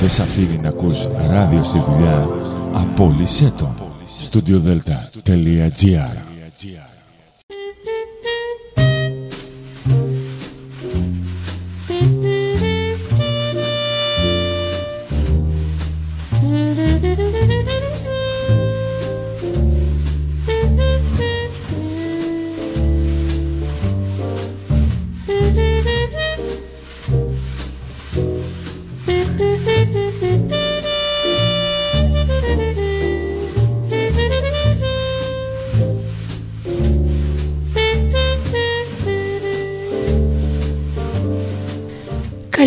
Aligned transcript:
Δεν 0.00 0.22
αφήνει 0.22 0.56
να 0.62 0.68
ακούς 0.68 1.08
ράδιο 1.30 1.64
στη 1.64 1.78
δουλειά, 1.78 2.28
απόλυσέ 2.72 3.52
το. 3.56 3.74
StudioDelta.gr 4.30 5.74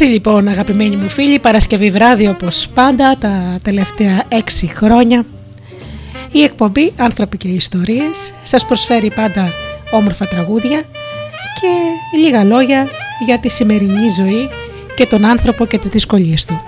Μαζί 0.00 0.12
λοιπόν 0.12 0.48
αγαπημένοι 0.48 0.96
μου 0.96 1.08
φίλοι, 1.08 1.38
Παρασκευή 1.38 1.90
βράδυ 1.90 2.26
όπως 2.26 2.68
πάντα 2.68 3.16
τα 3.18 3.58
τελευταία 3.62 4.24
έξι 4.28 4.66
χρόνια 4.66 5.24
η 6.32 6.42
εκπομπή 6.42 6.92
«Άνθρωποι 6.96 7.36
και 7.36 7.48
Ιστορίες» 7.48 8.32
σας 8.42 8.66
προσφέρει 8.66 9.12
πάντα 9.14 9.52
όμορφα 9.90 10.26
τραγούδια 10.26 10.82
και 11.60 11.68
λίγα 12.18 12.44
λόγια 12.44 12.88
για 13.26 13.38
τη 13.38 13.48
σημερινή 13.48 14.08
ζωή 14.08 14.48
και 14.94 15.06
τον 15.06 15.24
άνθρωπο 15.24 15.66
και 15.66 15.78
τις 15.78 15.88
δυσκολίες 15.88 16.44
του. 16.44 16.60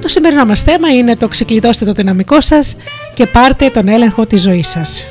Το 0.00 0.08
σημερινό 0.08 0.44
μας 0.44 0.62
θέμα 0.62 0.88
είναι 0.88 1.16
το 1.16 1.28
ξεκλειδώστε 1.28 1.84
το 1.84 1.92
δυναμικό 1.92 2.40
σας 2.40 2.76
και 3.14 3.26
πάρτε 3.26 3.70
τον 3.70 3.88
έλεγχο 3.88 4.26
της 4.26 4.42
ζωής 4.42 4.68
σας. 4.68 5.08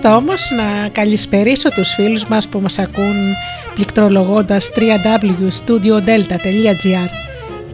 Πρώτα 0.00 0.16
όμως 0.16 0.50
να 0.56 0.88
καλησπερίσω 0.88 1.70
τους 1.70 1.94
φίλους 1.94 2.24
μας 2.24 2.48
που 2.48 2.60
μας 2.60 2.78
ακούν 2.78 3.14
πληκτρολογώντας 3.74 4.70
www.studiodelta.gr 4.76 7.08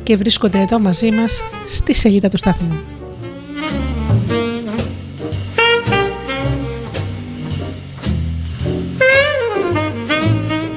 και 0.02 0.16
βρίσκονται 0.16 0.58
εδώ 0.58 0.78
μαζί 0.78 1.10
μας 1.10 1.42
στη 1.68 1.92
σελίδα 1.92 2.28
του 2.28 2.36
σταθμού. 2.36 2.80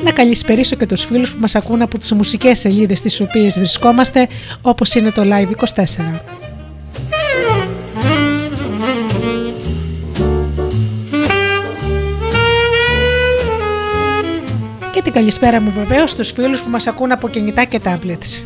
Να 0.04 0.12
καλησπερίσω 0.12 0.76
και 0.76 0.86
τους 0.86 1.06
φίλους 1.06 1.32
που 1.32 1.40
μας 1.40 1.56
ακούν 1.56 1.82
από 1.82 1.98
τις 1.98 2.12
μουσικές 2.12 2.60
σελίδες 2.60 2.98
στις 2.98 3.22
οποίες 3.22 3.58
βρισκόμαστε 3.58 4.28
όπως 4.62 4.96
είναι 4.96 5.12
το 5.12 5.22
Live24. 5.26 6.46
Την 15.08 15.16
καλησπέρα 15.16 15.62
μου 15.62 15.72
βεβαίως 15.72 16.10
στους 16.10 16.32
φίλους 16.32 16.62
που 16.62 16.70
μας 16.70 16.88
ακούν 16.88 17.12
από 17.12 17.30
κινητά 17.30 17.64
και 17.64 17.80
tablets. 17.84 18.44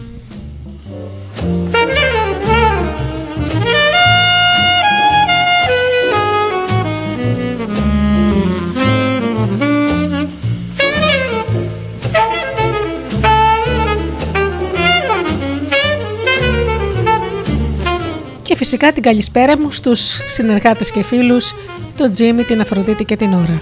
Και 18.41 18.55
φυσικά 18.55 18.91
την 18.91 19.03
καλησπέρα 19.03 19.57
μου 19.57 19.71
στους 19.71 20.19
συνεργάτες 20.25 20.91
και 20.91 21.03
φίλους, 21.03 21.53
τον 21.95 22.11
Τζίμι, 22.11 22.43
την 22.43 22.61
Αφροδίτη 22.61 23.05
και 23.05 23.15
την 23.15 23.33
Ωρα. 23.33 23.61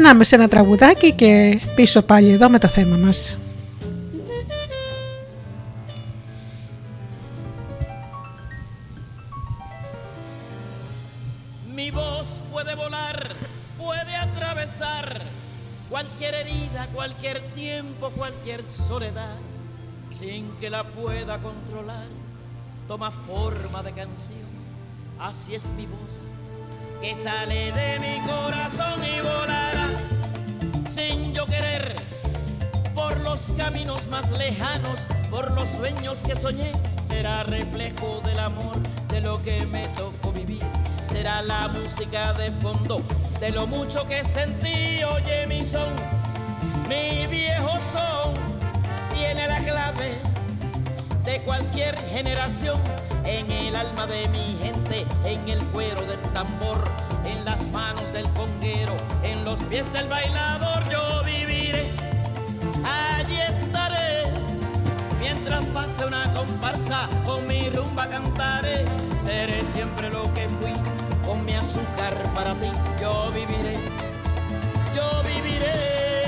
Περνάμε 0.00 0.24
σε 0.24 0.34
ένα 0.34 0.48
τραγουδάκι 0.48 1.12
και 1.12 1.60
πίσω 1.74 2.02
πάλι 2.02 2.30
εδώ 2.30 2.48
με 2.48 2.58
το 2.58 2.68
θέμα 2.68 2.96
μας. 2.96 3.36
Mi 11.76 11.90
voz 11.90 12.28
puede 12.52 12.74
volar, 12.74 13.18
puede 13.82 14.14
atravesar 14.26 15.06
cualquier 15.92 16.32
herida, 16.40 16.80
cualquier 16.98 17.38
tiempo, 17.62 18.04
cualquier 18.20 18.60
soledad, 18.88 19.38
sin 20.18 20.42
que 20.58 20.68
la 20.76 20.82
pueda 20.98 21.34
controlar. 21.48 22.08
Toma 22.88 23.10
forma 23.28 23.78
de 23.86 23.92
canción, 24.02 24.50
así 25.28 25.50
es 25.58 25.66
mi 25.78 25.86
voz, 25.94 26.14
que 27.01 27.15
sale 27.15 27.71
de 27.71 27.99
mi 27.99 28.19
corazón 28.27 29.03
y 29.03 29.19
volará 29.21 29.87
sin 30.87 31.33
yo 31.33 31.47
querer, 31.47 31.95
por 32.93 33.19
los 33.21 33.47
caminos 33.57 34.07
más 34.07 34.29
lejanos, 34.37 35.07
por 35.31 35.49
los 35.51 35.67
sueños 35.69 36.19
que 36.19 36.35
soñé, 36.35 36.71
será 37.07 37.43
reflejo 37.43 38.21
del 38.23 38.39
amor, 38.39 38.77
de 39.07 39.21
lo 39.21 39.41
que 39.41 39.65
me 39.65 39.87
tocó 39.89 40.31
vivir, 40.31 40.63
será 41.11 41.41
la 41.41 41.67
música 41.69 42.33
de 42.33 42.51
fondo, 42.51 43.01
de 43.39 43.49
lo 43.49 43.65
mucho 43.65 44.05
que 44.05 44.23
sentí, 44.23 45.03
oye 45.03 45.47
mi 45.47 45.65
son, 45.65 45.89
mi 46.87 47.25
viejo 47.25 47.71
son, 47.79 48.33
tiene 49.11 49.47
la 49.47 49.57
clave 49.57 50.17
de 51.23 51.41
cualquier 51.41 51.97
generación, 52.09 52.79
en 53.25 53.51
el 53.51 53.75
alma 53.75 54.07
de 54.07 54.27
mi 54.29 54.57
gente, 54.61 55.05
en 55.25 55.47
el 55.49 55.63
cuero 55.67 56.01
del 56.05 56.21
tambor 56.33 56.83
en 57.25 57.45
las 57.45 57.67
manos 57.69 58.11
del 58.13 58.27
conguero, 58.33 58.95
en 59.23 59.45
los 59.45 59.59
pies 59.63 59.91
del 59.93 60.07
bailador 60.07 60.87
yo 60.89 61.21
viviré. 61.23 61.83
Allí 62.83 63.39
estaré, 63.41 64.23
mientras 65.19 65.65
pase 65.67 66.05
una 66.05 66.31
comparsa, 66.33 67.07
con 67.25 67.45
mi 67.47 67.69
rumba 67.69 68.07
cantaré. 68.07 68.85
Seré 69.23 69.61
siempre 69.73 70.09
lo 70.09 70.23
que 70.33 70.49
fui, 70.49 70.73
con 71.25 71.43
mi 71.45 71.53
azúcar 71.53 72.15
para 72.33 72.53
ti 72.55 72.69
yo 72.99 73.31
viviré. 73.31 73.77
Yo 74.95 75.23
viviré. 75.23 76.20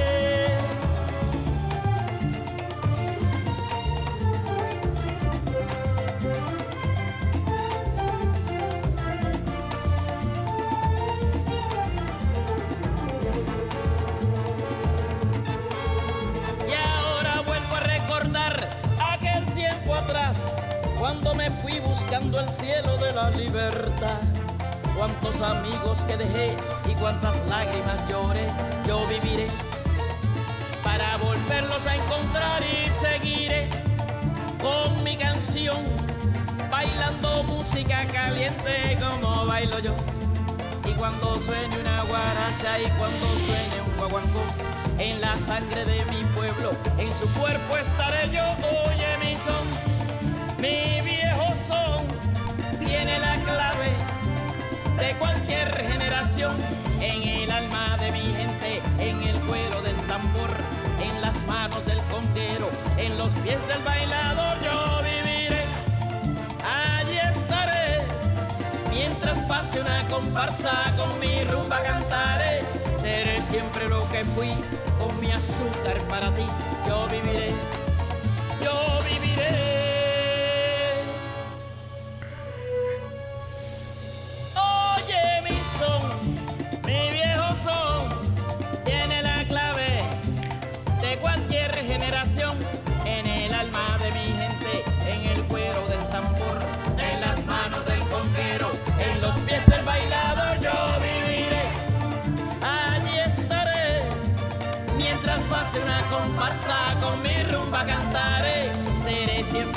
Cuando 21.03 21.33
me 21.33 21.51
fui 21.51 21.81
buscando 21.81 22.39
el 22.39 22.47
cielo 22.47 22.97
de 22.97 23.11
la 23.11 23.29
libertad. 23.31 24.21
Cuántos 24.95 25.41
amigos 25.41 25.99
que 26.07 26.15
dejé 26.15 26.55
y 26.89 26.93
cuántas 26.93 27.35
lágrimas 27.49 27.99
lloré, 28.07 28.47
yo 28.87 29.05
viviré 29.07 29.47
para 30.81 31.17
volverlos 31.17 31.85
a 31.87 31.97
encontrar 31.97 32.61
y 32.63 32.89
seguiré 32.89 33.67
con 34.61 35.03
mi 35.03 35.17
canción, 35.17 35.83
bailando 36.71 37.43
música 37.43 38.05
caliente 38.05 38.97
como 38.97 39.45
bailo 39.45 39.79
yo. 39.79 39.95
Y 40.85 40.93
cuando 40.93 41.37
suene 41.37 41.79
una 41.81 42.01
guaracha 42.03 42.79
y 42.79 42.89
cuando 42.97 43.25
suene 43.25 43.81
un 43.85 43.97
guaguancó, 43.97 44.41
en 44.99 45.19
la 45.19 45.35
sangre 45.35 45.83
de 45.83 46.05
mi 46.05 46.23
pueblo, 46.33 46.71
en 46.97 47.11
su 47.11 47.27
cuerpo 47.37 47.75
estaré 47.75 48.31
yo. 48.31 48.43
Oye 48.87 49.17
mi 49.19 49.35
son, 49.35 49.92
mi 50.63 51.01
viejo 51.01 51.45
son, 51.67 52.07
tiene 52.79 53.19
la 53.19 53.35
clave 53.35 53.91
de 54.97 55.13
cualquier 55.19 55.75
generación, 55.75 56.55
en 57.01 57.21
el 57.21 57.51
alma 57.51 57.97
de 57.97 58.13
mi 58.13 58.21
gente, 58.21 58.81
en 58.97 59.21
el 59.23 59.37
cuero 59.41 59.81
del 59.81 59.97
tambor, 60.07 60.51
en 61.01 61.19
las 61.19 61.35
manos 61.47 61.85
del 61.85 62.01
conquero, 62.03 62.69
en 62.97 63.17
los 63.17 63.33
pies 63.39 63.59
del 63.67 63.83
bailador, 63.83 64.57
yo 64.63 65.01
viviré, 65.03 65.63
allí 66.63 67.17
estaré, 67.17 67.97
mientras 68.89 69.39
pase 69.39 69.81
una 69.81 70.07
comparsa 70.07 70.93
con 70.95 71.19
mi 71.19 71.43
rumba 71.43 71.83
cantaré, 71.83 72.61
seré 72.95 73.41
siempre 73.41 73.89
lo 73.89 74.07
que 74.11 74.23
fui, 74.23 74.53
con 74.97 75.19
mi 75.19 75.29
azúcar 75.29 75.97
para 76.07 76.33
ti, 76.33 76.45
yo 76.87 77.05
viviré, 77.09 77.51
yo 78.63 78.92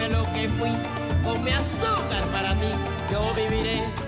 lo 0.09 0.23
que 0.33 0.49
fui, 0.49 0.73
ponme 1.23 1.53
azúcar 1.53 2.25
para 2.33 2.55
mí, 2.55 2.71
yo 3.11 3.35
viviré. 3.35 4.06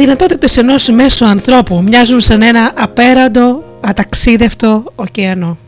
Δυνατότητες 0.00 0.56
ενός 0.56 0.88
μέσου 0.88 1.26
ανθρώπου 1.26 1.82
μοιάζουν 1.82 2.20
σαν 2.20 2.42
ένα 2.42 2.72
απέραντο, 2.76 3.64
αταξίδευτο 3.80 4.84
ωκεανό. 4.94 5.58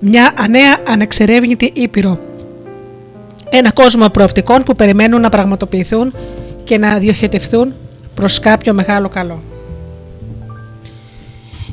Μια 0.00 0.32
ανέα 0.38 0.76
ανεξερεύνητη 0.86 1.70
ήπειρο. 1.74 2.20
Ένα 3.50 3.72
κόσμο 3.72 4.08
προοπτικών 4.08 4.62
που 4.62 4.76
περιμένουν 4.76 5.20
να 5.20 5.28
πραγματοποιηθούν 5.28 6.14
και 6.64 6.78
να 6.78 6.98
διοχετευθούν 6.98 7.72
προς 8.14 8.40
κάποιο 8.40 8.74
μεγάλο 8.74 9.08
καλό. 9.08 9.42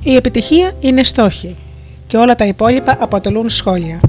Η 0.04 0.16
επιτυχία 0.16 0.72
είναι 0.80 1.04
στόχοι 1.04 1.56
και 2.08 2.18
όλα 2.18 2.36
τα 2.36 2.46
υπόλοιπα 2.46 2.98
αποτελούν 3.00 3.50
σχόλια. 3.50 4.00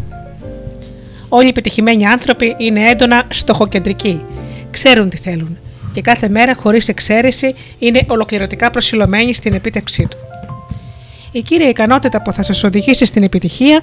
Όλοι 1.28 1.46
οι 1.46 1.48
επιτυχημένοι 1.48 2.06
άνθρωποι 2.06 2.54
είναι 2.58 2.88
έντονα 2.88 3.24
στοχοκεντρικοί, 3.28 4.24
ξέρουν 4.70 5.08
τι 5.08 5.16
θέλουν 5.16 5.58
και 5.96 6.02
κάθε 6.02 6.28
μέρα 6.28 6.54
χωρίς 6.54 6.88
εξαίρεση 6.88 7.54
είναι 7.78 8.02
ολοκληρωτικά 8.06 8.70
προσιλωμένοι 8.70 9.34
στην 9.34 9.54
επίτευξή 9.54 10.06
του. 10.06 10.16
Η 11.32 11.42
κύρια 11.42 11.68
ικανότητα 11.68 12.22
που 12.22 12.32
θα 12.32 12.42
σας 12.42 12.64
οδηγήσει 12.64 13.04
στην 13.04 13.22
επιτυχία 13.22 13.80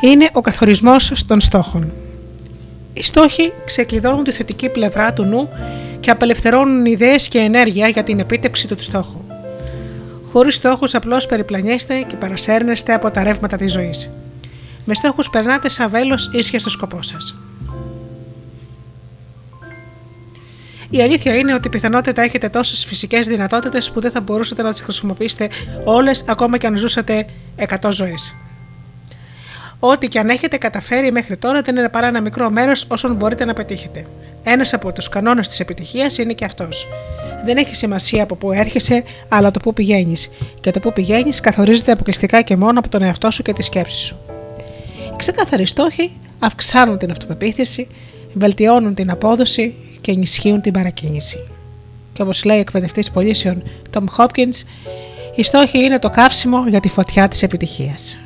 είναι 0.00 0.28
ο 0.32 0.40
καθορισμός 0.40 1.24
των 1.26 1.40
στόχων. 1.40 1.92
Οι 2.92 3.02
στόχοι 3.02 3.52
ξεκλειδώνουν 3.64 4.24
τη 4.24 4.30
θετική 4.30 4.68
πλευρά 4.68 5.12
του 5.12 5.24
νου 5.24 5.48
και 6.00 6.10
απελευθερώνουν 6.10 6.84
ιδέες 6.84 7.28
και 7.28 7.38
ενέργεια 7.38 7.88
για 7.88 8.02
την 8.02 8.18
επίτευξη 8.18 8.68
του 8.68 8.82
στόχου. 8.82 9.20
Χωρίς 10.32 10.54
στόχους 10.54 10.94
απλώς 10.94 11.26
περιπλανιέστε 11.26 12.04
και 12.06 12.16
παρασέρνεστε 12.16 12.92
από 12.92 13.10
τα 13.10 13.22
ρεύματα 13.22 13.56
της 13.56 13.72
ζωής. 13.72 14.10
Με 14.84 14.94
στόχους 14.94 15.30
περνάτε 15.30 15.68
σαν 15.68 15.90
βέλος 15.90 16.30
ίσια 16.32 16.58
στο 16.58 16.70
σκοπό 16.70 17.02
σας. 17.02 17.47
Η 20.90 21.02
αλήθεια 21.02 21.34
είναι 21.34 21.54
ότι 21.54 21.68
πιθανότητα 21.68 22.22
έχετε 22.22 22.48
τόσες 22.48 22.84
φυσικές 22.84 23.26
δυνατότητες 23.26 23.90
που 23.90 24.00
δεν 24.00 24.10
θα 24.10 24.20
μπορούσατε 24.20 24.62
να 24.62 24.70
τις 24.70 24.80
χρησιμοποιήσετε 24.80 25.48
όλες 25.84 26.24
ακόμα 26.28 26.58
και 26.58 26.66
αν 26.66 26.76
ζούσατε 26.76 27.26
100 27.56 27.88
ζωές. 27.90 28.34
Ό,τι 29.80 30.08
και 30.08 30.18
αν 30.18 30.28
έχετε 30.28 30.56
καταφέρει 30.56 31.12
μέχρι 31.12 31.36
τώρα 31.36 31.60
δεν 31.60 31.76
είναι 31.76 31.88
παρά 31.88 32.06
ένα 32.06 32.20
μικρό 32.20 32.50
μέρος 32.50 32.84
όσων 32.88 33.14
μπορείτε 33.14 33.44
να 33.44 33.52
πετύχετε. 33.52 34.06
Ένας 34.42 34.74
από 34.74 34.92
τους 34.92 35.08
κανόνες 35.08 35.48
της 35.48 35.60
επιτυχίας 35.60 36.18
είναι 36.18 36.32
και 36.32 36.44
αυτός. 36.44 36.88
Δεν 37.44 37.56
έχει 37.56 37.74
σημασία 37.74 38.22
από 38.22 38.34
πού 38.34 38.52
έρχεσαι, 38.52 39.04
αλλά 39.28 39.50
το 39.50 39.60
πού 39.60 39.72
πηγαίνεις. 39.72 40.30
Και 40.60 40.70
το 40.70 40.80
πού 40.80 40.92
πηγαίνεις 40.92 41.40
καθορίζεται 41.40 41.92
αποκλειστικά 41.92 42.42
και 42.42 42.56
μόνο 42.56 42.78
από 42.78 42.88
τον 42.88 43.02
εαυτό 43.02 43.30
σου 43.30 43.42
και 43.42 43.52
τη 43.52 43.62
σκέψη 43.62 43.98
σου. 43.98 44.18
Οι 45.12 45.16
ξεκάθαροι 45.16 45.66
στόχοι 45.66 46.16
αυξάνουν 46.38 46.98
την 46.98 47.10
αυτοπεποίθηση, 47.10 47.88
βελτιώνουν 48.32 48.94
την 48.94 49.10
απόδοση 49.10 49.74
και 50.00 50.10
ενισχύουν 50.10 50.60
την 50.60 50.72
παρακίνηση. 50.72 51.48
Και 52.12 52.22
όπως 52.22 52.44
λέει 52.44 52.56
ο 52.56 52.60
εκπαιδευτής 52.60 53.10
πωλήσεων 53.10 53.62
Tom 53.92 54.04
Hopkins, 54.16 54.62
οι 55.34 55.42
στόχοι 55.42 55.78
είναι 55.78 55.98
το 55.98 56.10
καύσιμο 56.10 56.68
για 56.68 56.80
τη 56.80 56.88
φωτιά 56.88 57.28
της 57.28 57.42
επιτυχίας. 57.42 58.18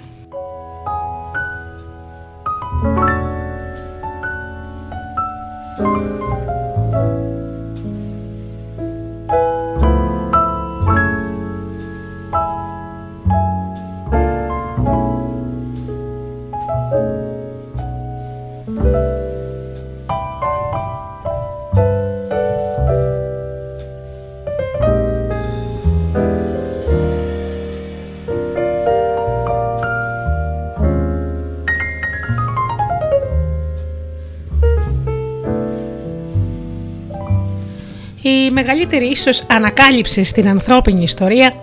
Η 38.32 38.50
μεγαλύτερη 38.50 39.06
ίσως 39.06 39.42
ανακάλυψη 39.50 40.22
στην 40.24 40.48
ανθρώπινη 40.48 41.02
ιστορία 41.02 41.54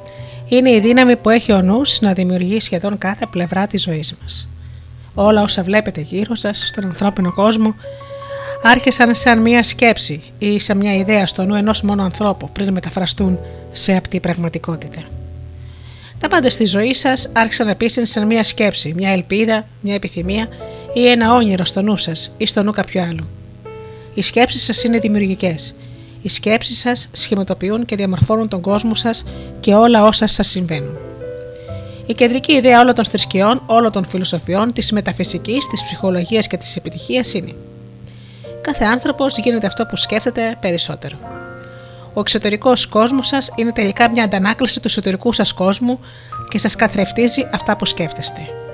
είναι 0.48 0.70
η 0.70 0.80
δύναμη 0.80 1.16
που 1.16 1.30
έχει 1.30 1.52
ο 1.52 1.62
νους 1.62 2.02
να 2.02 2.14
δημιουργεί 2.14 2.60
σχεδόν 2.60 2.98
κάθε 2.98 3.26
πλευρά 3.26 3.68
της 3.68 3.82
ζωής 3.82 4.18
μας. 4.22 4.50
Όλα 5.14 5.42
όσα 5.42 5.64
βλέπετε 5.64 6.02
γύρω 6.02 6.36
σας 6.36 6.64
στον 6.68 6.86
ανθρώπινο 6.86 7.34
κόσμο 7.34 7.76
άρχισαν 8.64 9.16
σαν 9.16 9.42
μια 9.42 9.64
σκέψη 9.64 10.22
ή 10.40 10.60
σαν 10.60 10.78
μια 10.78 10.96
ιδέα 10.96 11.28
στο 11.28 11.46
νου 11.46 11.56
ενός 11.56 11.82
μόνο 11.82 12.04
ανθρώπου 12.04 12.50
πριν 12.50 12.74
μεταφραστούν 12.74 13.40
σε 13.72 13.96
απτή 13.96 14.20
πραγματικότητα. 14.20 15.02
Τα 16.20 16.28
πάντα 16.28 16.50
στη 16.50 16.66
ζωή 16.66 16.94
σας 16.94 17.30
άρχισαν 17.34 17.68
επίσης 17.68 18.12
σαν 18.12 18.26
μια 18.26 18.44
σκέψη, 18.44 18.94
μια 18.96 19.12
ελπίδα, 19.12 19.68
μια 19.82 19.96
επιθυμία 19.96 20.48
ή 20.94 21.08
ένα 21.08 21.34
όνειρο 21.34 21.66
στο 21.66 21.82
νου 21.82 21.98
σας 21.98 22.32
ή 22.38 22.46
στο 22.46 22.64
νου 22.64 22.72
κάποιου 22.72 23.02
άλλου. 23.02 23.28
Οι 24.14 24.22
σκέψεις 24.22 24.64
σας 24.64 24.84
είναι 24.84 25.00
δημιουργικές 25.00 25.76
οι 26.22 26.30
σκέψεις 26.30 26.80
σας 26.80 27.10
σχηματοποιούν 27.12 27.86
και 27.86 27.96
διαμορφώνουν 27.96 28.48
τον 28.48 28.62
κόσμο 28.62 28.96
σας 28.96 29.24
και 29.60 29.74
όλα 29.74 30.06
όσα 30.06 30.28
σας 30.28 30.48
συμβαίνουν. 30.48 30.98
Η 32.06 32.14
κεντρική 32.14 32.54
ιδέα 32.54 32.80
όλων 32.80 32.96
των 32.96 33.06
θρησκειών, 33.06 33.62
όλων 33.66 33.92
των 33.92 34.06
φιλοσοφιών, 34.06 34.74
της 34.74 34.92
μεταφυσικής, 34.92 35.68
της 35.68 35.84
ψυχολογίας 35.84 36.48
και 36.48 36.58
της 36.58 36.76
επιτυχίας 36.76 37.34
είναι: 37.34 37.54
Κάθε 38.62 38.86
άνθρωπος 38.86 39.38
γίνεται 39.38 39.68
αυτό 39.68 39.86
που 39.86 39.96
σκέφτεται 39.96 40.58
περισσότερο. 40.62 41.18
Ο 42.14 42.20
εξωτερικός 42.20 42.88
κόσμος 42.88 43.28
σας 43.28 43.52
είναι 43.56 43.72
τελικά 43.72 44.10
μια 44.10 44.24
αντανάκλαση 44.24 44.80
του 44.80 44.88
εσωτερικού 44.88 45.34
σας 45.34 45.54
κόσμου 45.54 46.00
και 46.50 46.58
σας 46.58 46.76
καθρεφτίζει 46.76 47.48
αυτά 47.52 47.78
που 47.78 47.86
σκέφτεστε. 47.86 48.69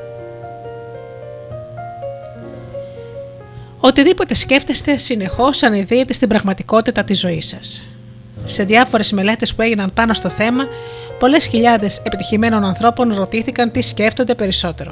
Οτιδήποτε 3.79 4.33
σκέφτεστε 4.33 4.97
συνεχώς 4.97 5.63
ανειδύεται 5.63 6.13
στην 6.13 6.27
πραγματικότητα 6.27 7.03
της 7.03 7.19
ζωής 7.19 7.47
σας. 7.47 7.85
Σε 8.45 8.63
διάφορες 8.63 9.11
μελέτες 9.11 9.55
που 9.55 9.61
έγιναν 9.61 9.93
πάνω 9.93 10.13
στο 10.13 10.29
θέμα, 10.29 10.67
πολλές 11.19 11.47
χιλιάδες 11.47 12.01
επιτυχημένων 12.03 12.63
ανθρώπων 12.63 13.13
ρωτήθηκαν 13.15 13.71
τι 13.71 13.81
σκέφτονται 13.81 14.35
περισσότερο. 14.35 14.91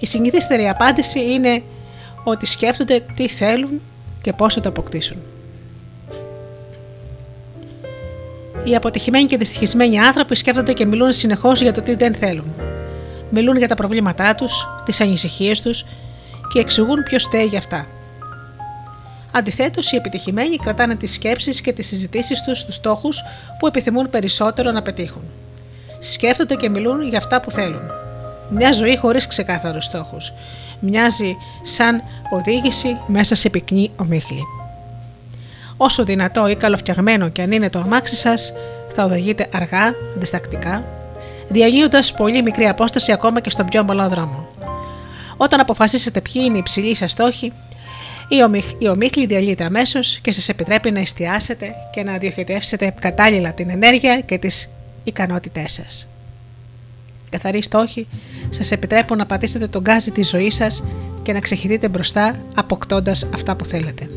Η 0.00 0.06
συνηθίστερη 0.06 0.68
απάντηση 0.68 1.20
είναι 1.20 1.62
ότι 2.24 2.46
σκέφτονται 2.46 3.04
τι 3.14 3.28
θέλουν 3.28 3.80
και 4.22 4.32
πώς 4.32 4.54
θα 4.54 4.60
το 4.60 4.68
αποκτήσουν. 4.68 5.16
Οι 8.64 8.74
αποτυχημένοι 8.74 9.24
και 9.24 9.36
δυστυχισμένοι 9.36 9.98
άνθρωποι 9.98 10.34
σκέφτονται 10.34 10.72
και 10.72 10.86
μιλούν 10.86 11.12
συνεχώς 11.12 11.60
για 11.60 11.72
το 11.72 11.82
τι 11.82 11.94
δεν 11.94 12.14
θέλουν. 12.14 12.52
Μιλούν 13.30 13.56
για 13.56 13.68
τα 13.68 13.74
προβλήματά 13.74 14.34
τους, 14.34 14.66
τις 14.84 15.00
ανησυχίες 15.00 15.60
τους 15.60 15.84
και 16.52 16.58
εξηγούν 16.58 17.02
ποιος 17.02 17.22
στέει 17.22 17.44
για 17.44 17.58
αυτά. 17.58 17.86
Αντιθέτως, 19.32 19.92
οι 19.92 19.96
επιτυχημένοι 19.96 20.56
κρατάνε 20.56 20.94
τις 20.94 21.12
σκέψεις 21.12 21.60
και 21.60 21.72
τις 21.72 21.86
συζητήσεις 21.86 22.42
τους 22.42 22.58
στους 22.58 22.74
στόχους 22.74 23.22
που 23.58 23.66
επιθυμούν 23.66 24.10
περισσότερο 24.10 24.70
να 24.70 24.82
πετύχουν. 24.82 25.22
Σκέφτονται 25.98 26.54
και 26.54 26.68
μιλούν 26.68 27.02
για 27.02 27.18
αυτά 27.18 27.40
που 27.40 27.50
θέλουν. 27.50 27.90
Μια 28.50 28.72
ζωή 28.72 28.96
χωρίς 28.96 29.26
ξεκάθαρους 29.26 29.84
στόχους. 29.84 30.32
Μοιάζει 30.80 31.36
σαν 31.62 32.02
οδήγηση 32.30 32.96
μέσα 33.06 33.34
σε 33.34 33.50
πυκνή 33.50 33.90
ομίχλη. 33.96 34.42
Όσο 35.76 36.04
δυνατό 36.04 36.48
ή 36.48 36.56
καλοφτιαγμένο 36.56 37.28
και 37.28 37.42
αν 37.42 37.52
είναι 37.52 37.70
το 37.70 37.78
αμάξι 37.78 38.16
σας, 38.16 38.52
θα 38.94 39.04
οδηγείτε 39.04 39.48
αργά, 39.52 39.94
διστακτικά, 40.14 40.84
διανύοντα 41.48 42.02
πολύ 42.16 42.42
μικρή 42.42 42.68
απόσταση 42.68 43.12
ακόμα 43.12 43.40
και 43.40 43.50
στον 43.50 43.66
πιο 43.66 43.80
ομαλό 43.80 44.08
δρόμο. 44.08 44.46
Όταν 45.40 45.60
αποφασίσετε 45.60 46.20
ποιοι 46.20 46.42
είναι 46.44 46.56
οι 46.56 46.58
υψηλοί 46.58 46.94
σα 46.94 47.08
στόχοι, 47.08 47.52
η 48.78 48.88
ομίχλη 48.88 49.26
διαλύεται 49.26 49.64
αμέσως 49.64 50.18
και 50.18 50.32
σας 50.32 50.48
επιτρέπει 50.48 50.90
να 50.90 51.00
εστιάσετε 51.00 51.74
και 51.92 52.02
να 52.02 52.18
διοχετεύσετε 52.18 52.94
κατάλληλα 53.00 53.52
την 53.52 53.70
ενέργεια 53.70 54.20
και 54.20 54.38
τις 54.38 54.70
ικανότητές 55.04 55.72
σας. 55.72 56.10
Καθαροί 57.30 57.62
στόχοι 57.62 58.06
σας 58.50 58.70
επιτρέπουν 58.70 59.16
να 59.18 59.26
πατήσετε 59.26 59.66
τον 59.66 59.82
γκάζι 59.82 60.10
της 60.10 60.28
ζωής 60.28 60.54
σας 60.54 60.84
και 61.22 61.32
να 61.32 61.40
ξεχυθείτε 61.40 61.88
μπροστά 61.88 62.40
αποκτώντας 62.54 63.28
αυτά 63.34 63.56
που 63.56 63.64
θέλετε. 63.64 64.08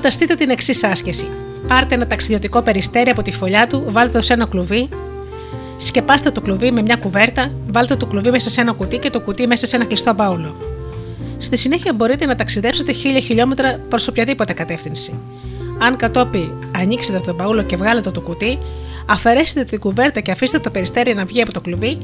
Φανταστείτε 0.00 0.34
την 0.34 0.50
εξής 0.50 0.84
άσκηση. 0.84 1.28
Πάρτε 1.66 1.94
ένα 1.94 2.06
ταξιδιωτικό 2.06 2.62
περιστέρι 2.62 3.10
από 3.10 3.22
τη 3.22 3.32
φωλιά 3.32 3.66
του, 3.66 3.84
βάλτε 3.88 4.12
το 4.12 4.20
σε 4.24 4.32
ένα 4.32 4.46
κλουβί, 4.46 4.88
σκεπάστε 5.78 6.30
το 6.30 6.40
κλουβί 6.40 6.70
με 6.70 6.82
μια 6.82 6.96
κουβέρτα, 6.96 7.52
βάλτε 7.66 7.96
το 7.96 8.06
κλουβί 8.06 8.30
μέσα 8.30 8.50
σε 8.50 8.60
ένα 8.60 8.72
κουτί 8.72 8.98
και 8.98 9.10
το 9.10 9.20
κουτί 9.20 9.46
μέσα 9.46 9.66
σε 9.66 9.76
ένα 9.76 9.84
κλειστό 9.84 10.14
μπάουλο. 10.14 10.56
Στη 11.38 11.56
συνέχεια 11.56 11.92
μπορείτε 11.92 12.26
να 12.26 12.34
ταξιδέψετε 12.34 12.92
χίλια 12.92 13.20
χιλιόμετρα 13.20 13.80
προς 13.88 14.08
οποιαδήποτε 14.08 14.52
κατεύθυνση. 14.52 15.18
Αν 15.78 15.96
κατόπι 15.96 16.52
ανοίξετε 16.76 17.20
το 17.20 17.34
μπαούλο 17.34 17.62
και 17.62 17.76
βγάλετε 17.76 18.10
το 18.10 18.20
κουτί, 18.20 18.58
αφαιρέσετε 19.06 19.64
την 19.64 19.80
κουβέρτα 19.80 20.20
και 20.20 20.30
αφήστε 20.30 20.58
το 20.58 20.70
περιστέρι 20.70 21.14
να 21.14 21.24
βγει 21.24 21.42
από 21.42 21.52
το 21.52 21.60
κλουβί, 21.60 21.98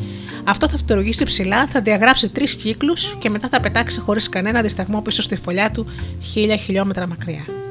αυτό 0.45 0.69
θα 0.69 0.77
φτωργήσει 0.77 1.25
ψηλά, 1.25 1.67
θα 1.67 1.81
διαγράψει 1.81 2.29
τρεις 2.29 2.57
κύκλους 2.57 3.17
και 3.19 3.31
μετά 3.31 3.49
θα 3.49 3.61
πετάξει 3.61 4.01
χωρίς 4.01 4.29
κανένα 4.29 4.63
δισταγμό 4.63 5.01
πίσω 5.01 5.23
στη 5.23 5.37
φωλιά 5.37 5.71
του 5.71 5.87
χίλια 6.21 6.57
χιλιόμετρα 6.57 7.07
μακριά. 7.07 7.64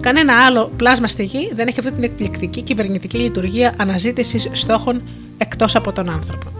Κανένα 0.00 0.44
άλλο 0.46 0.72
πλάσμα 0.76 1.08
στη 1.08 1.24
γη 1.24 1.52
δεν 1.54 1.68
έχει 1.68 1.78
αυτή 1.78 1.92
την 1.92 2.02
εκπληκτική 2.02 2.62
κυβερνητική 2.62 3.18
λειτουργία 3.18 3.74
αναζήτησης 3.78 4.48
στόχων 4.52 5.02
εκτός 5.38 5.76
από 5.76 5.92
τον 5.92 6.10
άνθρωπο. 6.10 6.52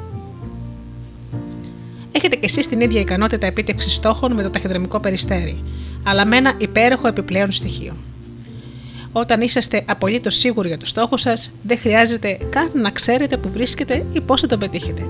Έχετε 2.13 2.37
κι 2.37 2.45
εσείς 2.45 2.69
την 2.69 2.81
ίδια 2.81 3.01
ικανότητα 3.01 3.47
επίτευξης 3.47 3.95
στόχων 3.95 4.33
με 4.33 4.43
το 4.43 4.51
ταχυδρομικό 4.51 5.01
περιστέρι, 5.01 5.63
αλλά 6.05 6.27
με 6.27 6.37
ένα 6.37 6.53
υπέροχο 6.59 7.09
επιπλέον 7.09 7.53
στοιχείο. 7.53 7.97
Όταν 9.13 9.41
είσαστε 9.41 9.85
απολύτως 9.89 10.35
σίγουροι 10.35 10.69
για 10.69 10.77
το 10.77 10.87
στόχο 10.87 11.17
σας, 11.17 11.51
δεν 11.63 11.79
χρειάζεται 11.79 12.39
καν 12.51 12.71
να 12.75 12.91
ξέρετε 12.91 13.37
που 13.37 13.51
βρίσκεται 13.51 14.05
ή 14.13 14.21
πώ 14.21 14.39
θα 14.39 14.47
το 14.47 14.59
πετύχετε. 14.59 15.07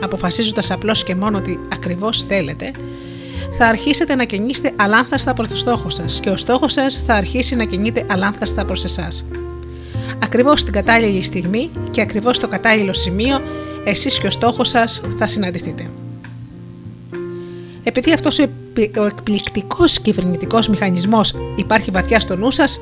Αποφασίζοντας 0.00 0.70
απλώς 0.70 1.04
και 1.04 1.14
μόνο 1.14 1.38
ότι 1.38 1.58
ακριβώς 1.72 2.24
θέλετε, 2.24 2.70
θα 3.58 3.66
αρχίσετε 3.66 4.14
να 4.14 4.24
κινείστε 4.24 4.72
αλάνθαστα 4.76 5.34
προς 5.34 5.48
το 5.48 5.56
στόχο 5.56 5.90
σας 5.90 6.20
και 6.20 6.30
ο 6.30 6.36
στόχος 6.36 6.72
σας 6.72 7.02
θα 7.06 7.14
αρχίσει 7.14 7.56
να 7.56 7.64
κινείται 7.64 8.06
αλάνθαστα 8.10 8.64
προς 8.64 8.84
εσάς. 8.84 9.28
Ακριβώς 10.22 10.60
στην 10.60 10.72
κατάλληλη 10.72 11.22
στιγμή 11.22 11.70
και 11.90 12.00
ακριβώς 12.00 12.36
στο 12.36 12.48
κατάλληλο 12.48 12.92
σημείο, 12.92 13.40
εσείς 13.84 14.18
και 14.18 14.26
ο 14.26 14.30
στόχος 14.30 14.68
σας 14.68 15.00
θα 15.18 15.26
συναντηθείτε. 15.26 15.90
Επειδή 17.82 18.12
αυτός 18.12 18.38
ο 18.96 19.04
εκπληκτικός 19.04 20.00
κυβερνητικός 20.00 20.68
μηχανισμός 20.68 21.34
υπάρχει 21.56 21.90
βαθιά 21.90 22.20
στο 22.20 22.36
νου 22.36 22.50
σας, 22.50 22.80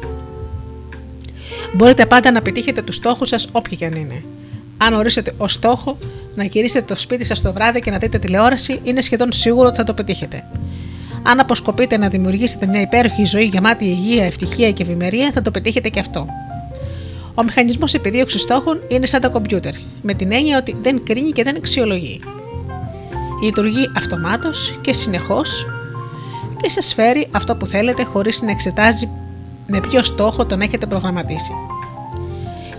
μπορείτε 1.75 2.07
πάντα 2.07 2.31
να 2.31 2.43
πετύχετε 2.43 2.83
τους 2.83 2.95
στόχους 2.95 3.29
σας 3.29 3.49
όποιοι 3.53 3.77
και 3.77 3.85
αν 3.85 3.93
είναι. 3.93 4.23
Αν 4.77 4.95
ορίσετε 4.95 5.35
ως 5.37 5.53
στόχο 5.53 5.99
να 6.39 6.45
γυρίσετε 6.45 6.85
το 6.95 7.01
σπίτι 7.01 7.25
σας 7.25 7.43
το 7.43 7.53
βράδυ 7.53 7.81
και 7.81 7.91
να 7.91 7.99
δείτε 7.99 8.19
τηλεόραση, 8.19 8.81
είναι 8.83 9.01
σχεδόν 9.01 9.33
σίγουρο 9.33 9.69
ότι 9.69 9.77
θα 9.77 9.85
το 9.85 9.95
πετύχετε. 9.95 10.45
Αν 11.23 11.41
αποσκοπείτε 11.41 11.97
να 11.97 12.09
δημιουργήσετε 12.09 12.67
μια 12.67 12.81
υπέροχη 12.81 13.25
ζωή 13.25 13.45
γεμάτη 13.45 13.85
υγεία, 13.85 14.25
ευτυχία 14.25 14.73
και 14.73 14.83
ευημερία, 14.83 15.31
θα 15.35 15.43
το 15.43 15.51
πετύχετε 15.51 15.89
και 15.89 16.01
αυτό. 16.01 16.27
Ο 17.35 17.43
μηχανισμός 17.43 17.95
επιδίωξης 17.95 18.41
στόχων 18.41 18.81
είναι 18.89 19.07
σαν 19.07 19.21
τα 19.21 19.29
κομπιούτερ, 19.29 19.73
με 20.03 20.15
την 20.15 20.33
έννοια 20.33 20.59
ότι 20.59 20.77
δεν 20.83 21.05
κρίνει 21.05 21.31
και 21.31 21.43
δεν 21.43 21.57
αξιολογεί. 21.57 22.21
Λειτουργεί 23.43 23.91
αυτομάτως 23.97 24.79
και 24.81 24.93
συνεχώς 24.93 25.67
και 26.63 26.71
σας 26.71 26.95
φέρει 26.95 27.29
αυτό 27.33 27.57
που 27.57 27.67
θέλετε 27.67 28.03
χωρίς 28.03 28.43
να 28.43 28.51
εξετάζει 28.51 29.09
με 29.67 29.81
ποιο 29.81 30.03
στόχο 30.03 30.47
τον 30.47 30.61
έχετε 30.61 30.87
προγραμματίσει. 30.87 31.53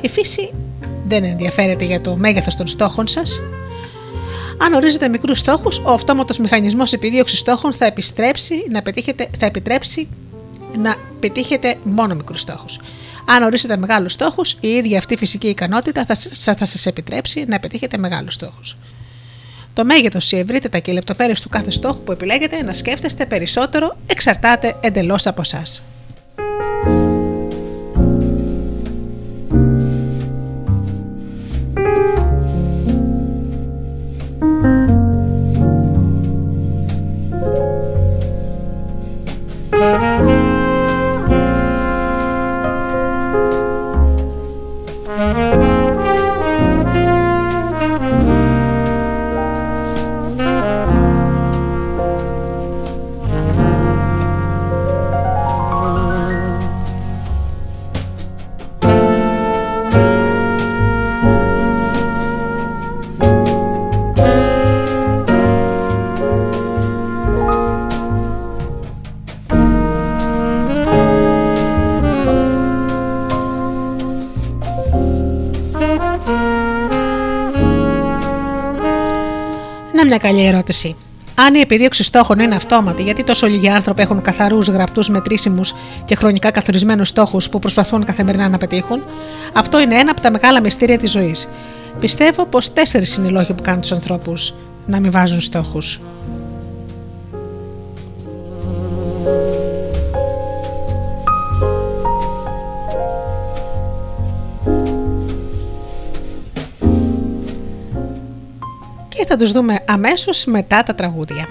Η 0.01 0.09
φύση 0.09 0.53
δεν 1.09 1.23
ενδιαφέρεται 1.23 1.85
για 1.85 2.01
το 2.01 2.15
μέγεθος 2.15 2.55
των 2.55 2.67
στόχων 2.67 3.07
σας. 3.07 3.41
Αν 4.57 4.73
ορίζετε 4.73 5.07
μικρούς 5.07 5.39
στόχους, 5.39 5.77
ο 5.77 5.91
αυτόματος 5.91 6.37
μηχανισμός 6.37 6.93
επιδίωξης 6.93 7.39
στόχων 7.39 7.73
θα, 7.73 7.93
να 8.69 8.81
θα 9.39 9.45
επιτρέψει 9.45 10.07
να 10.77 10.95
πετύχετε 11.19 11.77
μόνο 11.83 12.15
μικρούς 12.15 12.39
στόχους. 12.39 12.79
Αν 13.25 13.43
ορίσετε 13.43 13.77
μεγάλους 13.77 14.13
στόχους, 14.13 14.57
η 14.59 14.67
ίδια 14.67 14.97
αυτή 14.97 15.15
φυσική 15.15 15.47
ικανότητα 15.47 16.05
θα, 16.05 16.15
θα 16.55 16.65
σας 16.65 16.85
επιτρέψει 16.85 17.45
να 17.47 17.59
πετύχετε 17.59 17.97
μεγάλους 17.97 18.33
στόχους. 18.33 18.77
Το 19.73 19.85
μέγεθος, 19.85 20.31
η 20.31 20.37
ευρύτητα 20.37 20.79
και 20.79 20.91
οι 20.91 20.93
λεπτομέρειες 20.93 21.41
του 21.41 21.49
κάθε 21.49 21.71
στόχου 21.71 22.03
που 22.03 22.11
επιλέγετε 22.11 22.63
να 22.63 22.73
σκέφτεστε 22.73 23.25
περισσότερο 23.25 23.97
εξαρτάται 24.07 24.75
εντελώς 24.81 25.27
από 25.27 25.41
εσάς. 25.41 25.83
Ερώτηση. 80.69 80.95
Αν 81.35 81.55
η 81.55 81.59
επιδίωξη 81.59 82.03
στόχων 82.03 82.39
είναι 82.39 82.55
αυτόματη, 82.55 83.03
γιατί 83.03 83.23
τόσο 83.23 83.47
λίγοι 83.47 83.69
άνθρωποι 83.69 84.01
έχουν 84.01 84.21
καθαρούς, 84.21 84.67
γραπτούς, 84.67 85.09
μετρήσιμους 85.09 85.73
και 86.05 86.15
χρονικά 86.15 86.51
καθορισμένους 86.51 87.07
στόχους 87.07 87.49
που 87.49 87.59
προσπαθούν 87.59 88.05
καθημερινά 88.05 88.49
να 88.49 88.57
πετύχουν, 88.57 89.03
αυτό 89.53 89.79
είναι 89.79 89.95
ένα 89.95 90.11
από 90.11 90.21
τα 90.21 90.31
μεγάλα 90.31 90.61
μυστήρια 90.61 90.97
της 90.97 91.11
ζωής. 91.11 91.47
Πιστεύω 91.99 92.45
πως 92.45 92.73
τέσσερις 92.73 93.15
είναι 93.15 93.27
οι 93.27 93.31
λόγοι 93.31 93.53
που 93.53 93.61
κάνουν 93.61 93.81
τους 93.81 93.91
ανθρώπους 93.91 94.53
να 94.85 94.99
μην 94.99 95.11
βάζουν 95.11 95.39
στόχους. 95.39 95.99
Θα 109.25 109.35
τους 109.35 109.51
δούμε 109.51 109.79
αμέσως 109.85 110.45
μετά 110.45 110.83
τα 110.83 110.95
τραγούδια. 110.95 111.47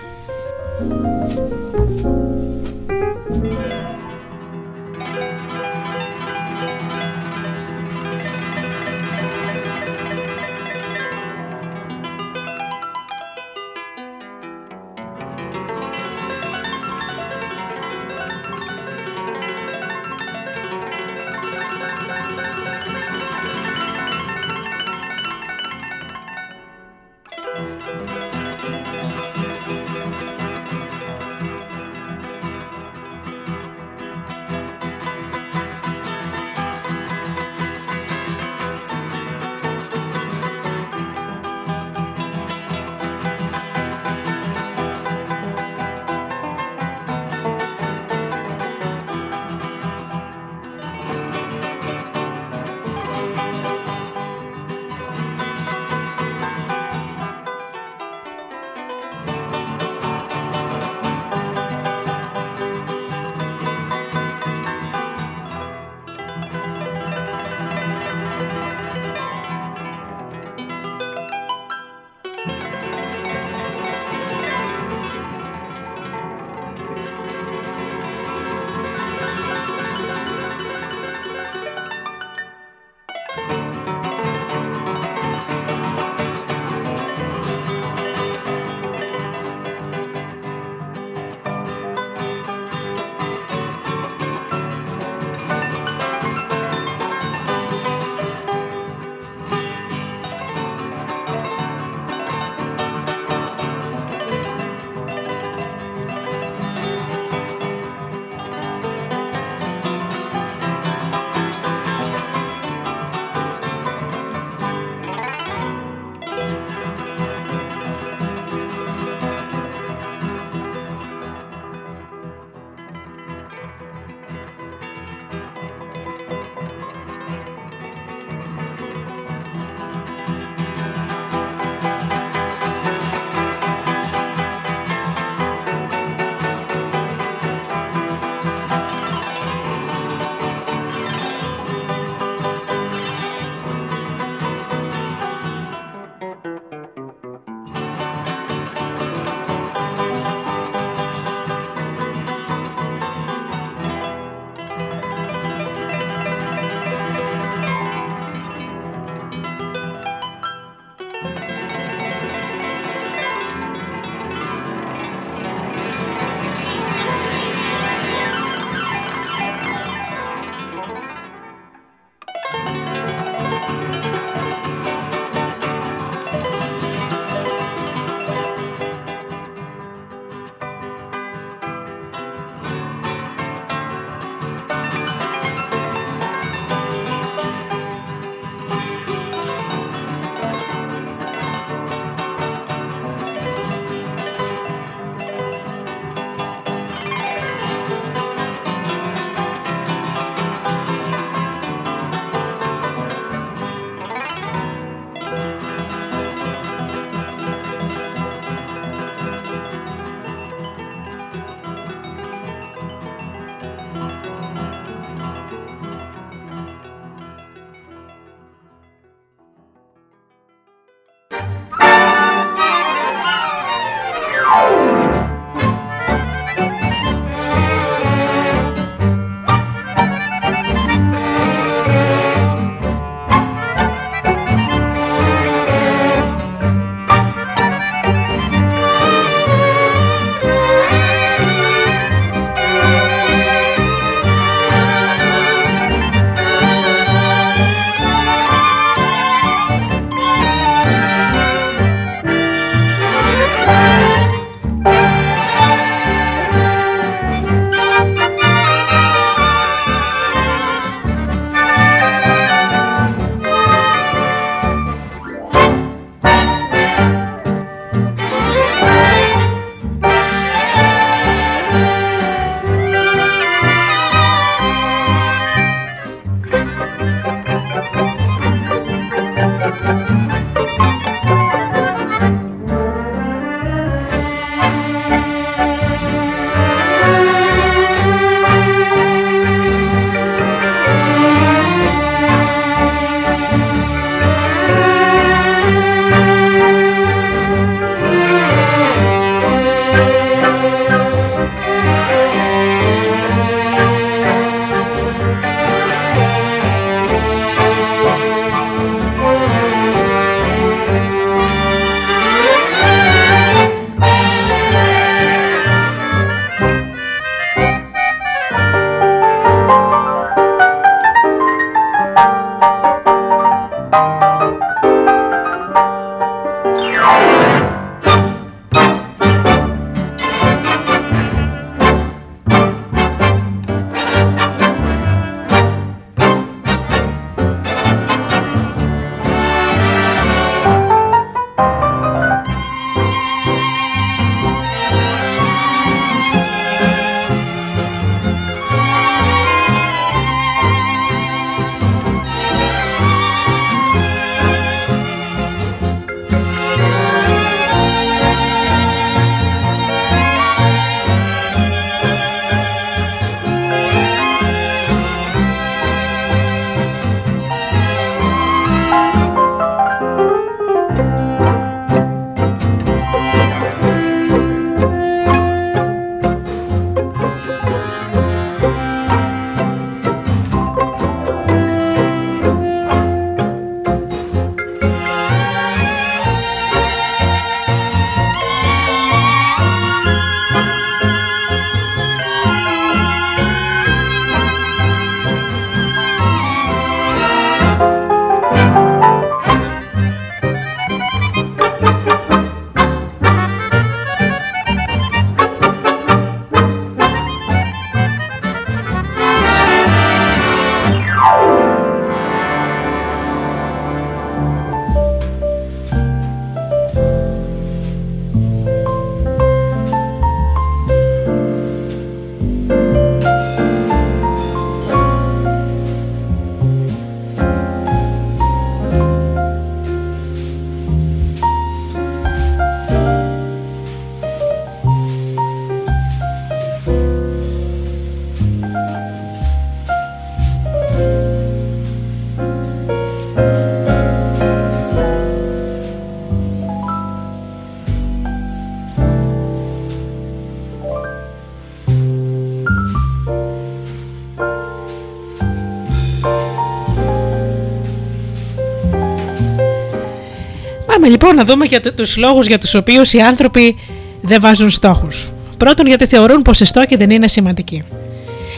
Πάμε 461.09 461.21
λοιπόν 461.21 461.47
να 461.47 461.53
δούμε 461.53 461.65
για 461.65 461.81
τους 461.81 462.17
λόγους 462.17 462.47
για 462.47 462.59
τους 462.59 462.75
οποίους 462.75 463.13
οι 463.13 463.21
άνθρωποι 463.21 463.77
δεν 464.23 464.41
βάζουν 464.41 464.71
στόχους. 464.71 465.31
Πρώτον, 465.57 465.87
γιατί 465.87 466.07
θεωρούν 466.07 466.43
πως 466.43 466.61
οι 466.61 466.65
στόχοι 466.65 466.97
δεν 466.97 467.11
είναι 467.11 467.29
σημαντικοί. 467.29 467.85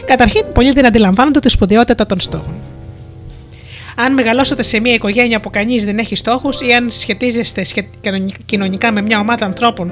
Καταρχήν, 0.05 0.45
πολλοί 0.53 0.71
δεν 0.71 0.85
αντιλαμβάνονται 0.85 1.39
τη 1.39 1.49
σπουδαιότητα 1.49 2.05
των 2.05 2.19
στόχων. 2.19 2.53
Αν 3.95 4.13
μεγαλώσετε 4.13 4.63
σε 4.63 4.79
μια 4.79 4.93
οικογένεια 4.93 5.39
που 5.39 5.49
κανείς 5.49 5.85
δεν 5.85 5.97
έχει 5.97 6.15
στόχους 6.15 6.61
ή 6.61 6.71
αν 6.71 6.89
σχετίζεστε 6.89 7.65
κοινωνικά 8.45 8.91
με 8.91 9.01
μια 9.01 9.19
ομάδα 9.19 9.45
ανθρώπων 9.45 9.91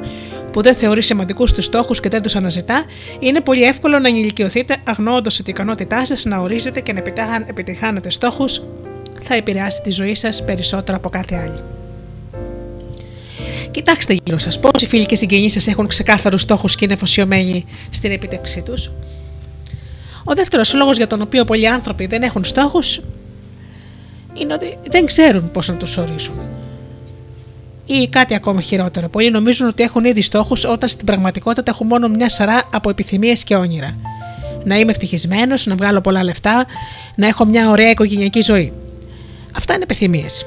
που 0.51 0.61
δεν 0.61 0.75
θεωρεί 0.75 1.01
σημαντικούς 1.01 1.53
τους 1.53 1.65
στόχους 1.65 1.99
και 1.99 2.09
δεν 2.09 2.21
τους 2.21 2.35
αναζητά, 2.35 2.85
είναι 3.19 3.41
πολύ 3.41 3.63
εύκολο 3.63 3.99
να 3.99 4.07
ενηλικιωθείτε 4.07 4.77
αγνοώντας 4.83 5.39
ότι 5.39 5.49
η 5.49 5.53
ικανότητά 5.55 6.05
σας 6.05 6.25
να 6.25 6.37
ορίζετε 6.37 6.79
και 6.79 6.93
να 6.93 7.01
επιτυχάνετε 7.47 8.09
στόχους 8.09 8.61
θα 9.21 9.33
επηρεάσει 9.35 9.81
τη 9.81 9.91
ζωή 9.91 10.15
σας 10.15 10.43
περισσότερο 10.45 10.97
από 10.97 11.09
κάθε 11.09 11.35
άλλη. 11.35 11.78
Κοιτάξτε 13.71 14.17
γύρω 14.23 14.39
σας 14.39 14.59
πόσοι 14.59 14.87
φίλοι 14.87 15.05
και 15.05 15.15
συγγενείς 15.15 15.53
σας 15.53 15.67
έχουν 15.67 15.87
ξεκάθαρους 15.87 16.41
στόχους 16.41 16.75
και 16.75 16.85
είναι 16.85 16.93
αφοσιωμένοι 16.93 17.65
στην 17.89 18.11
επίτευξή 18.11 18.61
τους. 18.61 18.91
Ο 20.23 20.33
δεύτερος 20.33 20.73
λόγος 20.73 20.97
για 20.97 21.07
τον 21.07 21.21
οποίο 21.21 21.45
πολλοί 21.45 21.67
άνθρωποι 21.67 22.05
δεν 22.05 22.21
έχουν 22.21 22.43
στόχους 22.43 23.01
είναι 24.33 24.53
ότι 24.53 24.77
δεν 24.89 25.05
ξέρουν 25.05 25.51
πώς 25.51 25.67
να 25.67 25.75
τους 25.75 25.97
ορίσουν. 25.97 26.35
Ή 27.85 28.07
κάτι 28.09 28.33
ακόμα 28.33 28.61
χειρότερο. 28.61 29.09
Πολλοί 29.09 29.31
νομίζουν 29.31 29.67
ότι 29.67 29.83
έχουν 29.83 30.05
ήδη 30.05 30.21
στόχους 30.21 30.65
όταν 30.65 30.89
στην 30.89 31.05
πραγματικότητα 31.05 31.71
έχουν 31.71 31.87
μόνο 31.87 32.07
μια 32.07 32.29
σαρά 32.29 32.61
από 32.71 32.89
επιθυμίες 32.89 33.43
και 33.43 33.55
όνειρα. 33.55 33.97
Να 34.63 34.77
είμαι 34.77 34.91
ευτυχισμένος, 34.91 35.65
να 35.65 35.75
βγάλω 35.75 36.01
πολλά 36.01 36.23
λεφτά, 36.23 36.65
να 37.15 37.27
έχω 37.27 37.45
μια 37.45 37.69
ωραία 37.69 37.89
οικογενειακή 37.89 38.41
ζωή. 38.41 38.73
Αυτά 39.55 39.73
είναι 39.73 39.83
επιθυμίες. 39.83 40.45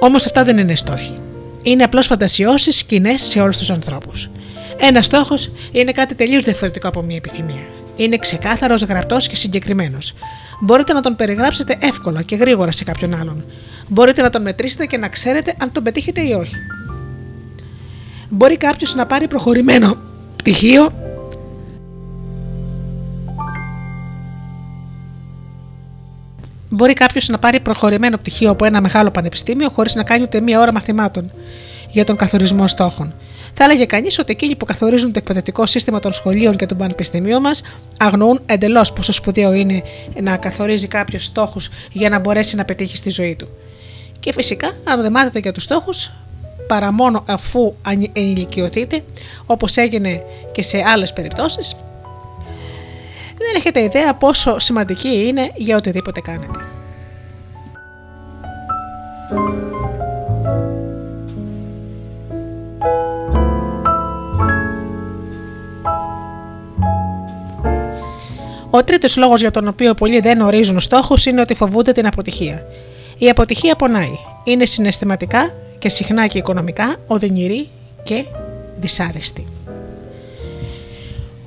Όμως 0.00 0.26
αυτά 0.26 0.44
δεν 0.44 0.58
είναι 0.58 0.74
στόχοι. 0.74 1.18
Είναι 1.66 1.84
απλώς 1.84 2.06
φαντασιώσεις 2.06 2.84
κοινέ 2.84 3.16
σε 3.16 3.40
όλους 3.40 3.58
τους 3.58 3.70
ανθρώπους. 3.70 4.30
Ένας 4.76 5.06
στόχος 5.06 5.50
είναι 5.72 5.92
κάτι 5.92 6.14
τελείως 6.14 6.42
διαφορετικό 6.42 6.88
από 6.88 7.02
μια 7.02 7.16
επιθυμία. 7.16 7.66
Είναι 7.96 8.16
ξεκάθαρος, 8.16 8.82
γραπτός 8.82 9.28
και 9.28 9.36
συγκεκριμένος. 9.36 10.14
Μπορείτε 10.60 10.92
να 10.92 11.00
τον 11.00 11.16
περιγράψετε 11.16 11.78
εύκολα 11.80 12.22
και 12.22 12.36
γρήγορα 12.36 12.72
σε 12.72 12.84
κάποιον 12.84 13.14
άλλον. 13.14 13.44
Μπορείτε 13.88 14.22
να 14.22 14.30
τον 14.30 14.42
μετρήσετε 14.42 14.86
και 14.86 14.96
να 14.96 15.08
ξέρετε 15.08 15.54
αν 15.58 15.72
τον 15.72 15.82
πετύχετε 15.82 16.20
ή 16.20 16.32
όχι. 16.32 16.54
Μπορεί 18.28 18.56
κάποιος 18.56 18.94
να 18.94 19.06
πάρει 19.06 19.28
προχωρημένο 19.28 19.96
πτυχίο 20.36 21.05
Μπορεί 26.76 26.92
κάποιος 26.92 27.28
να 27.28 27.38
πάρει 27.38 27.60
προχωρημένο 27.60 28.16
πτυχίο 28.16 28.50
από 28.50 28.64
ένα 28.64 28.80
μεγάλο 28.80 29.10
πανεπιστήμιο 29.10 29.70
χωρίς 29.70 29.94
να 29.94 30.02
κάνει 30.02 30.22
ούτε 30.22 30.40
μία 30.40 30.60
ώρα 30.60 30.72
μαθημάτων 30.72 31.32
για 31.90 32.04
τον 32.04 32.16
καθορισμό 32.16 32.66
στόχων. 32.66 33.14
Θα 33.54 33.64
έλεγε 33.64 33.84
κανείς 33.84 34.18
ότι 34.18 34.32
εκείνοι 34.32 34.56
που 34.56 34.64
καθορίζουν 34.64 35.12
το 35.12 35.18
εκπαιδευτικό 35.18 35.66
σύστημα 35.66 36.00
των 36.00 36.12
σχολείων 36.12 36.56
και 36.56 36.66
των 36.66 36.76
πανεπιστημίων 36.76 37.40
μας 37.40 37.62
αγνοούν 37.98 38.40
εντελώς 38.46 38.92
πόσο 38.92 39.12
σπουδαίο 39.12 39.52
είναι 39.52 39.82
να 40.20 40.36
καθορίζει 40.36 40.88
κάποιος 40.88 41.24
στόχους 41.24 41.68
για 41.92 42.08
να 42.08 42.18
μπορέσει 42.18 42.56
να 42.56 42.64
πετύχει 42.64 42.96
στη 42.96 43.10
ζωή 43.10 43.36
του. 43.36 43.48
Και 44.20 44.32
φυσικά, 44.32 44.72
αν 44.84 45.02
δεν 45.02 45.12
μάθετε 45.12 45.38
για 45.38 45.52
τους 45.52 45.62
στόχους, 45.62 46.10
παρά 46.66 46.92
μόνο 46.92 47.24
αφού 47.26 47.74
ενηλικιωθείτε, 48.12 49.04
όπως 49.46 49.76
έγινε 49.76 50.22
και 50.52 50.62
σε 50.62 50.82
άλλες 50.86 51.12
περιπτώσεις, 51.12 51.76
δεν 53.38 53.54
έχετε 53.56 53.82
ιδέα 53.82 54.14
πόσο 54.14 54.58
σημαντική 54.58 55.26
είναι 55.26 55.52
για 55.56 55.76
οτιδήποτε 55.76 56.20
κάνετε. 56.20 56.58
Ο 68.70 68.84
τρίτος 68.84 69.16
λόγος 69.16 69.40
για 69.40 69.50
τον 69.50 69.68
οποίο 69.68 69.94
πολλοί 69.94 70.20
δεν 70.20 70.40
ορίζουν 70.40 70.80
στόχους 70.80 71.26
είναι 71.26 71.40
ότι 71.40 71.54
φοβούνται 71.54 71.92
την 71.92 72.06
αποτυχία. 72.06 72.62
Η 73.18 73.28
αποτυχία 73.28 73.76
πονάει. 73.76 74.18
Είναι 74.44 74.66
συναισθηματικά 74.66 75.54
και 75.78 75.88
συχνά 75.88 76.26
και 76.26 76.38
οικονομικά 76.38 76.96
οδυνηρή 77.06 77.68
και 78.02 78.24
δυσάρεστη. 78.80 79.55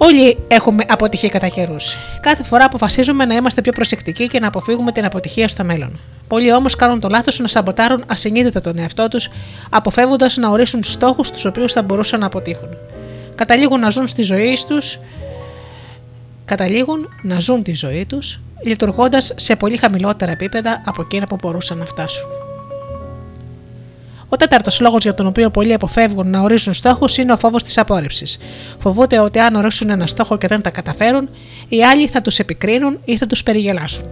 Όλοι 0.02 0.38
έχουμε 0.48 0.84
αποτυχεί 0.88 1.30
κατά 1.30 1.48
καιρούς. 1.48 1.96
Κάθε 2.22 2.44
φορά 2.44 2.66
αποφασίζουμε 2.66 3.26
να 3.26 3.36
είμαστε 3.36 3.62
πιο 3.62 3.72
προσεκτικοί 3.72 4.28
και 4.28 4.40
να 4.40 4.48
αποφύγουμε 4.48 4.92
την 4.92 5.06
αποτυχία 5.06 5.48
στο 5.48 5.64
μέλλον. 5.64 6.00
Πολλοί 6.28 6.54
όμως 6.54 6.76
κάνουν 6.76 7.00
το 7.00 7.08
λάθος 7.08 7.40
να 7.40 7.48
σαμποτάρουν 7.48 8.04
ασυνείδητα 8.08 8.62
τον 8.62 8.78
εαυτό 8.78 9.08
τους, 9.08 9.30
αποφεύγοντας 9.70 10.38
να 10.38 10.50
ορίσουν 10.50 10.84
στόχους 10.84 11.32
τους 11.32 11.46
οποίους 11.46 11.74
θα 11.74 11.82
μπορούσαν 11.82 12.20
να 12.20 12.26
αποτύχουν. 12.26 12.70
Καταλήγουν 13.36 13.80
να 13.80 13.90
ζουν 13.90 14.08
στη 14.08 14.22
ζωή 14.22 14.58
τους 14.68 15.00
καταλήγουν 16.46 17.10
να 17.22 17.40
ζουν 17.40 17.64
τη 17.64 17.74
ζωή 17.74 18.06
τους 18.06 18.40
λειτουργώντας 18.64 19.34
σε 19.36 19.56
πολύ 19.56 19.78
χαμηλότερα 19.78 20.32
επίπεδα 20.32 20.82
από 20.86 21.02
εκείνα 21.02 21.28
που 21.28 21.36
μπορούσαν 21.42 21.78
να 21.78 21.86
φτάσουν. 21.86 22.49
Ο 24.30 24.36
τέταρτος 24.36 24.80
λόγος 24.80 25.04
για 25.04 25.14
τον 25.14 25.28
οποίο 25.28 25.50
πολλοί 25.50 25.74
αποφεύγουν 25.74 26.30
να 26.30 26.40
ορίζουν 26.42 26.74
στόχους 26.74 27.18
είναι 27.18 27.34
ο 27.34 27.38
φόβος 27.38 27.64
της 27.64 27.78
απόρριψης. 27.78 28.38
Φοβούνται 28.80 29.20
ότι 29.20 29.40
αν 29.40 29.56
ορίσουν 29.56 29.90
ένα 29.90 30.08
στόχο 30.08 30.38
και 30.38 30.48
δεν 30.48 30.62
τα 30.62 30.70
καταφέρουν, 30.70 31.30
οι 31.70 31.84
άλλοι 31.84 32.08
θα 32.08 32.22
τους 32.22 32.40
επικρίνουν 32.40 33.00
ή 33.06 33.18
θα 33.18 33.28
τους 33.28 33.44
περιγελάσουν. 33.44 34.06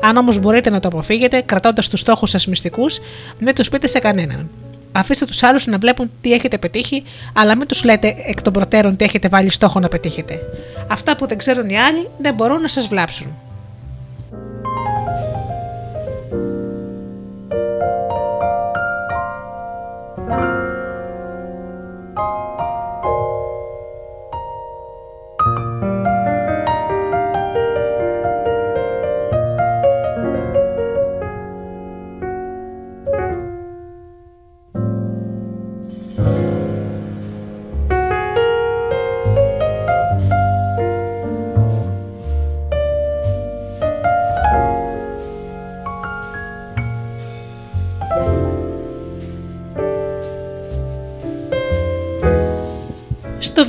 Αν 0.00 0.16
όμως 0.16 0.38
μπορείτε 0.38 0.70
να 0.70 0.80
το 0.80 0.88
αποφύγετε, 0.88 1.40
κρατώντας 1.40 1.88
τους 1.88 2.00
στόχους 2.00 2.30
σας 2.30 2.46
μυστικούς, 2.46 2.98
μην 3.38 3.54
τους 3.54 3.68
πείτε 3.68 3.86
σε 3.86 3.98
κανέναν. 3.98 4.48
Αφήστε 4.92 5.24
τους 5.24 5.42
άλλους 5.42 5.66
να 5.66 5.78
βλέπουν 5.78 6.10
τι 6.20 6.32
έχετε 6.32 6.58
πετύχει, 6.58 7.02
αλλά 7.32 7.56
μην 7.56 7.66
τους 7.66 7.84
λέτε 7.84 8.14
εκ 8.26 8.42
των 8.42 8.52
προτέρων 8.52 8.96
τι 8.96 9.04
έχετε 9.04 9.28
βάλει 9.28 9.50
στόχο 9.50 9.80
να 9.80 9.88
πετύχετε. 9.88 10.40
Αυτά 10.88 11.16
που 11.16 11.26
δεν 11.26 11.38
ξέρουν 11.38 11.68
οι 11.68 11.78
άλλοι 11.78 12.08
δεν 12.18 12.34
μπορούν 12.34 12.60
να 12.60 12.68
σας 12.68 12.86
βλάψουν. 12.86 13.36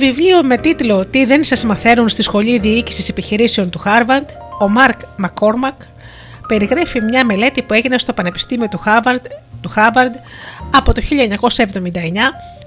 Βιβλίο 0.00 0.42
με 0.42 0.56
τίτλο 0.56 1.06
Τι 1.06 1.24
δεν 1.24 1.44
σας 1.44 1.64
μαθαίνουν 1.64 2.08
στη 2.08 2.22
Σχολή 2.22 2.58
Διοίκησης 2.58 3.08
Επιχειρήσεων 3.08 3.70
του 3.70 3.82
Harvard, 3.84 4.26
ο 4.60 4.68
Μάρκ 4.68 5.00
Μακόρμακ 5.16 5.80
περιγράφει 6.48 7.00
μια 7.00 7.24
μελέτη 7.24 7.62
που 7.62 7.74
έγινε 7.74 7.98
στο 7.98 8.12
Πανεπιστήμιο 8.12 8.68
του 8.68 8.82
Harvard, 8.86 9.24
του 9.60 9.72
Harvard 9.76 10.14
από 10.70 10.92
το 10.92 11.02
1979 11.02 11.10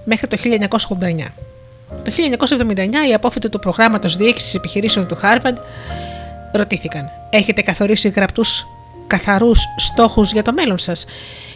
μέχρι 0.03 0.27
το 0.27 0.37
1989. 0.37 1.31
Το 2.03 2.11
1979 2.11 3.09
οι 3.09 3.13
απόφοιτοι 3.13 3.49
του 3.49 3.59
προγράμματος 3.59 4.15
Διοίκησης 4.15 4.55
Επιχειρήσεων 4.55 5.07
του 5.07 5.17
Harvard 5.23 5.57
ρωτήθηκαν 6.53 7.09
«Έχετε 7.29 7.61
καθορίσει 7.61 8.09
γραπτούς 8.09 8.67
καθαρούς 9.07 9.65
στόχους 9.77 10.31
για 10.31 10.41
το 10.41 10.53
μέλλον 10.53 10.77
σας 10.77 11.05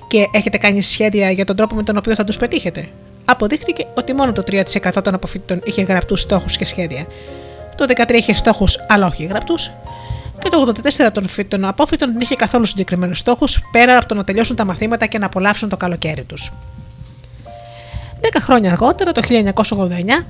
και 0.08 0.26
έχετε 0.32 0.58
κάνει 0.58 0.82
σχέδια 0.82 1.32
για 1.32 1.46
τον 1.46 1.56
τρόπο 1.56 1.76
με 1.76 1.84
τον 1.84 1.98
οποίο 1.98 2.16
θα 2.16 2.24
τους 2.24 2.38
πετύχετε» 2.38 2.88
αποδείχθηκε 3.30 3.86
ότι 3.94 4.14
μόνο 4.14 4.32
το 4.32 4.44
3% 4.48 5.04
των 5.04 5.14
αποφύτων 5.14 5.62
είχε 5.64 5.82
γραπτούς 5.82 6.22
στόχους 6.22 6.58
και 6.58 6.66
σχέδια. 6.66 7.06
Το 7.76 7.86
13% 7.88 8.14
είχε 8.14 8.34
στόχους 8.34 8.86
αλλά 8.88 9.06
όχι 9.06 9.26
γραπτούς. 9.26 9.72
Και 10.40 10.50
το 10.50 10.74
84% 11.08 11.10
των 11.14 11.28
φύτων 11.28 11.66
απόφυτων 11.66 12.12
δεν 12.12 12.22
είχε 12.22 12.36
καθόλου 12.36 12.66
συγκεκριμένους 12.66 13.18
στόχους 13.18 13.62
πέρα 13.72 13.98
από 13.98 14.06
το 14.06 14.16
να 14.16 14.24
τελειώσουν 14.24 14.56
τα 14.56 14.66
μαθήματα 14.66 15.06
και 15.06 15.18
να 15.18 15.26
απολαύσουν 15.26 15.70
το 15.70 15.78
καλοκαίρι 15.78 16.24
τους. 16.24 16.52
Δέκα 18.22 18.40
χρόνια 18.42 18.72
αργότερα, 18.72 19.12
το 19.12 19.22
1989, 19.22 20.26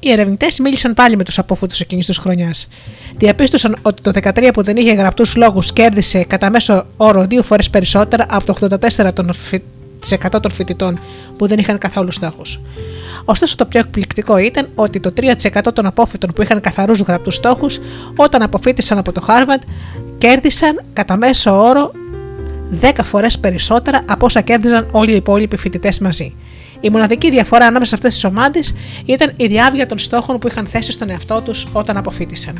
οι 0.00 0.10
ερευνητές 0.10 0.58
μίλησαν 0.58 0.94
πάλι 0.94 1.16
με 1.16 1.24
τους 1.24 1.38
απόφουτου 1.38 1.74
εκείνης 1.80 2.06
της 2.06 2.18
χρονιάς. 2.18 2.68
Διαπίστωσαν 3.16 3.76
ότι 3.82 4.02
το 4.02 4.10
13 4.10 4.50
που 4.52 4.62
δεν 4.62 4.76
είχε 4.76 4.92
γραπτούς 4.92 5.36
λόγους 5.36 5.72
κέρδισε 5.72 6.24
κατά 6.24 6.50
μέσο 6.50 6.86
όρο 6.96 7.26
δύο 7.26 7.42
φορές 7.42 7.70
περισσότερα 7.70 8.26
από 8.30 8.44
το 8.44 8.54
84 8.98 9.12
των 9.14 9.30
100 10.12 10.40
των 10.42 10.50
φοιτητών 10.50 10.98
που 11.36 11.46
δεν 11.46 11.58
είχαν 11.58 11.78
καθόλου 11.78 12.12
στόχους. 12.12 12.60
Ωστόσο, 13.24 13.56
το 13.56 13.66
πιο 13.66 13.80
εκπληκτικό 13.80 14.38
ήταν 14.38 14.68
ότι 14.74 15.00
το 15.00 15.12
3% 15.16 15.72
των 15.72 15.86
απόφοιτων 15.86 16.32
που 16.32 16.42
είχαν 16.42 16.60
καθαρούς 16.60 17.00
γραπτούς 17.00 17.34
στόχους, 17.34 17.80
όταν 18.16 18.42
αποφύτησαν 18.42 18.98
από 18.98 19.12
το 19.12 19.24
Harvard, 19.28 19.62
κέρδισαν 20.18 20.82
κατά 20.92 21.16
μέσο 21.16 21.62
όρο 21.62 21.92
10 22.80 22.90
φορές 23.02 23.38
περισσότερα 23.38 24.04
από 24.08 24.26
όσα 24.26 24.40
κέρδιζαν 24.40 24.88
όλοι 24.90 25.12
οι 25.12 25.16
υπόλοιποι 25.16 25.56
φοιτητές 25.56 25.98
μαζί. 25.98 26.34
Η 26.80 26.90
μοναδική 26.90 27.30
διαφορά 27.30 27.66
ανάμεσα 27.66 27.88
σε 27.88 27.94
αυτές 27.94 28.12
τις 28.12 28.24
ομάδες 28.24 28.74
ήταν 29.04 29.32
η 29.36 29.46
διάβια 29.46 29.86
των 29.86 29.98
στόχων 29.98 30.38
που 30.38 30.46
είχαν 30.46 30.66
θέσει 30.66 30.92
στον 30.92 31.10
εαυτό 31.10 31.40
τους 31.40 31.66
όταν 31.72 31.96
αποφύτησαν. 31.96 32.58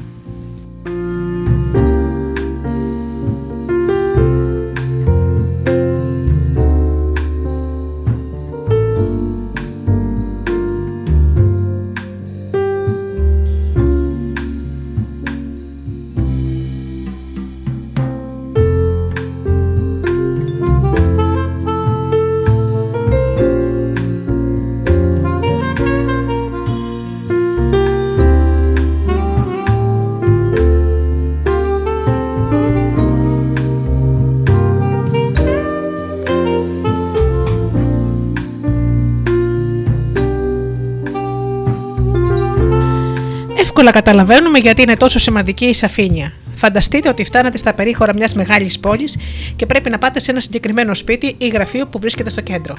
Εύκολα 43.86 44.04
καταλαβαίνουμε 44.04 44.58
γιατί 44.58 44.82
είναι 44.82 44.96
τόσο 44.96 45.18
σημαντική 45.18 45.64
η 45.64 45.74
σαφήνεια. 45.74 46.32
Φανταστείτε 46.54 47.08
ότι 47.08 47.24
φτάνετε 47.24 47.56
στα 47.56 47.74
περίχωρα 47.74 48.14
μιας 48.14 48.34
μεγάλης 48.34 48.78
πόλης 48.78 49.18
και 49.56 49.66
πρέπει 49.66 49.90
να 49.90 49.98
πάτε 49.98 50.20
σε 50.20 50.30
ένα 50.30 50.40
συγκεκριμένο 50.40 50.94
σπίτι 50.94 51.34
ή 51.38 51.48
γραφείο 51.48 51.86
που 51.86 51.98
βρίσκεται 51.98 52.30
στο 52.30 52.40
κέντρο. 52.40 52.76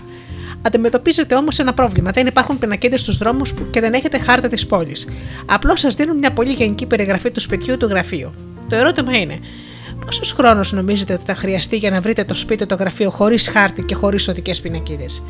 Αντιμετωπίζετε 0.61 1.35
όμως 1.35 1.59
ένα 1.59 1.73
πρόβλημα. 1.73 2.11
Δεν 2.11 2.27
υπάρχουν 2.27 2.57
πινακίδες 2.57 3.01
στους 3.01 3.17
δρόμους 3.17 3.53
και 3.71 3.79
δεν 3.79 3.93
έχετε 3.93 4.17
χάρτα 4.19 4.47
της 4.47 4.67
πόλης. 4.67 5.07
Απλώς 5.45 5.79
σας 5.79 5.95
δίνουν 5.95 6.17
μια 6.17 6.31
πολύ 6.31 6.51
γενική 6.51 6.85
περιγραφή 6.85 7.31
του 7.31 7.39
σπιτιού 7.39 7.77
του 7.77 7.85
γραφείου. 7.85 8.33
Το 8.69 8.75
ερώτημα 8.75 9.17
είναι, 9.17 9.39
πόσος 10.05 10.31
χρόνος 10.31 10.71
νομίζετε 10.71 11.13
ότι 11.13 11.23
θα 11.25 11.35
χρειαστεί 11.35 11.77
για 11.77 11.89
να 11.89 12.01
βρείτε 12.01 12.23
το 12.23 12.33
σπίτι 12.33 12.65
το 12.65 12.75
γραφείο 12.75 13.09
χωρίς 13.09 13.49
χάρτη 13.49 13.83
και 13.83 13.95
χωρίς 13.95 14.27
οδικές 14.27 14.61
πινακίδες; 14.61 15.23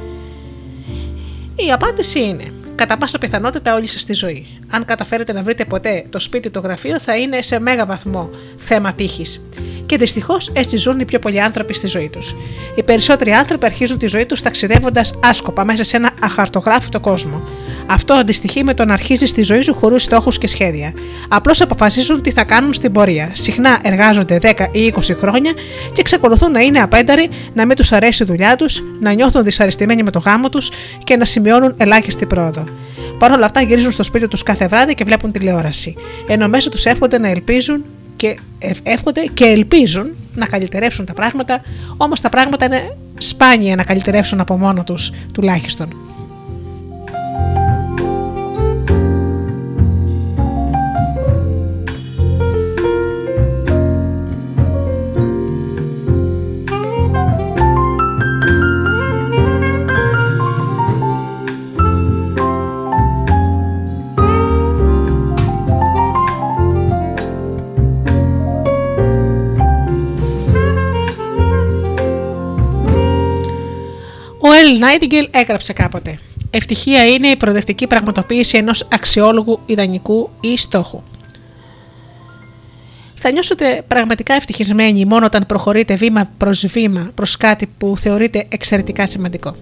Η 1.56 1.72
απάντηση 1.72 2.20
είναι 2.20 2.52
κατά 2.76 2.98
πάσα 2.98 3.18
πιθανότητα 3.18 3.76
όλη 3.76 3.88
σας 3.88 4.04
τη 4.04 4.14
ζωή. 4.14 4.48
Αν 4.70 4.86
καταφέρετε 4.86 5.34
να 5.34 5.44
βρείτε 5.44 5.66
ποτέ 5.66 6.06
το 6.10 6.20
σπίτι, 6.20 6.50
το 6.50 6.60
γραφείο, 6.60 7.00
θα 7.00 7.18
είναι 7.18 7.42
σε 7.42 7.60
μέγα 7.60 7.86
βαθμό 7.86 8.30
θέμα 8.58 8.94
τύχης. 8.94 9.42
Και 9.86 9.98
δυστυχώς 9.98 10.52
έτσι 10.54 10.78
ζουν 10.78 11.00
οι 11.00 11.06
πιο 11.06 11.20
πολλοί 11.20 11.42
άνθρωποι 11.42 11.74
στη 11.74 11.88
ζωή 11.88 12.10
τους. 12.10 12.36
Οι 12.76 12.84
περισσότεροι 12.84 13.32
άνθρωποι 13.32 13.66
αρχίζουν 13.66 13.98
τη 13.98 14.08
ζωή 14.08 14.26
τους 14.26 14.42
ταξιδεύοντας 14.42 15.20
άσκοπα 15.24 15.66
μέσα 15.66 15.84
σε 15.84 15.98
ένα 15.98 16.10
αχαρτογράφητο 16.22 17.00
κόσμο. 17.00 17.44
Αυτό 17.88 18.14
αντιστοιχεί 18.14 18.64
με 18.64 18.74
το 18.74 18.86
να 18.86 18.94
αρχίζεις 18.94 19.34
τη 19.34 19.42
ζωή 19.42 19.62
σου 19.62 19.74
χωρίς 19.74 20.04
στόχους 20.04 20.38
και 20.38 20.48
σχέδια. 20.48 20.94
Απλώς 21.30 21.62
αποφασίζουν 21.62 22.22
τι 22.22 22.32
θα 22.32 22.44
κάνουν 22.44 22.74
στην 22.74 22.92
πορεία. 22.92 23.30
Συχνά 23.34 23.80
εργάζονται 23.82 24.38
10 24.42 24.68
ή 24.72 24.94
20 24.96 25.16
χρόνια 25.20 25.52
και 25.94 26.00
εξακολουθούν 26.00 26.52
να 26.52 26.60
είναι 26.60 26.82
απένταροι, 26.82 27.30
να 27.54 27.66
μην 27.66 27.76
τους 27.76 27.92
αρέσει 27.92 28.24
η 28.24 28.26
δουλειά 28.26 28.56
τους, 28.56 28.82
να 29.00 29.14
νιώθουν 29.14 29.44
δυσαρεστημένοι 29.44 30.04
με 30.04 30.12
το 30.12 30.20
γάμο 30.20 30.50
τους 30.50 30.72
και 31.04 31.16
να 31.16 31.26
σημειώνουν 31.26 31.74
ελάχιστη 31.78 32.26
πρόοδο. 32.26 32.65
Παρ' 33.20 33.32
όλα 33.32 33.46
αυτά 33.46 33.62
γυρίζουν 33.62 33.92
στο 33.92 34.04
σπίτι 34.04 34.28
τους 34.28 34.44
κάθε 34.44 34.68
βράδυ 34.68 34.94
και 34.94 35.04
βλέπουν 35.04 35.32
τηλεόραση. 35.32 35.96
Ενώ 36.28 36.48
μέσα 36.48 36.70
τους 36.70 36.86
εύχονται 36.86 37.18
να 37.18 37.28
ελπίζουν 37.28 37.86
και 38.16 38.40
εύχονται 38.84 39.22
και 39.34 39.46
ελπίζουν 39.46 40.16
να 40.36 40.46
καλυτερεύσουν 40.46 41.06
τα 41.06 41.14
πράγματα, 41.14 41.62
όμως 41.98 42.22
τα 42.22 42.30
πράγματα 42.30 42.66
είναι 42.66 42.98
σπάνια 43.18 43.76
να 43.76 43.84
καλυτερεύσουν 43.84 44.40
από 44.40 44.58
μόνο 44.58 44.84
τους 44.84 45.12
τουλάχιστον. 45.34 46.05
Ελ 74.66 74.78
Νάιτιγκελ 74.78 75.28
έγραψε 75.32 75.74
κάποτε. 75.74 76.20
Ευτυχία 76.50 77.06
είναι 77.06 77.28
η 77.28 77.36
προοδευτική 77.36 77.88
πραγματοποίηση 77.88 78.58
ενός 78.58 78.88
αξιόλογου 78.92 79.60
ιδανικού 79.66 80.30
ή 80.42 80.58
στόχου. 80.58 81.02
Θα 83.16 83.32
νιώσετε 83.32 83.84
πραγματικά 83.88 84.34
ευτυχισμένοι 84.34 85.06
μόνο 85.06 85.26
όταν 85.26 85.46
προχωρείτε 85.46 85.96
βήμα 85.96 86.30
προς 86.38 86.66
βήμα 86.66 87.12
προς 87.16 87.38
κάτι 87.38 87.70
που 87.78 87.98
θεωρείτε 87.98 88.46
εξαιρετικά 88.50 89.06
σημαντικό. 89.06 89.56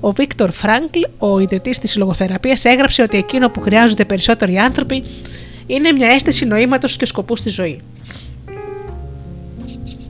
Ο 0.00 0.10
Βίκτορ 0.10 0.50
Φράγκλ, 0.50 1.00
ο 1.18 1.38
ιδρυτής 1.38 1.78
της 1.78 1.96
λογοθεραπείας, 1.96 2.64
έγραψε 2.64 3.02
ότι 3.02 3.16
εκείνο 3.16 3.48
που 3.50 3.60
χρειάζονται 3.60 4.04
περισσότεροι 4.04 4.58
άνθρωποι 4.58 5.04
είναι 5.66 5.92
μια 5.92 6.08
αίσθηση 6.08 6.44
νοήματος 6.44 6.96
και 6.96 7.06
σκοπούς 7.06 7.38
στη 7.38 7.48
ζωή. 7.48 7.80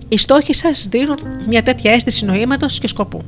Οι 0.09 0.17
στόχοι 0.19 0.55
σας 0.55 0.87
δίνουν 0.91 1.19
μια 1.49 1.63
τέτοια 1.63 1.93
αίσθηση 1.93 2.25
νοήματος 2.25 2.79
και 2.79 2.89
σκοπού. 2.89 3.25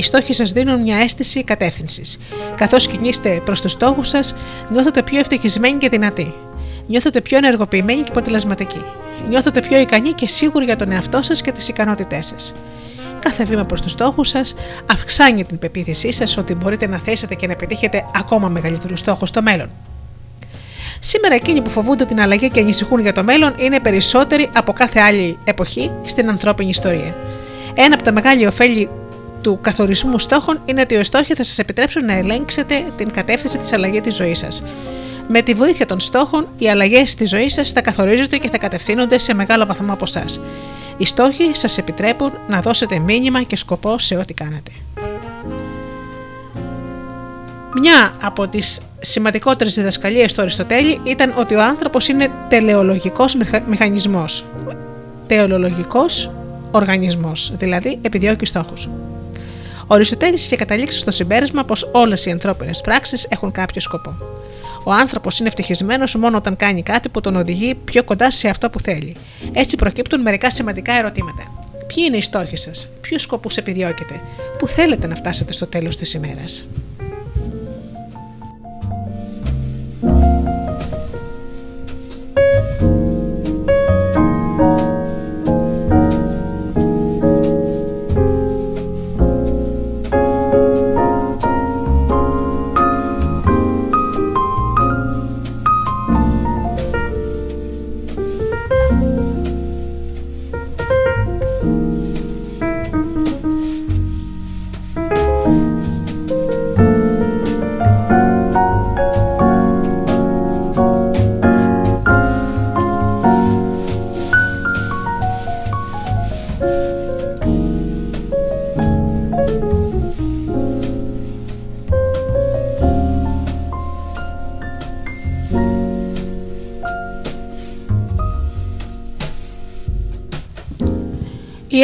Οι 0.00 0.02
στόχοι 0.02 0.32
σας 0.32 0.52
δίνουν 0.52 0.80
μια 0.80 0.96
αίσθηση 0.96 1.44
κατεύθυνσης. 1.44 2.18
Καθώς 2.56 2.86
κινείστε 2.86 3.40
προς 3.44 3.60
τους 3.60 3.72
στόχους 3.72 4.08
σας, 4.08 4.34
νιώθετε 4.70 5.02
πιο 5.02 5.18
ευτυχισμένοι 5.18 5.78
και 5.78 5.88
δυνατοί. 5.88 6.34
Νιώθετε 6.86 7.20
πιο 7.20 7.36
ενεργοποιημένοι 7.36 8.00
και 8.00 8.10
αποτελεσματικοί. 8.10 8.84
Νιώθετε 9.28 9.60
πιο 9.60 9.78
ικανοί 9.78 10.12
και 10.12 10.26
σίγουροι 10.28 10.64
για 10.64 10.76
τον 10.76 10.92
εαυτό 10.92 11.22
σας 11.22 11.42
και 11.42 11.52
τις 11.52 11.68
ικανότητές 11.68 12.26
σας. 12.26 12.54
Κάθε 13.20 13.44
βήμα 13.44 13.64
προς 13.64 13.80
τους 13.80 13.90
στόχους 13.90 14.28
σας 14.28 14.54
αυξάνει 14.90 15.44
την 15.44 15.58
πεποίθησή 15.58 16.12
σας 16.12 16.36
ότι 16.36 16.54
μπορείτε 16.54 16.86
να 16.86 16.98
θέσετε 16.98 17.34
και 17.34 17.46
να 17.46 17.56
πετύχετε 17.56 18.04
ακόμα 18.14 18.48
μεγαλύτερους 18.48 18.98
στόχους 18.98 19.28
στο 19.28 19.42
μέλλον. 19.42 19.70
Σήμερα 21.00 21.34
εκείνοι 21.34 21.62
που 21.62 21.70
φοβούνται 21.70 22.04
την 22.04 22.20
αλλαγή 22.20 22.48
και 22.48 22.60
ανησυχούν 22.60 23.00
για 23.00 23.12
το 23.12 23.22
μέλλον 23.22 23.54
είναι 23.58 23.80
περισσότεροι 23.80 24.50
από 24.54 24.72
κάθε 24.72 25.00
άλλη 25.00 25.38
εποχή 25.44 25.90
στην 26.04 26.28
ανθρώπινη 26.28 26.70
ιστορία. 26.70 27.14
Ένα 27.74 27.94
από 27.94 28.04
τα 28.04 28.12
μεγάλα 28.12 28.48
ωφέλη 28.48 28.88
του 29.42 29.58
καθορισμού 29.60 30.18
στόχων 30.18 30.62
είναι 30.64 30.80
ότι 30.80 30.94
οι 30.94 31.02
στόχοι 31.02 31.34
θα 31.34 31.42
σας 31.42 31.58
επιτρέψουν 31.58 32.04
να 32.04 32.12
ελέγξετε 32.12 32.84
την 32.96 33.10
κατεύθυνση 33.10 33.58
της 33.58 33.72
αλλαγής 33.72 34.00
της 34.00 34.14
ζωής 34.14 34.38
σας. 34.38 34.62
Με 35.28 35.42
τη 35.42 35.54
βοήθεια 35.54 35.86
των 35.86 36.00
στόχων, 36.00 36.46
οι 36.58 36.70
αλλαγές 36.70 37.10
στη 37.10 37.26
ζωή 37.26 37.48
σας 37.48 37.70
θα 37.70 37.80
καθορίζονται 37.80 38.38
και 38.38 38.48
θα 38.50 38.58
κατευθύνονται 38.58 39.18
σε 39.18 39.34
μεγάλο 39.34 39.66
βαθμό 39.66 39.92
από 39.92 40.04
εσάς. 40.04 40.40
Οι 40.96 41.06
στόχοι 41.06 41.50
σας 41.52 41.78
επιτρέπουν 41.78 42.32
να 42.48 42.60
δώσετε 42.60 42.98
μήνυμα 42.98 43.42
και 43.42 43.56
σκοπό 43.56 43.98
σε 43.98 44.16
ό,τι 44.16 44.34
κάνετε. 44.34 44.70
Μια 47.80 48.12
από 48.20 48.48
τις 48.48 48.80
σημαντικότερες 49.00 49.74
διδασκαλίες 49.74 50.34
του 50.34 50.40
Αριστοτέλη 50.40 51.00
ήταν 51.04 51.34
ότι 51.36 51.54
ο 51.54 51.62
άνθρωπος 51.62 52.08
είναι 52.08 52.30
τελεολογικός 52.48 53.36
μηχανισμός. 53.66 54.44
Τελεολογικός 55.26 56.30
οργανισμός, 56.70 57.52
δηλαδή 57.56 57.98
επιδιώκει 58.02 58.46
στόχους. 58.46 58.88
Ο 59.90 59.94
Αριστοτέλης 59.94 60.44
είχε 60.44 60.56
καταλήξει 60.56 60.98
στο 60.98 61.10
συμπέρασμα 61.10 61.64
πως 61.64 61.88
όλες 61.92 62.26
οι 62.26 62.30
ανθρώπινες 62.30 62.80
πράξεις 62.80 63.26
έχουν 63.30 63.52
κάποιο 63.52 63.80
σκοπό. 63.80 64.14
Ο 64.84 64.92
άνθρωπος 64.92 65.38
είναι 65.38 65.48
ευτυχισμένος 65.48 66.14
μόνο 66.14 66.36
όταν 66.36 66.56
κάνει 66.56 66.82
κάτι 66.82 67.08
που 67.08 67.20
τον 67.20 67.36
οδηγεί 67.36 67.74
πιο 67.74 68.04
κοντά 68.04 68.30
σε 68.30 68.48
αυτό 68.48 68.70
που 68.70 68.80
θέλει. 68.80 69.16
Έτσι 69.52 69.76
προκύπτουν 69.76 70.20
μερικά 70.20 70.50
σημαντικά 70.50 70.92
ερωτήματα. 70.92 71.66
Ποιοι 71.86 72.04
είναι 72.06 72.16
οι 72.16 72.22
στόχοι 72.22 72.56
σας, 72.56 72.88
ποιους 73.00 73.22
σκοπούς 73.22 73.56
επιδιώκετε, 73.56 74.20
πού 74.58 74.68
θέλετε 74.68 75.06
να 75.06 75.14
φτάσετε 75.14 75.52
στο 75.52 75.66
τέλος 75.66 75.96
της 75.96 76.14
ημέρας; 76.14 76.66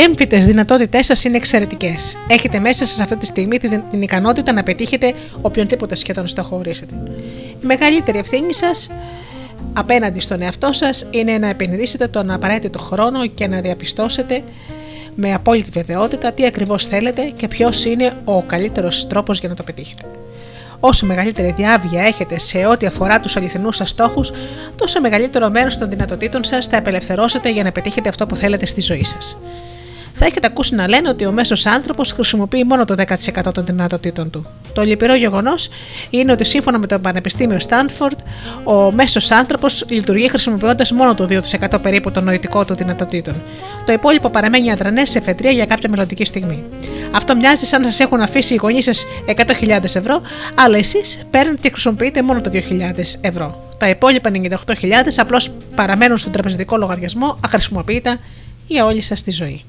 Έμφυτε 0.07 0.39
δυνατότητές 0.39 1.07
σας 1.07 1.25
είναι 1.25 1.37
εξαιρετικές. 1.37 2.19
Έχετε 2.29 2.59
μέσα 2.59 2.87
σας 2.87 3.01
αυτή 3.01 3.17
τη 3.17 3.27
στιγμή 3.27 3.59
την, 3.59 3.83
την 3.91 4.03
ικανότητα 4.03 4.53
να 4.53 4.63
πετύχετε 4.63 5.13
οποιονδήποτε 5.41 5.95
σχεδόν 5.95 6.27
στόχο 6.27 6.57
ορίσετε. 6.57 6.95
Η 7.63 7.67
μεγαλύτερη 7.67 8.19
ευθύνη 8.19 8.55
σας 8.55 8.91
απέναντι 9.73 10.21
στον 10.21 10.43
εαυτό 10.43 10.73
σας 10.73 11.07
είναι 11.11 11.39
να 11.39 11.49
επενδύσετε 11.49 12.09
τον 12.09 12.31
απαραίτητο 12.31 12.79
χρόνο 12.79 13.27
και 13.27 13.47
να 13.47 13.61
διαπιστώσετε 13.61 14.43
με 15.15 15.35
απόλυτη 15.35 15.71
βεβαιότητα 15.71 16.33
τι 16.33 16.47
ακριβώς 16.47 16.87
θέλετε 16.87 17.23
και 17.37 17.49
ποιος 17.49 17.85
είναι 17.85 18.17
ο 18.25 18.43
καλύτερος 18.43 19.07
τρόπος 19.07 19.39
για 19.39 19.49
να 19.49 19.55
το 19.55 19.63
πετύχετε. 19.63 20.05
Όσο 20.81 21.07
μεγαλύτερη 21.07 21.53
διάβια 21.57 22.03
έχετε 22.03 22.39
σε 22.39 22.67
ό,τι 22.67 22.87
αφορά 22.87 23.21
τους 23.21 23.37
αληθινούς 23.37 23.77
σας 23.77 23.91
στόχους, 23.91 24.33
τόσο 24.77 25.01
μεγαλύτερο 25.01 25.51
μέρος 25.51 25.79
των 25.79 25.91
δυνατοτήτων 25.91 26.45
σας 26.45 26.67
θα 26.67 26.79
απελευθερώσετε 26.79 27.51
για 27.51 27.63
να 27.63 27.73
πετύχετε 27.73 28.09
αυτό 28.09 28.27
που 28.27 28.37
θέλετε 28.37 28.67
στη 28.67 28.81
ζωή 28.81 29.05
σας 29.05 29.39
θα 30.19 30.25
έχετε 30.25 30.47
ακούσει 30.47 30.75
να 30.75 30.89
λένε 30.89 31.09
ότι 31.09 31.27
ο 31.27 31.33
μέσος 31.33 31.67
άνθρωπος 31.67 32.13
χρησιμοποιεί 32.13 32.65
μόνο 32.65 32.85
το 32.85 32.95
10% 32.99 33.55
των 33.55 33.65
δυνατοτήτων 33.65 34.31
του. 34.31 34.47
Το 34.75 34.83
λυπηρό 34.83 35.15
γεγονός 35.15 35.69
είναι 36.11 36.33
ότι 36.33 36.45
σύμφωνα 36.45 36.79
με 36.79 36.87
το 36.87 36.99
Πανεπιστήμιο 36.99 37.61
Στάνφορντ, 37.61 38.19
ο 38.65 38.93
μέσος 38.93 39.31
άνθρωπος 39.31 39.85
λειτουργεί 39.89 40.29
χρησιμοποιώντας 40.29 40.93
μόνο 40.93 41.15
το 41.15 41.27
2% 41.71 41.83
περίπου 41.83 42.11
των 42.11 42.25
νοητικών 42.25 42.67
του 42.67 42.75
δυνατοτήτων. 42.75 43.35
Το 43.87 43.93
υπόλοιπο 43.93 44.31
παραμένει 44.31 44.71
αδρανές 44.73 45.11
σε 45.11 45.19
εφετρία 45.19 45.51
για 45.51 45.67
κάποια 45.67 45.91
μελλοντική 45.91 46.25
στιγμή. 46.25 46.65
Αυτό 47.13 47.37
μοιάζει 47.37 47.65
σαν 47.65 47.81
να 47.81 47.87
σας 47.91 48.01
έχουν 48.01 48.21
αφήσει 48.21 48.55
οι 48.55 48.57
γονείς 48.57 48.85
σας 48.85 49.05
100.000 49.27 49.83
ευρώ, 49.83 50.21
αλλά 50.55 50.77
εσείς 50.77 51.19
παίρνετε 51.31 51.59
και 51.61 51.71
χρησιμοποιείτε 51.71 52.23
μόνο 52.23 52.41
το 52.41 52.51
2.000 52.53 52.61
ευρώ. 53.21 53.69
Τα 53.79 53.89
υπόλοιπα 53.89 54.31
98.000 54.33 54.49
απλώς 55.17 55.51
παραμένουν 55.75 56.17
στον 56.17 56.33
τραπεζικό 56.33 56.77
λογαριασμό 56.77 57.39
αχρησιμοποιητά 57.45 58.19
για 58.67 58.85
όλη 58.85 59.01
σας 59.01 59.23
τη 59.23 59.31
ζωή. 59.31 59.65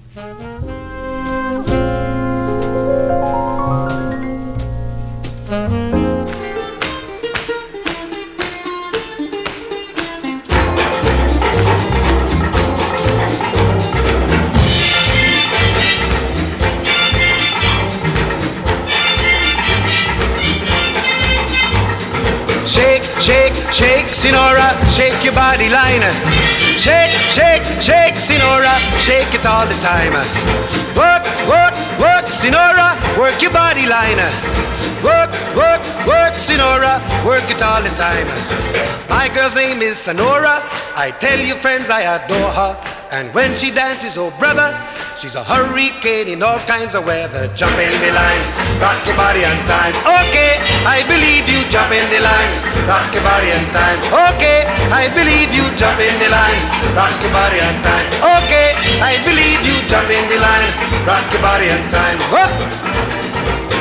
Shake, 22.77 23.05
shake, 23.27 23.55
shake, 23.79 24.07
Sinora, 24.21 24.67
shake 24.95 25.23
your 25.23 25.33
body 25.33 25.69
line. 25.69 26.66
Shake, 26.77 27.11
shake, 27.33 27.63
shake, 27.81 28.13
Sinora, 28.15 28.77
shake 29.01 29.33
it 29.33 29.45
all 29.45 29.65
the 29.65 29.73
time. 29.81 30.13
Work, 30.95 31.25
work, 31.49 31.73
work, 31.99 32.25
Sinora, 32.29 32.93
work 33.17 33.41
your 33.41 33.51
body 33.51 33.87
line. 33.87 34.21
Work, 35.03 35.31
work, 35.57 35.81
work, 36.05 36.33
Sinora, 36.37 37.01
work 37.25 37.49
it 37.49 37.61
all 37.63 37.81
the 37.81 37.89
time. 37.97 38.27
My 39.09 39.27
girl's 39.33 39.55
name 39.55 39.81
is 39.81 39.97
Sonora. 39.97 40.61
I 40.95 41.11
tell 41.19 41.39
you, 41.39 41.55
friends, 41.55 41.89
I 41.89 42.01
adore 42.01 42.51
her. 42.51 42.96
And 43.09 43.33
when 43.33 43.55
she 43.55 43.71
dances, 43.71 44.17
oh 44.17 44.35
brother, 44.35 44.75
she's 45.15 45.35
a 45.35 45.43
hurricane 45.43 46.27
in 46.27 46.43
all 46.43 46.59
kinds 46.67 46.93
of 46.93 47.05
weather. 47.05 47.47
Jump 47.55 47.79
in 47.79 47.91
the 48.03 48.11
line, 48.11 48.43
rock 48.83 48.99
your 49.07 49.15
body 49.15 49.47
on 49.47 49.55
time. 49.63 49.95
Okay, 50.03 50.59
I 50.83 51.07
believe 51.07 51.47
you. 51.47 51.63
Jump 51.71 51.91
in 51.95 52.03
the 52.11 52.19
line, 52.19 52.51
rock 52.83 53.07
your 53.15 53.23
body 53.23 53.55
on 53.55 53.63
time. 53.71 53.99
Okay, 54.35 54.67
I 54.91 55.07
believe 55.15 55.55
you. 55.55 55.63
Jump 55.79 55.99
in 56.03 56.15
the 56.19 56.27
line, 56.27 56.59
rock 56.99 57.15
your 57.23 57.31
body 57.31 57.63
on 57.63 57.75
time. 57.79 58.07
Okay, 58.43 58.75
I 58.99 59.15
believe 59.23 59.63
you. 59.63 59.77
Jump 59.87 60.11
in 60.11 60.23
the 60.27 60.39
line, 60.43 60.67
rock 61.07 61.23
your 61.31 61.41
body 61.41 61.71
on 61.71 61.83
time. 61.87 62.19
Whoop. 62.27 63.26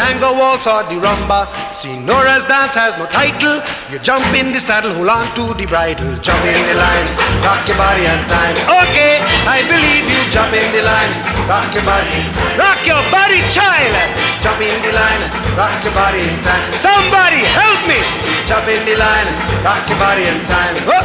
tango 0.00 0.32
waltz 0.32 0.64
or 0.64 0.80
the 0.88 0.96
rumba. 0.96 1.44
Sinora's 1.76 2.44
dance 2.48 2.72
has 2.72 2.96
no 2.96 3.04
title. 3.12 3.60
You 3.92 4.00
jump 4.00 4.24
in 4.32 4.56
the 4.56 4.60
saddle, 4.60 4.92
hold 4.96 5.12
on 5.12 5.28
to 5.36 5.52
the 5.60 5.68
bridle. 5.68 6.08
Jump 6.24 6.40
in 6.48 6.56
the 6.56 6.76
line, 6.80 7.06
rock 7.44 7.60
your 7.68 7.76
body 7.76 8.08
on 8.08 8.20
time. 8.32 8.56
Okay, 8.80 9.20
I 9.44 9.60
believe 9.68 10.08
you. 10.08 10.20
Jump 10.32 10.56
in 10.56 10.64
the 10.72 10.80
line, 10.80 11.12
rock 11.44 11.68
your 11.76 11.84
body. 11.84 12.20
Rock 12.56 12.80
your 12.88 13.02
body, 13.12 13.44
child. 13.52 13.92
Jump 14.40 14.60
in 14.64 14.78
the 14.80 14.92
line, 14.96 15.22
rock 15.60 15.76
your 15.84 15.92
body 15.92 16.24
in 16.24 16.36
time. 16.48 16.64
Somebody 16.80 17.44
help 17.52 17.80
me. 17.84 18.00
Jump 18.48 18.64
in 18.72 18.80
the 18.88 18.96
line, 18.96 19.28
rock 19.60 19.84
your 19.84 20.00
body 20.00 20.24
in 20.24 20.40
time. 20.48 20.74
Whoop. 20.88 21.04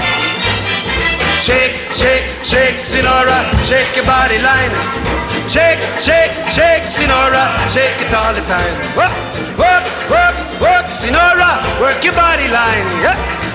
Shake, 1.44 1.76
shake, 1.92 2.26
shake, 2.48 2.80
Sinora, 2.88 3.44
shake 3.68 3.92
your 3.94 4.08
body 4.08 4.40
line. 4.40 4.72
Shake, 5.48 5.80
shake, 6.02 6.32
shake, 6.52 6.84
Sinora, 6.90 7.46
shake 7.70 8.02
it 8.02 8.14
all 8.14 8.34
the 8.34 8.42
time. 8.50 8.76
Work, 8.98 9.14
work, 9.58 9.86
work, 10.10 10.36
work, 10.60 10.86
Sinora, 10.90 11.80
work 11.80 12.04
your 12.04 12.14
body 12.14 12.48
line. 12.48 12.86
Yeah. 13.02 13.55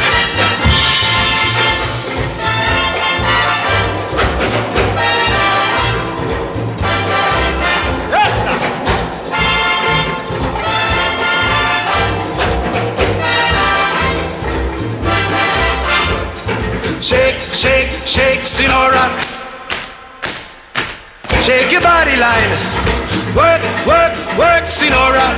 Shake, 17.01 17.39
shake, 17.51 17.89
shake, 18.05 18.41
Sinora. 18.41 19.09
Shake 21.41 21.71
your 21.71 21.81
body 21.81 22.15
line. 22.15 22.51
Work, 23.33 23.63
work, 23.89 24.13
work, 24.37 24.65
Sinora. 24.69 25.33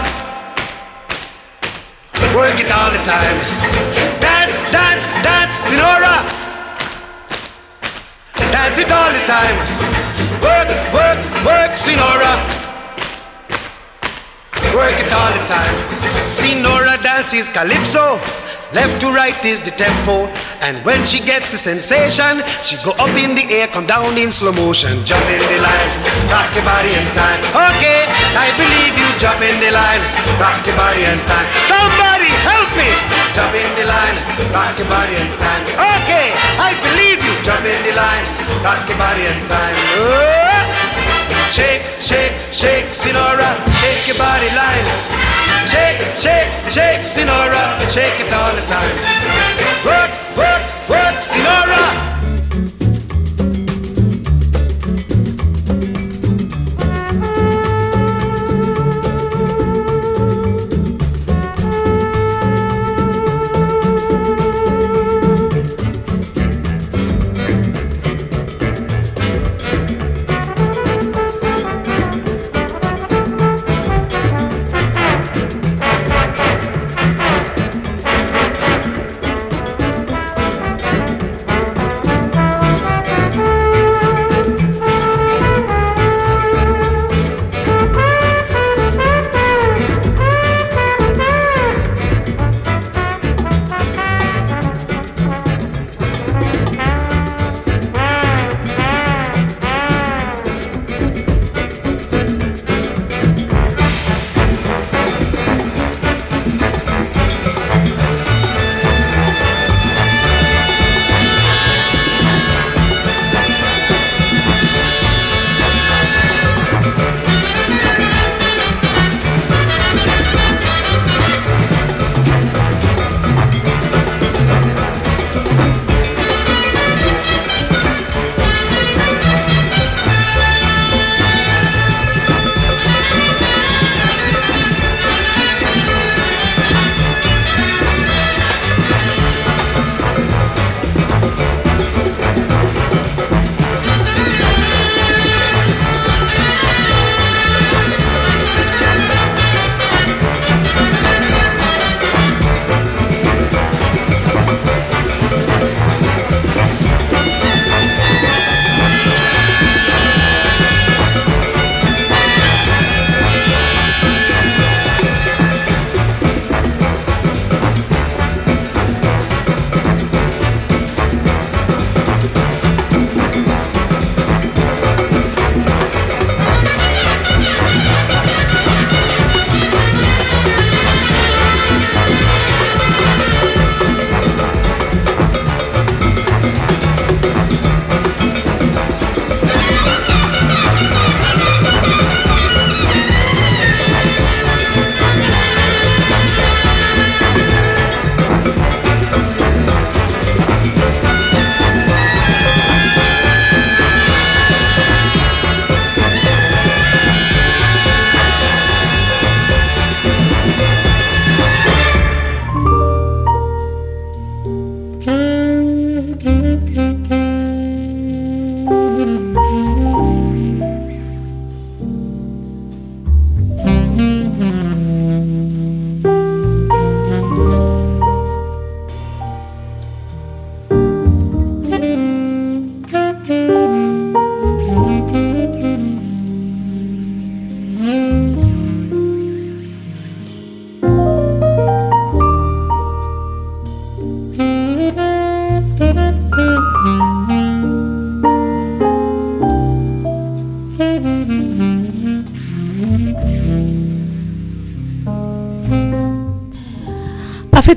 Work 2.35 2.59
it 2.59 2.69
all 2.69 2.91
the 2.91 2.99
time. 3.07 3.37
Dance, 4.19 4.55
dance, 4.75 5.03
dance, 5.23 5.53
Sinora. 5.63 6.15
Dance 8.51 8.77
it 8.79 8.91
all 8.91 9.11
the 9.13 9.23
time. 9.23 9.55
Work, 10.43 10.67
work, 10.91 11.19
work, 11.47 11.71
Sinora. 11.79 12.33
Work 14.75 14.99
it 14.99 15.13
all 15.13 15.31
the 15.31 15.45
time. 15.47 15.75
Sinora 16.27 17.01
dances 17.01 17.47
calypso. 17.47 18.19
Left 18.73 18.99
to 19.01 19.13
right 19.13 19.37
is 19.45 19.61
the 19.61 19.69
tempo. 19.69 20.25
And 20.65 20.81
when 20.81 21.05
she 21.05 21.21
gets 21.21 21.53
the 21.53 21.61
sensation, 21.61 22.41
she 22.65 22.75
go 22.81 22.97
up 22.97 23.13
in 23.13 23.37
the 23.37 23.45
air, 23.53 23.69
come 23.69 23.85
down 23.85 24.17
in 24.17 24.33
slow 24.33 24.51
motion. 24.51 25.05
Jump 25.05 25.21
in 25.29 25.45
the 25.45 25.59
line, 25.61 25.89
rock 26.33 26.49
your 26.57 26.65
body 26.65 26.89
in 26.89 27.05
time. 27.13 27.37
Okay, 27.53 28.01
I 28.33 28.49
believe 28.57 28.97
you. 28.97 29.09
Jump 29.21 29.45
in 29.45 29.61
the 29.61 29.69
line, 29.69 30.01
rock 30.41 30.57
your 30.65 30.73
body 30.73 31.05
in 31.05 31.21
time. 31.29 31.47
Somebody 31.69 32.33
help 32.41 32.69
me. 32.73 32.89
Jump 33.37 33.53
in 33.53 33.69
the 33.77 33.85
line, 33.85 34.17
rock 34.49 34.73
your 34.81 34.89
body 34.89 35.21
in 35.21 35.29
time. 35.37 35.63
Okay, 35.77 36.33
I 36.57 36.73
believe 36.81 37.21
you. 37.21 37.33
Jump 37.45 37.61
in 37.69 37.77
the 37.85 37.93
line, 37.93 38.25
rock 38.65 38.81
your 38.89 38.97
body 38.97 39.21
in 39.21 39.37
time. 39.45 39.77
Oh! 40.01 40.43
Shake, 41.53 41.85
shake, 42.01 42.33
shake, 42.49 42.89
Sinora, 42.89 43.53
shake 43.77 44.09
your 44.09 44.17
body 44.17 44.49
line. 44.57 45.32
Shake, 45.73 46.01
shake, 46.19 46.51
shake, 46.69 47.01
Sinora, 47.01 47.89
shake 47.89 48.19
it 48.19 48.31
all 48.31 48.53
the 48.53 48.61
time. 48.67 48.95
Work, 49.83 50.11
work, 50.37 50.63
work, 50.87 51.15
Sinora. 51.19 52.12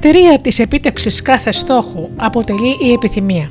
Αφετηρία 0.07 0.39
της 0.39 0.59
επίτευξης 0.59 1.23
κάθε 1.23 1.53
στόχου 1.53 2.09
αποτελεί 2.17 2.77
η 2.81 2.93
επιθυμία. 2.93 3.51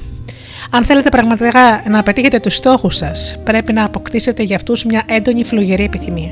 Αν 0.70 0.84
θέλετε 0.84 1.10
πραγματικά 1.10 1.84
να 1.88 2.04
πετύχετε 2.04 2.40
τους 2.40 2.56
στόχους 2.56 2.96
σας, 2.96 3.40
πρέπει 3.44 3.74
να 3.74 3.84
αποκτήσετε 3.84 4.44
για 4.44 4.56
αυτούς 4.56 4.86
μια 4.86 5.04
έντονη 5.06 5.44
φλογερή 5.44 5.84
επιθυμία. 5.84 6.32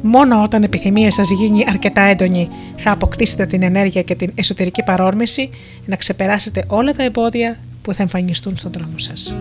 Μόνο 0.00 0.42
όταν 0.42 0.62
η 0.62 0.64
επιθυμία 0.64 1.10
σας 1.10 1.30
γίνει 1.30 1.64
αρκετά 1.68 2.00
έντονη 2.00 2.48
θα 2.76 2.90
αποκτήσετε 2.90 3.46
την 3.46 3.62
ενέργεια 3.62 4.02
και 4.02 4.14
την 4.14 4.32
εσωτερική 4.34 4.82
παρόρμηση 4.82 5.50
να 5.86 5.96
ξεπεράσετε 5.96 6.64
όλα 6.66 6.92
τα 6.92 7.02
εμπόδια 7.02 7.58
που 7.82 7.94
θα 7.94 8.02
εμφανιστούν 8.02 8.56
στον 8.56 8.72
δρόμο 8.72 8.98
σας. 8.98 9.36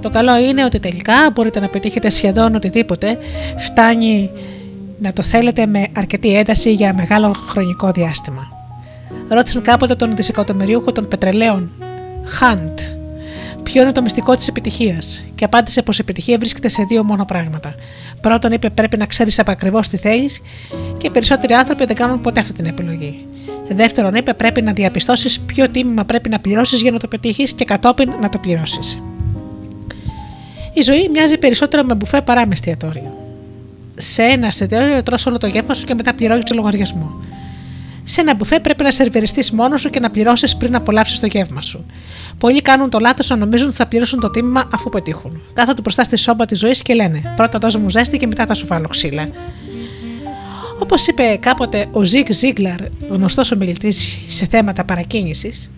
Το 0.00 0.10
καλό 0.10 0.38
είναι 0.38 0.64
ότι 0.64 0.80
τελικά 0.80 1.30
μπορείτε 1.34 1.60
να 1.60 1.68
πετύχετε 1.68 2.10
σχεδόν 2.10 2.54
οτιδήποτε 2.54 3.18
φτάνει 3.58 4.30
να 4.98 5.12
το 5.12 5.22
θέλετε 5.22 5.66
με 5.66 5.86
αρκετή 5.96 6.36
ένταση 6.36 6.72
για 6.72 6.94
μεγάλο 6.94 7.32
χρονικό 7.32 7.90
διάστημα. 7.90 8.55
Ρώτησαν 9.28 9.62
κάποτε 9.62 9.94
τον 9.94 10.16
δισεκατομμυριούχο 10.16 10.92
των 10.92 11.08
πετρελαίων, 11.08 11.70
Χαντ, 12.24 12.78
ποιο 13.62 13.82
είναι 13.82 13.92
το 13.92 14.02
μυστικό 14.02 14.34
της 14.34 14.48
επιτυχίας, 14.48 15.24
και 15.34 15.44
απάντησε 15.44 15.82
πως 15.82 15.98
η 15.98 16.00
επιτυχία 16.00 16.38
βρίσκεται 16.38 16.68
σε 16.68 16.82
δύο 16.82 17.04
μόνο 17.04 17.24
πράγματα. 17.24 17.74
Πρώτον, 18.20 18.52
είπε 18.52 18.70
πρέπει 18.70 18.96
να 18.96 19.06
ξέρεις 19.06 19.38
ακριβώ 19.38 19.80
τι 19.80 19.96
θέλεις, 19.96 20.40
και 20.96 21.06
οι 21.06 21.10
περισσότεροι 21.10 21.52
άνθρωποι 21.52 21.84
δεν 21.84 21.96
κάνουν 21.96 22.20
ποτέ 22.20 22.40
αυτή 22.40 22.52
την 22.52 22.66
επιλογή. 22.66 23.26
Δεύτερον, 23.68 24.14
είπε 24.14 24.34
πρέπει 24.34 24.62
να 24.62 24.72
διαπιστώσεις 24.72 25.40
ποιο 25.40 25.70
τίμημα 25.70 26.04
πρέπει 26.04 26.28
να 26.28 26.38
πληρώσεις 26.38 26.80
για 26.80 26.90
να 26.90 26.98
το 26.98 27.08
πετύχεις 27.08 27.52
και 27.52 27.64
κατόπιν 27.64 28.12
να 28.20 28.28
το 28.28 28.38
πληρώσεις. 28.38 29.02
Η 30.72 30.82
ζωή 30.82 31.08
μοιάζει 31.08 31.38
περισσότερο 31.38 31.82
με 31.82 31.94
μπουφέ 31.94 32.20
παρά 32.20 32.46
με 32.46 32.52
εστιατόριο 32.52 33.16
σε 33.96 34.22
ένα 34.22 34.46
εστιατόριο 34.46 35.02
τρως 35.02 35.26
όλο 35.26 35.38
το 35.38 35.46
γεύμα 35.46 35.74
σου 35.74 35.86
και 35.86 35.94
μετά 35.94 36.14
πληρώνεις 36.14 36.44
το 36.44 36.54
λογαριασμό. 36.54 37.10
Σε 38.08 38.20
ένα 38.20 38.34
μπουφέ 38.34 38.60
πρέπει 38.60 38.82
να 38.82 38.90
σερβεριστεί 38.90 39.54
μόνος 39.54 39.80
σου 39.80 39.90
και 39.90 40.00
να 40.00 40.10
πληρώσεις 40.10 40.56
πριν 40.56 40.74
απολαύσεις 40.74 41.20
το 41.20 41.26
γεύμα 41.26 41.62
σου. 41.62 41.86
Πολλοί 42.38 42.62
κάνουν 42.62 42.90
το 42.90 42.98
λάθος 42.98 43.28
να 43.28 43.36
νομίζουν 43.36 43.68
ότι 43.68 43.76
θα 43.76 43.86
πληρώσουν 43.86 44.20
το 44.20 44.30
τίμημα 44.30 44.68
αφού 44.72 44.88
πετύχουν. 44.88 45.42
Κάθονται 45.52 45.80
μπροστά 45.80 46.04
στη 46.04 46.16
σόμπα 46.16 46.44
της 46.44 46.58
ζωής 46.58 46.82
και 46.82 46.94
λένε: 46.94 47.32
Πρώτα 47.36 47.58
δώσ' 47.58 47.76
μου 47.76 47.90
ζέστη 47.90 48.16
και 48.16 48.26
μετά 48.26 48.46
θα 48.46 48.54
σου 48.54 48.66
βάλω 48.66 48.88
ξύλα. 48.88 49.28
Όπως 50.78 51.06
είπε 51.06 51.36
κάποτε 51.36 51.88
ο 51.92 52.04
Ζιγκ 52.04 52.26
Ζίγκλαρ, 52.30 52.78
γνωστός 53.08 53.52
ομιλητής 53.52 54.18
σε 54.26 54.46
θέματα 54.46 54.84
παρακίνησης, 54.84 55.70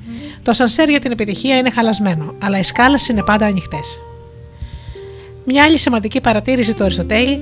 το 0.42 0.52
σανσέρ 0.52 0.88
για 0.88 1.00
την 1.00 1.10
επιτυχία 1.10 1.56
είναι 1.56 1.70
χαλασμένο, 1.70 2.34
αλλά 2.42 2.58
οι 2.58 2.62
σκάλες 2.62 3.08
είναι 3.08 3.22
πάντα 3.22 3.46
ανοιχτές. 3.46 4.00
Μια 5.44 5.64
άλλη 5.64 5.78
σημαντική 5.78 6.20
παρατήρηση 6.20 6.74
του 6.74 6.84
Αριστοτέλη 6.84 7.40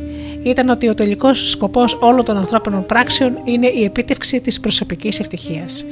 ήταν 0.49 0.69
ότι 0.69 0.89
ο 0.89 0.95
τελικός 0.95 1.51
σκοπός 1.51 1.99
όλων 2.01 2.25
των 2.25 2.37
ανθρώπινων 2.37 2.87
πράξεων 2.87 3.39
είναι 3.45 3.67
η 3.67 3.85
επίτευξη 3.85 4.41
της 4.41 4.61
προσωπικής 4.61 5.21
ευτυχίας. 5.21 5.85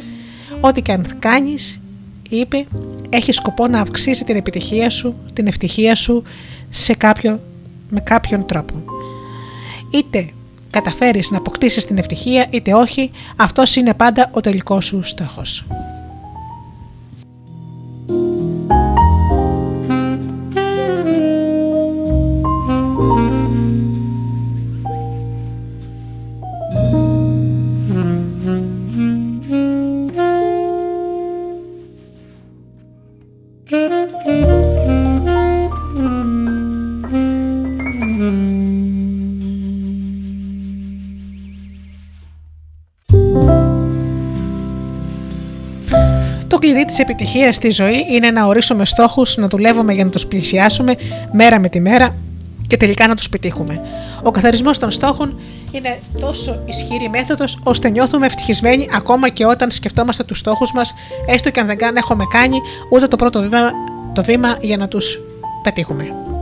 Ό,τι 0.61 0.83
και 0.83 0.93
αν 0.93 1.07
κάνεις, 1.19 1.81
είπε, 2.29 2.65
έχει 3.09 3.33
σκοπό 3.33 3.67
να 3.67 3.81
αυξήσει 3.81 4.25
την 4.25 4.37
επιτυχία 4.37 4.91
σου, 4.91 5.15
την 5.33 5.47
ευτυχία 5.47 5.95
σου 5.95 6.23
σε 6.71 6.95
κάποιο, 6.95 7.41
με 7.89 8.01
κάποιον 8.01 8.47
τρόπο. 8.47 8.83
Είτε 9.91 10.29
καταφέρεις 10.71 11.31
να 11.31 11.39
αποκτήσεις 11.39 11.85
την 11.85 11.99
ευτυχία 11.99 12.47
είτε 12.51 12.75
όχι, 12.75 13.11
αυτός 13.37 13.77
είναι 13.77 13.95
πάντα 13.95 14.31
ο 14.33 14.41
τελικός 14.41 14.85
σου 14.85 15.03
στόχος. 15.03 15.67
Της 46.95 47.03
επιτυχίας 47.03 47.55
στη 47.55 47.71
ζωή 47.71 48.07
είναι 48.11 48.31
να 48.31 48.47
ορίσουμε 48.47 48.85
στόχους, 48.85 49.37
να 49.37 49.47
δουλεύουμε 49.47 49.93
για 49.93 50.05
να 50.05 50.11
τους 50.11 50.27
πλησιάσουμε 50.27 50.95
μέρα 51.33 51.59
με 51.59 51.69
τη 51.69 51.81
μέρα 51.81 52.15
και 52.67 52.77
τελικά 52.77 53.09
να 53.09 53.15
τους 53.15 53.29
πετύχουμε. 53.29 53.81
Ο 54.23 54.31
καθαρισμός 54.31 54.79
των 54.79 54.91
στόχων 54.91 55.41
είναι 55.73 55.99
τόσο 56.21 56.63
ισχυρή 56.67 57.09
μέθοδος 57.09 57.61
ώστε 57.63 57.91
νιώθουμε 57.91 58.27
ευτυχισμένοι 58.27 58.89
ακόμα 58.93 59.29
και 59.29 59.47
όταν 59.47 59.71
σκεφτόμαστε 59.71 60.25
τους 60.25 60.39
στόχους 60.39 60.73
μας, 60.73 60.95
έστω 61.27 61.51
και 61.51 61.61
αν 61.61 61.67
δεν 61.67 61.97
έχουμε 61.97 62.25
κάνει 62.31 62.57
ούτε 62.91 63.07
το 63.07 63.17
πρώτο 63.17 63.41
βήμα, 63.41 63.71
το 64.13 64.23
βήμα 64.23 64.57
για 64.61 64.77
να 64.77 64.89
τους 64.89 65.19
πετύχουμε. 65.63 66.34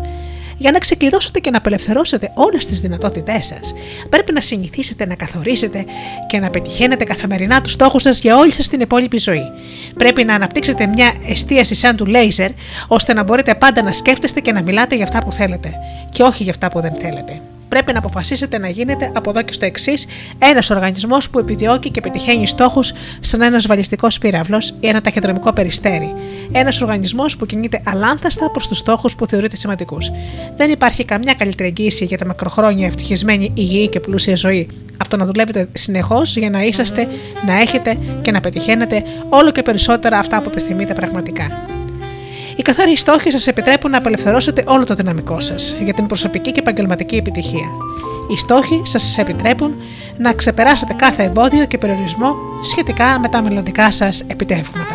Για 0.62 0.72
να 0.72 0.78
ξεκλειδώσετε 0.78 1.38
και 1.38 1.50
να 1.50 1.58
απελευθερώσετε 1.58 2.30
όλες 2.34 2.66
τις 2.66 2.80
δυνατότητές 2.80 3.46
σας, 3.46 3.74
πρέπει 4.08 4.32
να 4.32 4.40
συνηθίσετε 4.40 5.06
να 5.06 5.14
καθορίσετε 5.14 5.84
και 6.26 6.38
να 6.38 6.50
πετυχαίνετε 6.50 7.04
καθημερινά 7.04 7.60
τους 7.60 7.72
στόχους 7.72 8.02
σας 8.02 8.20
για 8.20 8.36
όλη 8.36 8.50
σας 8.52 8.68
την 8.68 8.80
υπόλοιπη 8.80 9.18
ζωή. 9.18 9.50
Πρέπει 9.96 10.24
να 10.24 10.34
αναπτύξετε 10.34 10.86
μια 10.86 11.12
εστίαση 11.26 11.74
σαν 11.74 11.96
του 11.96 12.06
λέιζερ, 12.06 12.50
ώστε 12.88 13.12
να 13.12 13.22
μπορείτε 13.22 13.54
πάντα 13.54 13.82
να 13.82 13.92
σκέφτεστε 13.92 14.40
και 14.40 14.52
να 14.52 14.62
μιλάτε 14.62 14.94
για 14.94 15.04
αυτά 15.04 15.24
που 15.24 15.32
θέλετε, 15.32 15.72
και 16.10 16.22
όχι 16.22 16.42
για 16.42 16.52
αυτά 16.52 16.70
που 16.70 16.80
δεν 16.80 16.92
θέλετε 17.00 17.40
πρέπει 17.72 17.92
να 17.92 17.98
αποφασίσετε 17.98 18.58
να 18.58 18.68
γίνετε 18.68 19.10
από 19.14 19.30
εδώ 19.30 19.42
και 19.42 19.52
στο 19.52 19.64
εξής 19.64 20.06
ένας 20.38 20.70
οργανισμός 20.70 21.30
που 21.30 21.38
επιδιώκει 21.38 21.90
και 21.90 22.00
πετυχαίνει 22.00 22.46
στόχους 22.46 22.92
σαν 23.20 23.42
ένας 23.42 23.66
βαλιστικός 23.66 24.18
πύραυλος 24.18 24.74
ή 24.80 24.88
ένα 24.88 25.00
ταχυδρομικό 25.00 25.52
περιστέρι. 25.52 26.14
Ένας 26.52 26.80
οργανισμός 26.80 27.36
που 27.36 27.46
κινείται 27.46 27.80
αλάνθαστα 27.84 28.50
προς 28.50 28.68
τους 28.68 28.78
στόχους 28.78 29.14
που 29.14 29.26
θεωρείται 29.26 29.56
σημαντικούς. 29.56 30.10
Δεν 30.56 30.70
υπάρχει 30.70 31.04
καμιά 31.04 31.34
καλύτερη 31.34 31.68
εγγύηση 31.68 32.04
για 32.04 32.18
τα 32.18 32.26
μακροχρόνια 32.26 32.86
ευτυχισμένη, 32.86 33.50
υγιή 33.54 33.88
και 33.88 34.00
πλούσια 34.00 34.36
ζωή 34.36 34.68
από 34.98 35.08
το 35.08 35.16
να 35.16 35.24
δουλεύετε 35.24 35.68
συνεχώς 35.72 36.36
για 36.36 36.50
να 36.50 36.62
είσαστε, 36.62 37.08
να 37.46 37.60
έχετε 37.60 37.98
και 38.22 38.30
να 38.30 38.40
πετυχαίνετε 38.40 39.02
όλο 39.28 39.50
και 39.50 39.62
περισσότερα 39.62 40.18
αυτά 40.18 40.42
που 40.42 40.50
επιθυμείτε 40.50 40.92
πραγματικά. 40.92 41.66
Οι 42.56 42.62
καθαροί 42.62 42.96
στόχοι 42.96 43.30
σας 43.30 43.46
επιτρέπουν 43.46 43.90
να 43.90 43.98
απελευθερώσετε 43.98 44.64
όλο 44.66 44.84
το 44.84 44.94
δυναμικό 44.94 45.40
σας 45.40 45.76
για 45.84 45.94
την 45.94 46.06
προσωπική 46.06 46.52
και 46.52 46.60
επαγγελματική 46.60 47.16
επιτυχία. 47.16 47.68
Οι 48.30 48.36
στόχοι 48.36 48.80
σας 48.84 49.18
επιτρέπουν 49.18 49.74
να 50.16 50.32
ξεπεράσετε 50.32 50.92
κάθε 50.92 51.22
εμπόδιο 51.22 51.64
και 51.66 51.78
περιορισμό 51.78 52.34
σχετικά 52.62 53.18
με 53.18 53.28
τα 53.28 53.42
μελλοντικά 53.42 53.90
σας 53.90 54.20
επιτεύγματα. 54.26 54.94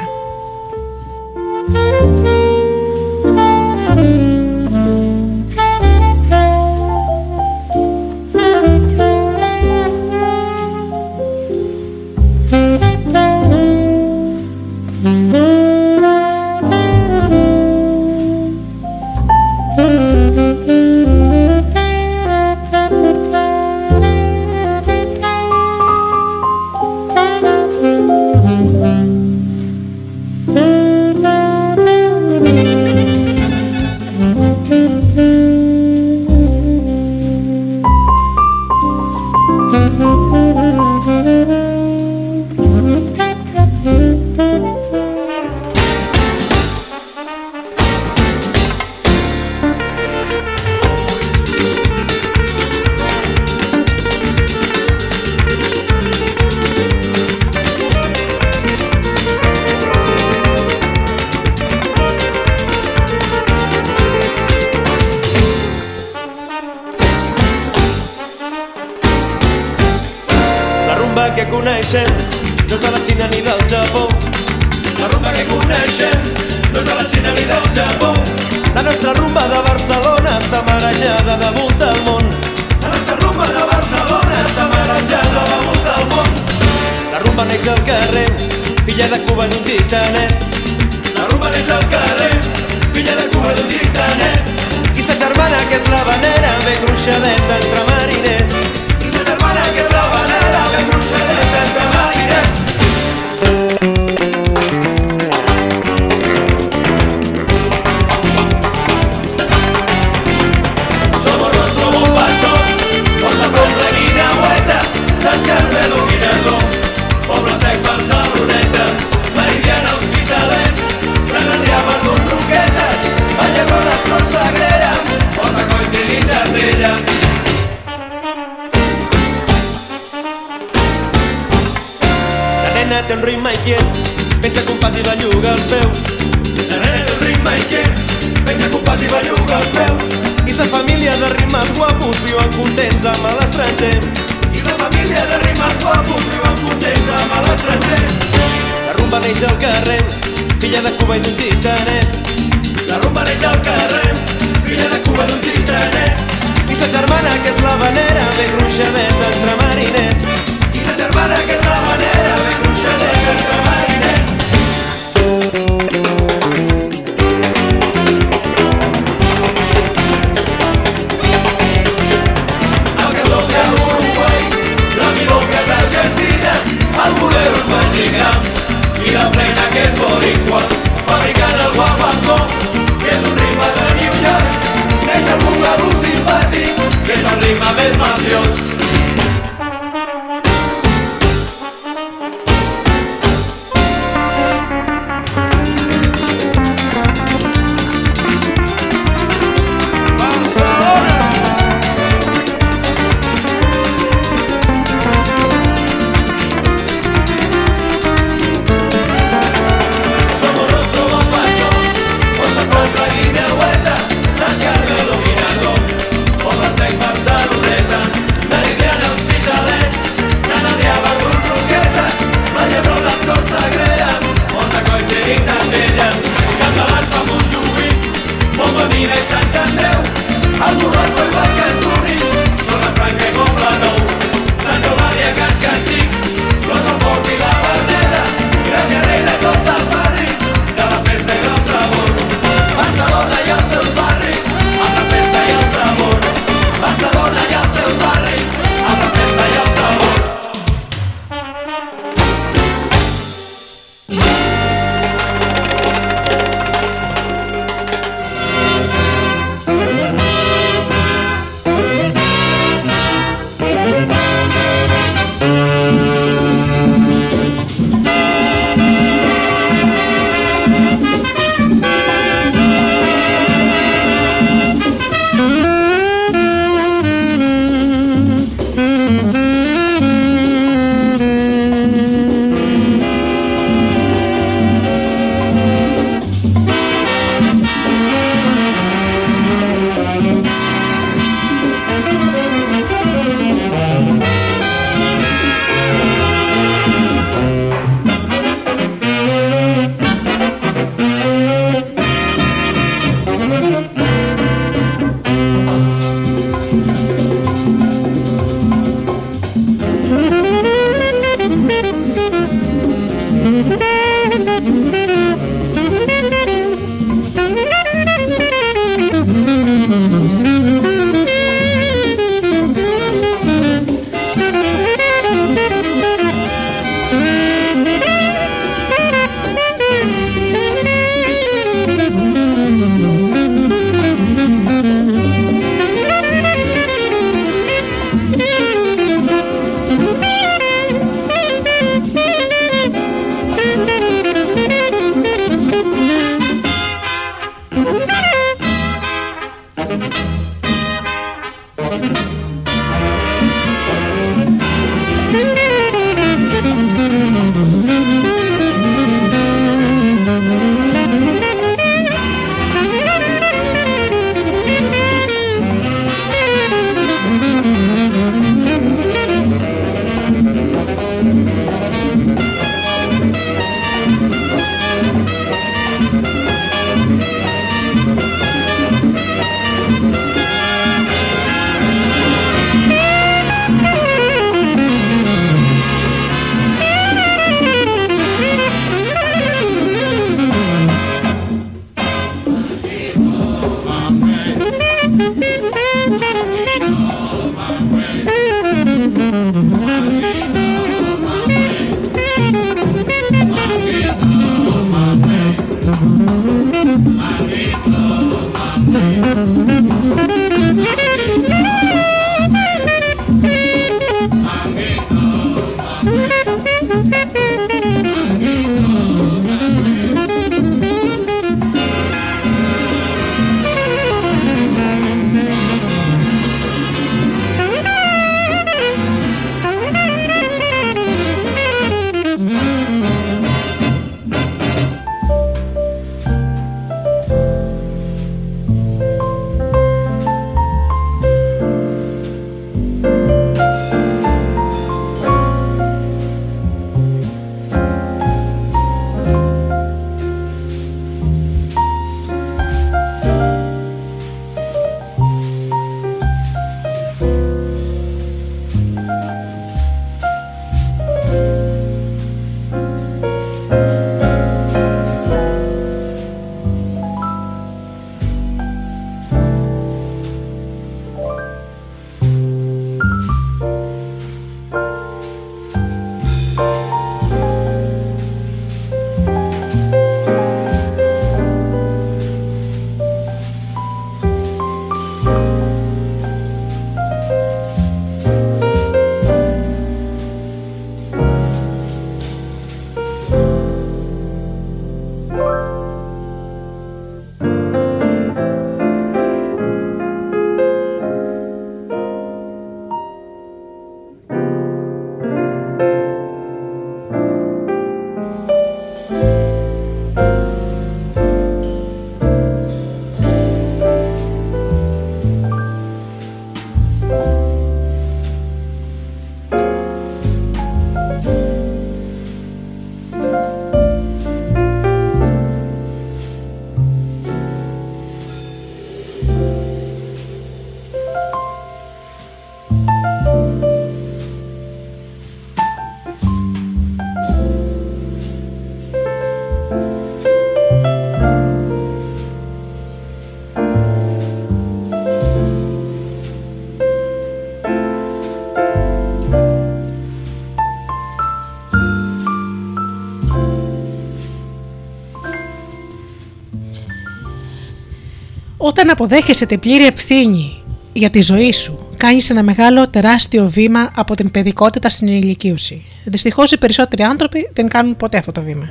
Όταν 558.68 558.90
αποδέχεσαι 558.90 559.46
την 559.46 559.60
πλήρη 559.60 559.86
ευθύνη 559.86 560.62
για 560.94 561.10
τη 561.10 561.22
ζωή 561.22 561.52
σου, 561.52 561.88
κάνεις 561.98 562.30
ένα 562.30 562.44
μεγάλο 562.44 562.90
τεράστιο 562.90 563.50
βήμα 563.50 563.92
από 563.96 564.16
την 564.16 564.32
παιδικότητα 564.32 564.90
στην 564.90 565.08
ηλικίωση. 565.08 565.86
Δυστυχώς 566.04 566.52
οι 566.52 566.58
περισσότεροι 566.58 567.04
άνθρωποι 567.04 567.50
δεν 567.54 567.68
κάνουν 567.68 567.96
ποτέ 567.96 568.18
αυτό 568.18 568.32
το 568.32 568.42
βήμα. 568.42 568.70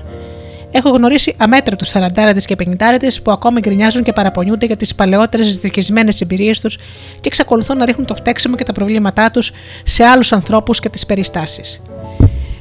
Έχω 0.71 0.91
γνωρίσει 0.91 1.35
αμέτρητους 1.39 1.93
40 1.95 2.09
και 2.45 2.57
50 2.59 3.23
που 3.23 3.31
ακόμη 3.31 3.61
γκρινιάζουν 3.61 4.03
και 4.03 4.13
παραπονιούνται 4.13 4.67
για 4.67 4.77
τις 4.77 4.95
παλαιότερες 4.95 5.57
δικισμένε 5.57 6.13
εμπειρίες 6.21 6.61
τους 6.61 6.77
και 7.21 7.29
εξακολουθούν 7.29 7.77
να 7.77 7.85
ρίχνουν 7.85 8.07
το 8.07 8.15
φταίξιμο 8.15 8.57
και 8.57 8.65
τα 8.65 8.73
προβλήματά 8.73 9.31
τους 9.31 9.53
σε 9.85 10.05
άλλους 10.05 10.33
ανθρώπους 10.33 10.81
και 10.81 10.89
τις 10.89 11.07
περιστάσεις. 11.07 11.83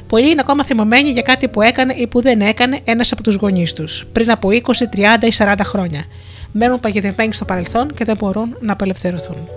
Πολλοί 0.06 0.30
είναι 0.30 0.40
ακόμα 0.40 0.64
θυμωμένοι 0.64 1.10
για 1.10 1.22
κάτι 1.22 1.48
που 1.48 1.62
έκανε 1.62 1.94
ή 1.96 2.06
που 2.06 2.22
δεν 2.22 2.40
έκανε 2.40 2.80
ένας 2.84 3.12
από 3.12 3.22
τους 3.22 3.34
γονείς 3.34 3.72
τους 3.72 4.06
πριν 4.12 4.30
από 4.30 4.48
20, 4.48 4.86
30 5.20 5.26
ή 5.26 5.32
40 5.38 5.54
χρόνια. 5.62 6.04
Μένουν 6.58 6.80
παγιδευμένοι 6.80 7.32
στο 7.32 7.44
παρελθόν 7.44 7.94
και 7.94 8.04
δεν 8.04 8.16
μπορούν 8.16 8.56
να 8.60 8.72
απελευθερωθούν. 8.72 9.48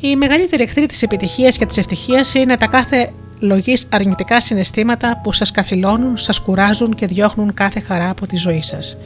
Η 0.00 0.16
μεγαλύτερη 0.16 0.62
εχθρή 0.62 0.86
της 0.86 1.02
επιτυχίας 1.02 1.56
και 1.56 1.66
της 1.66 1.76
ευτυχίας 1.76 2.34
είναι 2.34 2.56
τα 2.56 2.66
κάθε 2.66 3.12
λογής 3.40 3.88
αρνητικά 3.90 4.40
συναισθήματα 4.40 5.20
που 5.22 5.32
σας 5.32 5.50
καθυλώνουν, 5.50 6.16
σας 6.16 6.40
κουράζουν 6.40 6.94
και 6.94 7.06
διώχνουν 7.06 7.54
κάθε 7.54 7.80
χαρά 7.80 8.10
από 8.10 8.26
τη 8.26 8.36
ζωή 8.36 8.62
σας. 8.62 8.98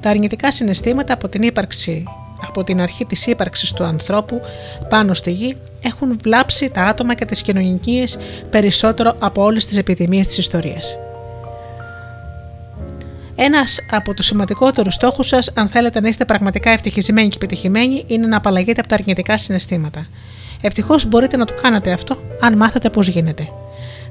Τα 0.00 0.10
αρνητικά 0.10 0.50
συναισθήματα 0.50 1.12
από 1.12 1.28
την 1.28 1.42
ύπαρξη 1.42 2.04
από 2.40 2.64
την 2.64 2.80
αρχή 2.80 3.04
της 3.04 3.26
ύπαρξης 3.26 3.72
του 3.72 3.84
ανθρώπου 3.84 4.40
πάνω 4.88 5.14
στη 5.14 5.30
γη 5.30 5.56
έχουν 5.86 6.18
βλάψει 6.22 6.70
τα 6.70 6.82
άτομα 6.82 7.14
και 7.14 7.24
τις 7.24 7.42
κοινωνικές 7.42 8.18
περισσότερο 8.50 9.16
από 9.18 9.42
όλες 9.42 9.64
τις 9.64 9.76
επιδημίες 9.76 10.26
της 10.26 10.38
ιστορίας. 10.38 10.96
Ένας 13.36 13.78
από 13.90 14.14
τους 14.14 14.26
σημαντικότερους 14.26 14.94
στόχους 14.94 15.26
σας, 15.26 15.52
αν 15.54 15.68
θέλετε 15.68 16.00
να 16.00 16.08
είστε 16.08 16.24
πραγματικά 16.24 16.70
ευτυχισμένοι 16.70 17.28
και 17.28 17.36
επιτυχημένοι, 17.36 18.04
είναι 18.06 18.26
να 18.26 18.36
απαλλαγείτε 18.36 18.80
από 18.80 18.88
τα 18.88 18.94
αρνητικά 18.94 19.38
συναισθήματα. 19.38 20.06
Ευτυχώς 20.60 21.06
μπορείτε 21.06 21.36
να 21.36 21.44
το 21.44 21.54
κάνετε 21.62 21.92
αυτό, 21.92 22.16
αν 22.40 22.56
μάθετε 22.56 22.90
πώς 22.90 23.08
γίνεται. 23.08 23.48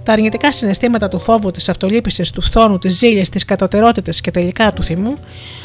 Τα 0.04 0.14
αρνητικά 0.14 0.52
συναισθήματα 0.52 1.08
του 1.08 1.20
φόβου, 1.20 1.52
της 1.52 1.70
αυτολύπησης, 1.70 2.32
του 2.32 2.42
φθόνου, 2.42 2.78
της 2.78 2.98
ζήλιας, 2.98 3.30
της 3.30 3.46
κατωτερότητας 3.46 4.22
και 4.22 4.32
τελικά 4.32 4.74
του 4.74 4.84
θυμού 4.84 5.14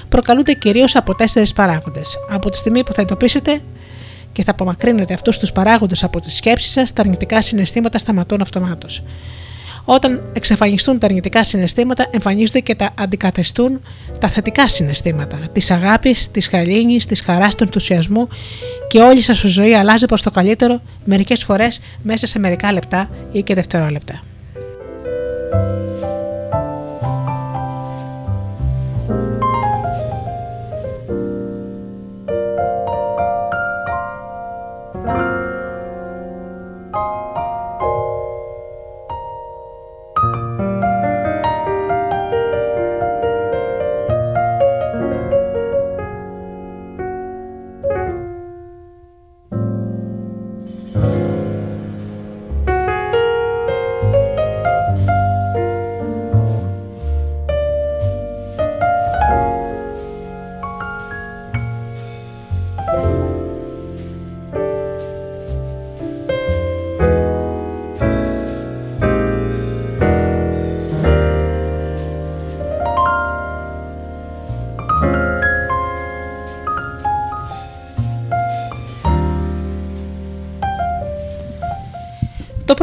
προκαλούνται 0.08 0.52
κυρίως 0.52 0.96
από 0.96 1.14
τέσσερις 1.14 1.52
παράγοντες. 1.52 2.16
Από 2.30 2.50
τη 2.50 2.56
στιγμή 2.56 2.84
που 2.84 2.92
θα 2.92 3.02
εντοπίσετε 3.02 3.60
και 4.32 4.42
θα 4.42 4.50
απομακρύνετε 4.50 5.14
αυτούς 5.14 5.38
τους 5.38 5.52
παράγοντες 5.52 6.04
από 6.04 6.20
τις 6.20 6.36
σκέψεις 6.36 6.72
σας, 6.72 6.92
τα 6.92 7.00
αρνητικά 7.00 7.42
συναισθήματα 7.42 7.98
σταματούν 7.98 8.40
αυτομάτως. 8.40 9.02
Όταν 9.84 10.22
εξαφανιστούν 10.32 10.98
τα 10.98 11.06
αρνητικά 11.06 11.44
συναισθήματα, 11.44 12.06
εμφανίζονται 12.10 12.60
και 12.60 12.74
τα 12.74 12.94
αντικατεστούν 12.98 13.80
τα 14.18 14.28
θετικά 14.28 14.68
συναισθήματα 14.68 15.38
της 15.52 15.70
αγάπης, 15.70 16.30
της 16.30 16.48
χαλήνη, 16.48 16.96
της 16.96 17.20
χαράς, 17.20 17.54
του 17.54 17.64
ενθουσιασμού 17.64 18.28
και 18.88 19.00
όλη 19.00 19.20
σας 19.20 19.42
η 19.42 19.48
ζωή 19.48 19.74
αλλάζει 19.74 20.06
προς 20.06 20.22
το 20.22 20.30
καλύτερο 20.30 20.80
μερικές 21.04 21.44
φορές 21.44 21.80
μέσα 22.02 22.26
σε 22.26 22.38
μερικά 22.38 22.72
λεπτά 22.72 23.10
ή 23.32 23.42
και 23.42 23.54
δευτερόλεπτα. 23.54 24.22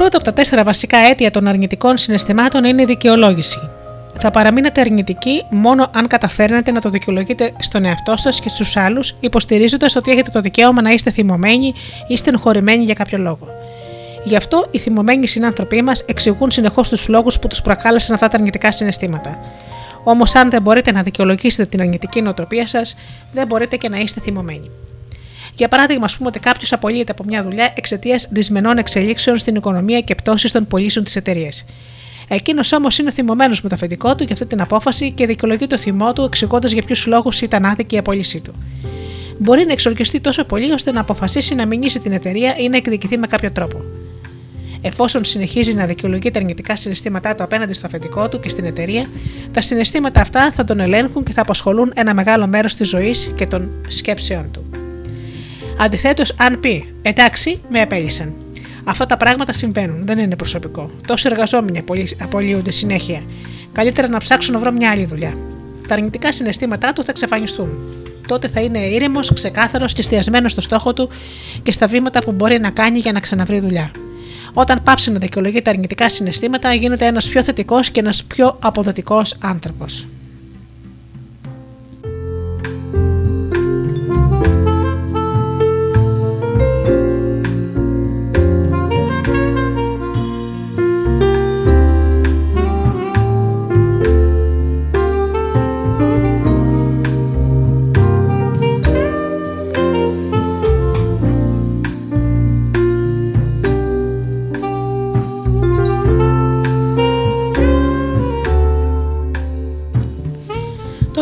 Πρώτο 0.09 0.23
από 0.25 0.35
τα 0.35 0.41
τέσσερα 0.41 0.63
βασικά 0.63 0.97
αίτια 0.97 1.31
των 1.31 1.47
αρνητικών 1.47 1.97
συναισθημάτων 1.97 2.63
είναι 2.63 2.81
η 2.81 2.85
δικαιολόγηση. 2.85 3.69
Θα 4.19 4.31
παραμείνετε 4.31 4.81
αρνητικοί 4.81 5.45
μόνο 5.49 5.89
αν 5.93 6.07
καταφέρνετε 6.07 6.71
να 6.71 6.81
το 6.81 6.89
δικαιολογείτε 6.89 7.53
στον 7.59 7.85
εαυτό 7.85 8.17
σας 8.17 8.39
και 8.39 8.49
στους 8.49 8.77
άλλους, 8.77 9.15
υποστηρίζοντας 9.19 9.95
ότι 9.95 10.11
έχετε 10.11 10.29
το 10.31 10.41
δικαίωμα 10.41 10.81
να 10.81 10.89
είστε 10.89 11.11
θυμωμένοι 11.11 11.73
ή 12.07 12.17
στενοχωρημένοι 12.17 12.83
για 12.83 12.93
κάποιο 12.93 13.17
λόγο. 13.17 13.47
Γι' 14.23 14.35
αυτό 14.35 14.67
οι 14.71 14.77
θυμωμένοι 14.77 15.27
συνάνθρωποι 15.27 15.81
μας 15.81 16.01
εξηγούν 16.07 16.51
συνεχώς 16.51 16.89
τους 16.89 17.07
λόγους 17.07 17.39
που 17.39 17.47
τους 17.47 17.61
προκάλεσαν 17.61 18.13
αυτά 18.15 18.27
τα 18.27 18.37
αρνητικά 18.37 18.71
συναισθήματα. 18.71 19.39
Όμως, 20.03 20.35
αν 20.35 20.49
δεν 20.49 20.61
μπορείτε 20.61 20.91
να 20.91 21.01
δικαιολογήσετε 21.01 21.65
την 21.65 21.81
αρνητική 21.81 22.21
νοοτροπία 22.21 22.67
σας, 22.67 22.95
δεν 23.33 23.47
μπορείτε 23.47 23.77
και 23.77 23.89
να 23.89 23.97
είστε 23.97 24.21
θυμωμένοι. 24.21 24.69
Για 25.57 25.67
παράδειγμα, 25.67 26.05
ας 26.05 26.17
πούμε 26.17 26.29
ότι 26.29 26.39
κάποιος 26.39 26.73
απολύεται 26.73 27.11
από 27.11 27.23
μια 27.27 27.43
δουλειά 27.43 27.73
εξαιτίας 27.75 28.27
δυσμενών 28.31 28.77
εξελίξεων 28.77 29.37
στην 29.37 29.55
οικονομία 29.55 30.01
και 30.01 30.15
πτώσης 30.15 30.51
των 30.51 30.67
πωλήσεων 30.67 31.05
της 31.05 31.15
εταιρείας. 31.15 31.65
Εκείνος 32.27 32.71
όμως 32.71 32.97
είναι 32.97 33.11
θυμωμένος 33.11 33.61
με 33.61 33.69
το 33.69 33.75
αφεντικό 33.75 34.15
του 34.15 34.23
για 34.23 34.33
αυτή 34.33 34.45
την 34.45 34.61
απόφαση 34.61 35.11
και 35.11 35.25
δικαιολογεί 35.25 35.67
το 35.67 35.77
θυμό 35.77 36.13
του 36.13 36.23
εξηγώντας 36.23 36.71
για 36.71 36.83
ποιους 36.83 37.05
λόγους 37.05 37.41
ήταν 37.41 37.65
άδικη 37.65 37.95
η 37.95 37.97
απόλυσή 37.97 38.39
του. 38.39 38.53
Μπορεί 39.37 39.65
να 39.65 39.71
εξορκιστεί 39.71 40.19
τόσο 40.19 40.45
πολύ 40.45 40.71
ώστε 40.71 40.91
να 40.91 40.99
αποφασίσει 40.99 41.55
να 41.55 41.65
μηνύσει 41.65 41.99
την 41.99 42.11
εταιρεία 42.11 42.55
ή 42.57 42.69
να 42.69 42.77
εκδικηθεί 42.77 43.17
με 43.17 43.27
κάποιο 43.27 43.51
τρόπο. 43.51 43.81
Εφόσον 44.81 45.25
συνεχίζει 45.25 45.73
να 45.73 45.85
δικαιολογεί 45.85 46.31
τα 46.31 46.39
αρνητικά 46.39 46.75
συναισθήματά 46.75 47.35
του 47.35 47.43
απέναντι 47.43 47.73
στο 47.73 47.85
αφεντικό 47.85 48.29
του 48.29 48.39
και 48.39 48.49
στην 48.49 48.65
εταιρεία, 48.65 49.09
τα 49.51 49.61
συναισθήματα 49.61 50.21
αυτά 50.21 50.51
θα 50.51 50.63
τον 50.63 50.79
ελέγχουν 50.79 51.23
και 51.23 51.31
θα 51.31 51.41
απασχολούν 51.41 51.91
ένα 51.95 52.13
μεγάλο 52.13 52.47
μέρος 52.47 52.73
της 52.73 52.89
ζωής 52.89 53.31
και 53.35 53.45
των 53.47 53.69
σκέψεών 53.87 54.51
του. 54.51 54.76
Αντιθέτως, 55.79 56.35
αν 56.37 56.59
πει 56.59 56.93
εντάξει, 57.01 57.61
με 57.69 57.81
απέλησαν. 57.81 58.33
Αυτά 58.83 59.05
τα 59.05 59.17
πράγματα 59.17 59.53
συμβαίνουν, 59.53 60.05
δεν 60.05 60.17
είναι 60.17 60.35
προσωπικό. 60.35 60.91
Τόσοι 61.07 61.27
εργαζόμενοι 61.31 61.83
απολύονται 62.21 62.71
συνέχεια. 62.71 63.21
Καλύτερα 63.71 64.07
να 64.07 64.19
ψάξω 64.19 64.53
να 64.53 64.59
βρω 64.59 64.71
μια 64.71 64.91
άλλη 64.91 65.05
δουλειά. 65.05 65.37
Τα 65.87 65.93
αρνητικά 65.93 66.31
συναισθήματά 66.31 66.93
του 66.93 67.03
θα 67.03 67.09
εξαφανιστούν. 67.09 67.69
Τότε 68.27 68.47
θα 68.47 68.61
είναι 68.61 68.79
ήρεμος, 68.79 69.33
ξεκάθαρος 69.33 69.93
και 69.93 69.99
εστιασμένος 69.99 70.51
στο 70.51 70.61
στόχο 70.61 70.93
του 70.93 71.09
και 71.63 71.71
στα 71.71 71.87
βήματα 71.87 72.19
που 72.19 72.31
μπορεί 72.31 72.59
να 72.59 72.69
κάνει 72.69 72.99
για 72.99 73.11
να 73.11 73.19
ξαναβρει 73.19 73.59
δουλειά. 73.59 73.91
Όταν 74.53 74.83
πάψει 74.83 75.11
να 75.11 75.19
δικαιολογεί 75.19 75.61
τα 75.61 75.69
αρνητικά 75.71 76.09
συναισθήματα, 76.09 76.73
γίνεται 76.73 77.05
ένας 77.05 77.29
πιο 77.29 77.43
θετικός 77.43 77.89
και 77.89 77.99
ένας 77.99 78.23
πιο 78.23 78.57
αποδοτικός 78.61 79.35
άνθρωπος. 79.41 80.07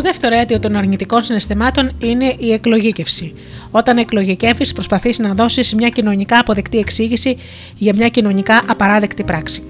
Δεύτερο 0.02 0.36
αίτιο 0.36 0.60
των 0.60 0.76
αρνητικών 0.76 1.24
συναισθημάτων 1.24 1.92
είναι 2.00 2.36
η 2.38 2.54
εκλογήκευση. 2.54 3.34
Όταν 3.72 3.98
εκλογικεύεις, 3.98 4.74
προσπαθείς 4.74 5.20
να 5.20 5.34
δώσεις 5.34 5.76
μια 5.76 5.90
κοινωνικά 5.90 6.40
αποδεκτή 6.40 6.78
εξήγηση 6.78 7.38
για 7.78 7.94
μια 7.96 8.10
κοινωνικά 8.10 8.62
απαράδεκτη 8.68 9.24
πράξη. 9.24 9.64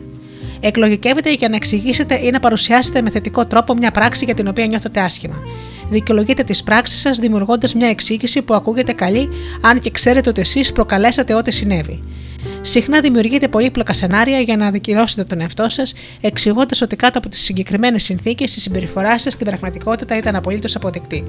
Εκλογικεύετε 0.59 1.34
για 1.34 1.49
να 1.49 1.55
εξηγήσετε 1.55 2.19
ή 2.23 2.32
να 2.32 2.39
παρουσιάσετε 2.39 3.01
με 3.01 3.09
θετικό 3.09 3.45
τρόπο 3.45 3.73
μια 3.73 3.91
πράξη 3.91 4.26
για 4.26 4.34
την 4.34 4.47
οποία 4.47 4.65
νιώθετε 4.65 4.99
άσχημα. 4.99 5.36
Δικαιολογείτε 5.89 6.43
τις 6.43 6.63
πράξεις 6.63 6.99
σας 6.99 7.17
δημιουργώντας 7.17 7.73
μια 7.73 7.88
εξήγηση 7.88 8.41
που 8.41 8.53
ακούγεται 8.53 8.93
καλή, 8.93 9.30
αν 9.61 9.80
και 9.80 9.91
ξέρετε 9.91 10.30
ότι 10.30 10.41
εσείς 10.41 10.71
προκαλέσατε 10.71 11.34
ό,τι 11.34 11.51
συνέβη. 11.51 12.03
Συχνά 12.68 12.99
δημιουργείτε 12.99 13.47
πολύπλοκα 13.47 13.93
σενάρια 13.93 14.39
για 14.39 14.57
να 14.57 14.68
αδικηρώσετε 14.68 15.24
τον 15.24 15.41
εαυτό 15.41 15.70
σας, 15.70 15.93
εξηγώντας 16.22 16.82
ότι 16.82 16.95
κάτω 16.95 17.18
από 17.18 17.30
τις 17.30 17.41
συγκεκριμένες 17.41 18.03
συνθήκες 18.03 18.55
η 18.55 18.59
συμπεριφορά 18.59 19.20
σας 19.20 19.34
στην 19.34 19.45
πραγματικότητα 19.45 20.18
ήταν 20.18 20.36
απολύτως 20.36 20.76
αποδεκτή. 20.76 21.26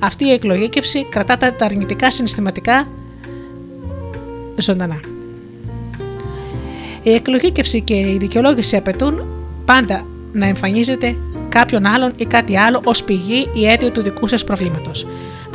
Αυτή 0.00 0.24
η 0.24 0.32
εκλογήκευση 0.32 1.04
κρατά 1.04 1.36
τα 1.36 1.64
αρνητικά 1.64 2.10
συναισθηματικά 2.10 2.88
ζωντανά. 4.56 5.00
Η 7.02 7.12
εκλογήκευση 7.14 7.80
και 7.80 7.94
η 7.94 8.16
δικαιολόγηση 8.20 8.76
απαιτούν 8.76 9.26
πάντα 9.64 10.06
να 10.32 10.46
εμφανίζεται 10.46 11.16
κάποιον 11.48 11.86
άλλον 11.86 12.12
ή 12.16 12.24
κάτι 12.24 12.58
άλλο 12.58 12.80
ως 12.84 13.04
πηγή 13.04 13.50
ή 13.54 13.66
αίτιο 13.68 13.90
του 13.90 14.02
δικού 14.02 14.26
σας 14.26 14.44
προβλήματος. 14.44 15.06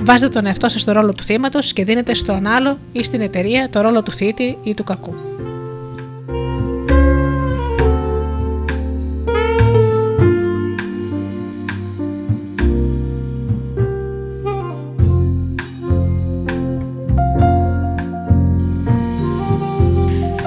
Βάζετε 0.03 0.33
τον 0.33 0.45
εαυτό 0.45 0.69
σας 0.69 0.81
στο 0.81 0.91
ρόλο 0.91 1.13
του 1.13 1.23
θύματος 1.23 1.73
και 1.73 1.83
δίνετε 1.83 2.13
στον 2.13 2.47
άλλο 2.47 2.77
ή 2.91 3.03
στην 3.03 3.21
εταιρεία 3.21 3.69
το 3.69 3.81
ρόλο 3.81 4.03
του 4.03 4.11
θήτη 4.11 4.57
ή 4.63 4.73
του 4.73 4.83
κακού. 4.83 5.13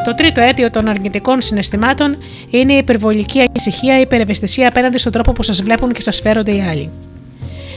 Το 0.04 0.14
τρίτο 0.14 0.40
αίτιο 0.40 0.70
των 0.70 0.88
αρνητικών 0.88 1.40
συναισθημάτων 1.40 2.16
είναι 2.50 2.72
η 2.72 2.76
υπερβολική 2.76 3.40
ανησυχία 3.40 3.98
ή 3.98 4.00
υπερευαισθησία 4.00 4.68
απέναντι 4.68 4.98
στον 4.98 5.12
τρόπο 5.12 5.32
που 5.32 5.42
σας 5.42 5.62
βλέπουν 5.62 5.92
και 5.92 6.02
σας 6.02 6.20
φέρονται 6.20 6.52
οι 6.52 6.60
άλλοι. 6.60 6.90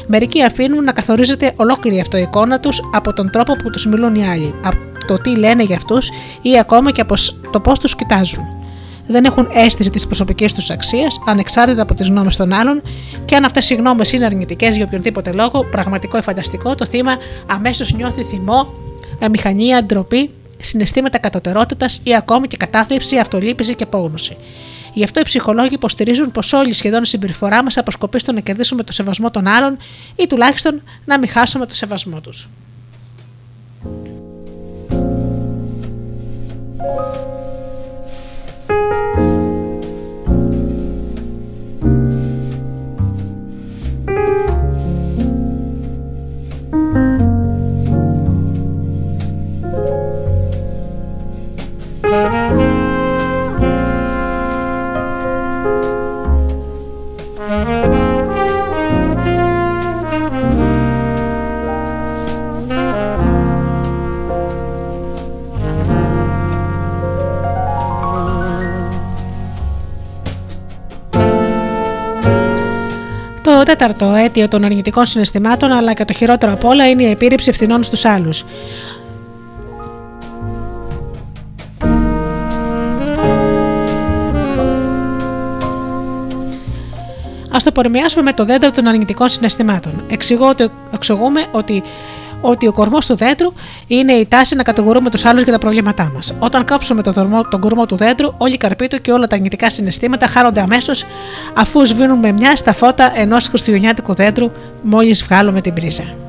Μερικοί 0.08 0.43
αφήνουν 0.43 0.84
να 0.84 0.91
καθορίζεται 0.91 1.53
ολόκληρη 1.55 1.99
αυτοεικόνα 1.99 2.60
τους 2.60 2.82
από 2.93 3.14
τον 3.14 3.30
τρόπο 3.32 3.53
που 3.53 3.70
τους 3.70 3.86
μιλούν 3.86 4.16
οι 4.16 4.28
άλλοι, 4.28 4.55
από 4.64 4.78
το 5.08 5.18
τι 5.18 5.38
λένε 5.38 5.64
για 5.64 5.76
αυτούς 5.76 6.10
ή 6.41 6.60
ακόμα 6.60 6.91
και 6.91 7.01
από 7.01 7.16
το 7.51 7.60
πώς 7.60 7.80
τους 7.80 7.95
κοιτάζουν. 7.95 8.43
Δεν 9.08 9.26
έχουν 9.26 9.47
αίσθηση 9.53 9.89
της 9.89 10.05
προσωπικής 10.05 10.53
τους 10.53 10.70
αξίας, 10.70 11.22
ανεξάρτητα 11.26 11.82
από 11.82 11.93
τις 11.93 12.08
γνώμες 12.08 12.36
των 12.36 12.53
άλλων, 12.53 12.82
και 13.26 13.36
αν 13.36 13.43
αυτές 13.43 13.70
οι 13.70 13.76
γνώμες 13.76 14.12
είναι 14.12 14.26
αρνητικές 14.26 14.76
για 14.76 14.86
οποιονδήποτε 14.86 15.32
λόγο, 15.32 15.64
πραγματικό 15.72 16.18
ή 16.18 16.22
φανταστικό, 16.22 16.76
το 16.76 16.86
θύμα 16.86 17.18
αμέσως 17.47 17.93
νιώθει 17.93 18.24
θυμό, 18.24 18.68
αμηχανία, 19.22 19.84
ντροπή 19.84 20.30
συναισθήματα 20.60 21.18
κατωτερότητας 21.18 22.01
ή 22.03 22.16
ακόμη 22.16 22.47
και 22.47 22.58
κατάθλιψη, 22.58 23.18
αυτολύπηση 23.18 23.76
και 23.76 23.84
απόγνωση. 23.84 24.38
Γι' 24.98 25.04
αυτό 25.04 25.20
οι 25.20 25.24
ψυχολόγοι 25.24 25.74
υποστηρίζουν 25.74 26.32
πως 26.32 26.54
όλη 26.54 26.74
σχεδόν 26.74 27.04
η 27.04 27.06
συμπεριφορά 27.06 27.64
μας 27.64 27.78
αποσκοπεί 27.78 28.20
στο 28.20 28.32
να 28.32 28.39
κερδίσουμε 28.39 28.84
το 28.84 28.91
σεβασμό 28.91 29.30
των 29.30 29.48
άλλων 29.48 29.78
ή 30.16 30.28
τουλάχιστον 30.28 30.82
να 31.06 31.20
μην 31.20 31.30
χάσουμε 31.30 31.66
το 31.66 31.76
σεβασμό 31.76 32.22
τους. 32.22 32.50
Το 73.58 73.64
τέταρτο 73.64 74.14
αίτιο 74.14 74.47
των 74.47 74.64
αρνητικών 74.64 75.05
συναισθημάτων, 75.05 75.72
αλλά 75.72 75.93
και 75.93 76.05
το 76.05 76.14
χειρότερο 76.14 76.51
απ' 76.51 76.66
όλα, 76.66 76.89
είναι 76.89 77.03
η 77.03 77.10
επίρρηψη 77.10 77.49
ευθυνών 77.49 77.84
στους 77.84 78.05
άλλους. 78.05 78.41
Α 87.49 87.58
το 87.64 87.72
πολεμιάσουμε 87.72 88.24
με 88.24 88.34
το 88.34 88.45
δέντρο 88.45 88.72
των 88.72 88.88
αρνητικών 88.88 89.30
συναισθημάτων. 89.30 90.03
Εξηγώ 90.10 90.47
ότι, 90.47 90.70
εξηγούμε 90.93 91.45
ότι 91.51 91.84
ότι 92.42 92.68
ο 92.68 92.72
κορμός 92.72 93.06
του 93.06 93.16
δέντρου 93.16 93.54
είναι 93.88 94.14
η 94.14 94.26
τάση 94.26 94.56
να 94.56 94.64
κατηγορούμε 94.64 95.10
τους 95.10 95.26
άλλους 95.26 95.44
για 95.44 95.52
τα 95.52 95.60
προβλήματά 95.60 96.12
μας. 96.14 96.34
Όταν 96.40 96.66
κάψουμε 96.66 97.02
τον, 97.02 97.48
τον 97.50 97.60
κορμό 97.60 97.86
του 97.86 97.96
δέντρου, 97.96 98.34
όλοι 98.38 98.54
οι 98.54 98.58
καρποί 98.58 98.88
του 98.88 99.02
και 99.02 99.12
όλα 99.12 99.28
τα 99.28 99.36
αρνητικά 99.36 99.70
συναισθήματα 99.70 100.28
χάνονται 100.28 100.62
αμέσως 100.62 101.06
αφού 101.54 101.86
σβήνουν 101.86 102.20
με 102.20 102.32
μια 102.32 102.56
στα 102.56 102.74
φώτα 102.74 103.12
ενός 103.16 103.48
χριστουγεννιάτικου 103.48 104.14
δέντρου 104.14 104.52
μόλις 104.82 105.24
βγάλουμε 105.24 105.62
την 105.62 105.74
πρίζα. 105.74 106.27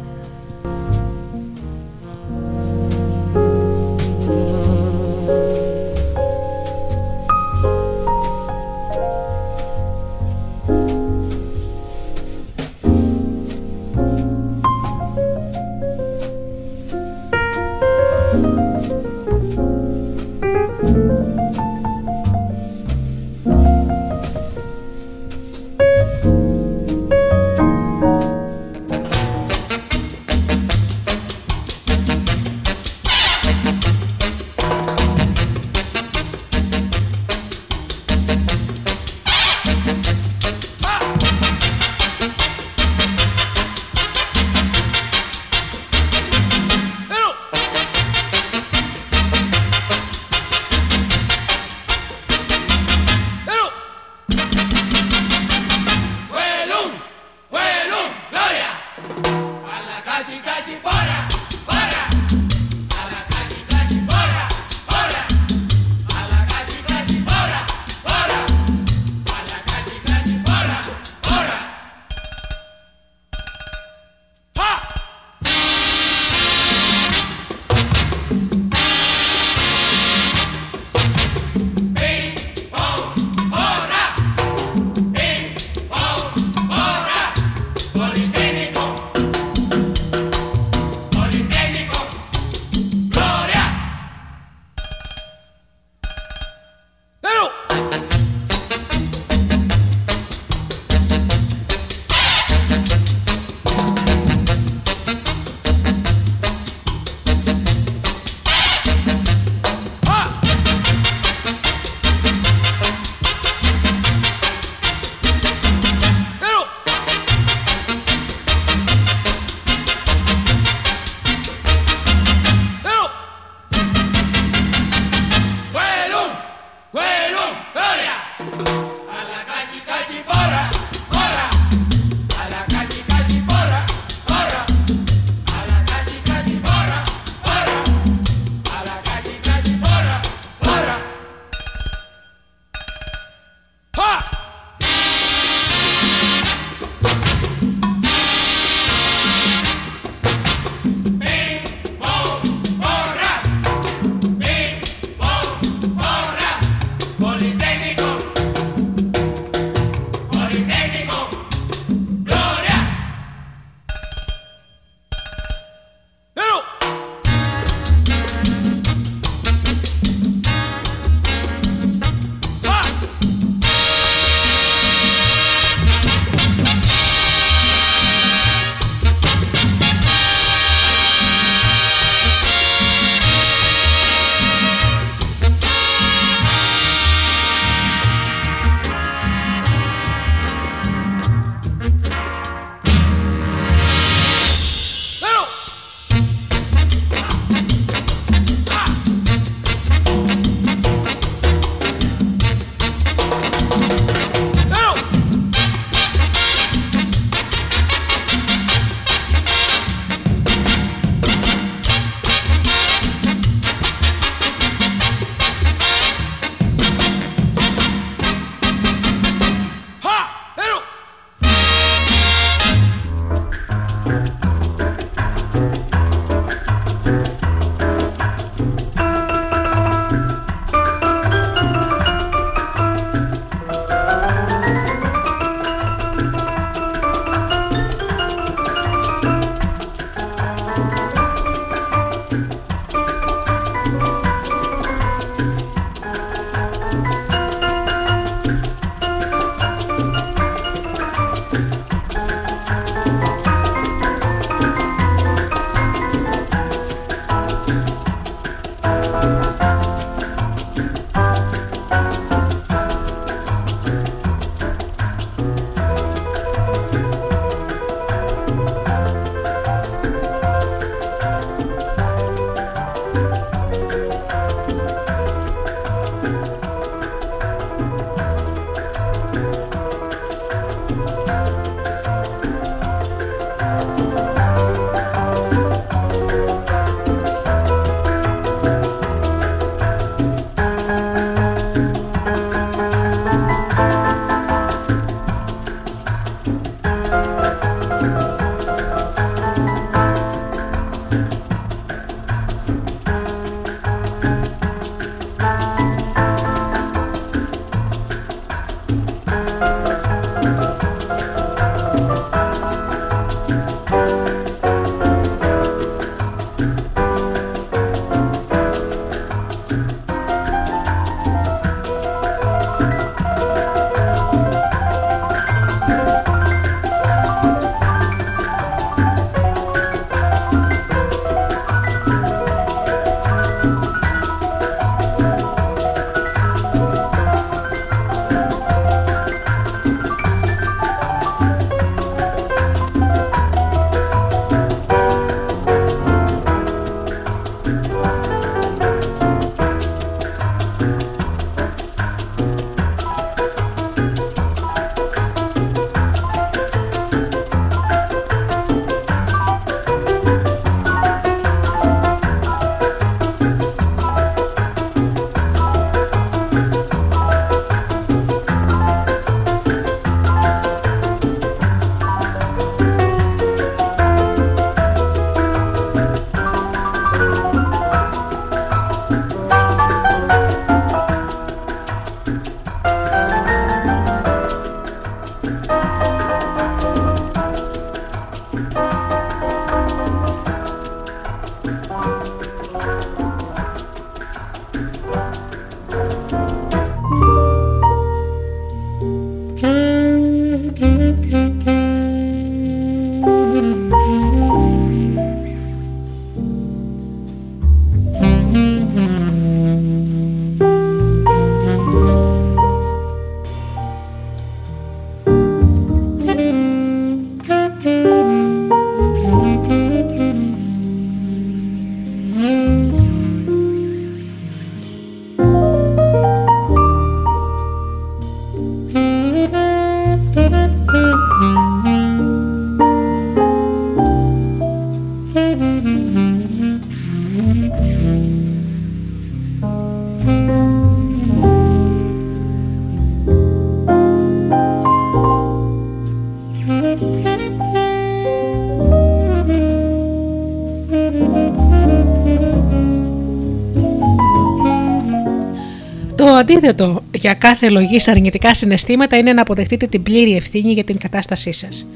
Αντίθετο 456.58 457.02
για 457.14 457.34
κάθε 457.34 457.68
λογή 457.68 457.98
σε 458.00 458.10
αρνητικά 458.10 458.54
συναισθήματα 458.54 459.16
είναι 459.16 459.32
να 459.32 459.40
αποδεχτείτε 459.40 459.86
την 459.86 460.02
πλήρη 460.02 460.36
ευθύνη 460.36 460.72
για 460.72 460.84
την 460.84 460.98
κατάστασή 460.98 461.52
σας. 461.52 461.86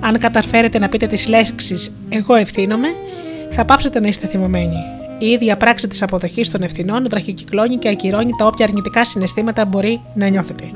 Αν 0.00 0.18
καταφέρετε 0.18 0.78
να 0.78 0.88
πείτε 0.88 1.06
τις 1.06 1.28
λέξεις 1.28 1.96
Εγώ 2.08 2.34
ευθύνομαι, 2.34 2.88
θα 3.50 3.64
πάψετε 3.64 4.00
να 4.00 4.08
είστε 4.08 4.26
θυμωμένοι. 4.26 4.76
Η 5.18 5.26
ίδια 5.26 5.56
πράξη 5.56 5.88
της 5.88 6.02
αποδοχής 6.02 6.50
των 6.50 6.62
ευθυνών 6.62 7.06
βραχικυκλώνει 7.10 7.76
και 7.76 7.88
ακυρώνει 7.88 8.30
τα 8.38 8.46
όποια 8.46 8.66
αρνητικά 8.66 9.04
συναισθήματα 9.04 9.64
μπορεί 9.64 10.00
να 10.14 10.28
νιώθετε. 10.28 10.70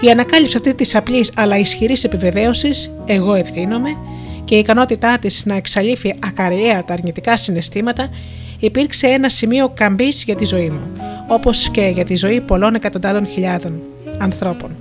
Η 0.00 0.10
ανακάλυψη 0.10 0.56
αυτή 0.56 0.74
της 0.74 0.94
απλής 0.94 1.32
αλλά 1.36 1.58
ισχυρής 1.58 2.04
επιβεβαίωσης 2.04 2.94
Εγώ 3.06 3.34
ευθύνομαι 3.34 3.96
και 4.44 4.54
η 4.54 4.58
ικανότητά 4.58 5.18
της 5.18 5.44
να 5.44 5.54
εξαλείφει 5.54 6.14
ακαριέα 6.26 6.84
τα 6.84 6.92
αρνητικά 6.92 7.36
συναισθήματα 7.36 8.10
υπήρξε 8.58 9.06
ένα 9.06 9.28
σημείο 9.28 9.68
καμπής 9.68 10.24
για 10.24 10.36
τη 10.36 10.44
ζωή 10.44 10.70
μου, 10.70 10.92
όπως 11.28 11.68
και 11.70 11.90
για 11.94 12.04
τη 12.04 12.16
ζωή 12.16 12.40
πολλών 12.40 12.74
εκατοντάδων 12.74 13.26
χιλιάδων 13.26 13.82
ανθρώπων. 14.18 14.76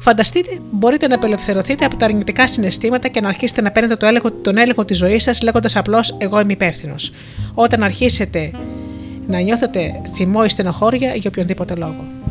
Φανταστείτε, 0.00 0.58
μπορείτε 0.70 1.06
να 1.06 1.14
απελευθερωθείτε 1.14 1.84
από 1.84 1.96
τα 1.96 2.04
αρνητικά 2.04 2.46
συναισθήματα 2.46 3.08
και 3.08 3.20
να 3.20 3.28
αρχίσετε 3.28 3.60
να 3.60 3.70
παίρνετε 3.70 3.96
το 3.96 4.06
έλεγχο, 4.06 4.30
τον 4.30 4.56
έλεγχο 4.56 4.84
της 4.84 4.96
ζωής 4.96 5.22
σας 5.22 5.42
λέγοντας 5.42 5.76
απλώς 5.76 6.16
Εγώ 6.18 6.40
είμαι 6.40 6.52
υπεύθυνος. 6.52 7.12
Όταν 7.54 7.82
αρχίσετε 7.82 8.50
να 9.26 9.40
νιώθετε 9.40 10.00
θυμό 10.14 10.40
ή 10.44 10.48
στενοχώρια 10.48 11.14
για 11.14 11.30
οποιονδήποτε 11.30 11.74
λόγο. 11.74 12.21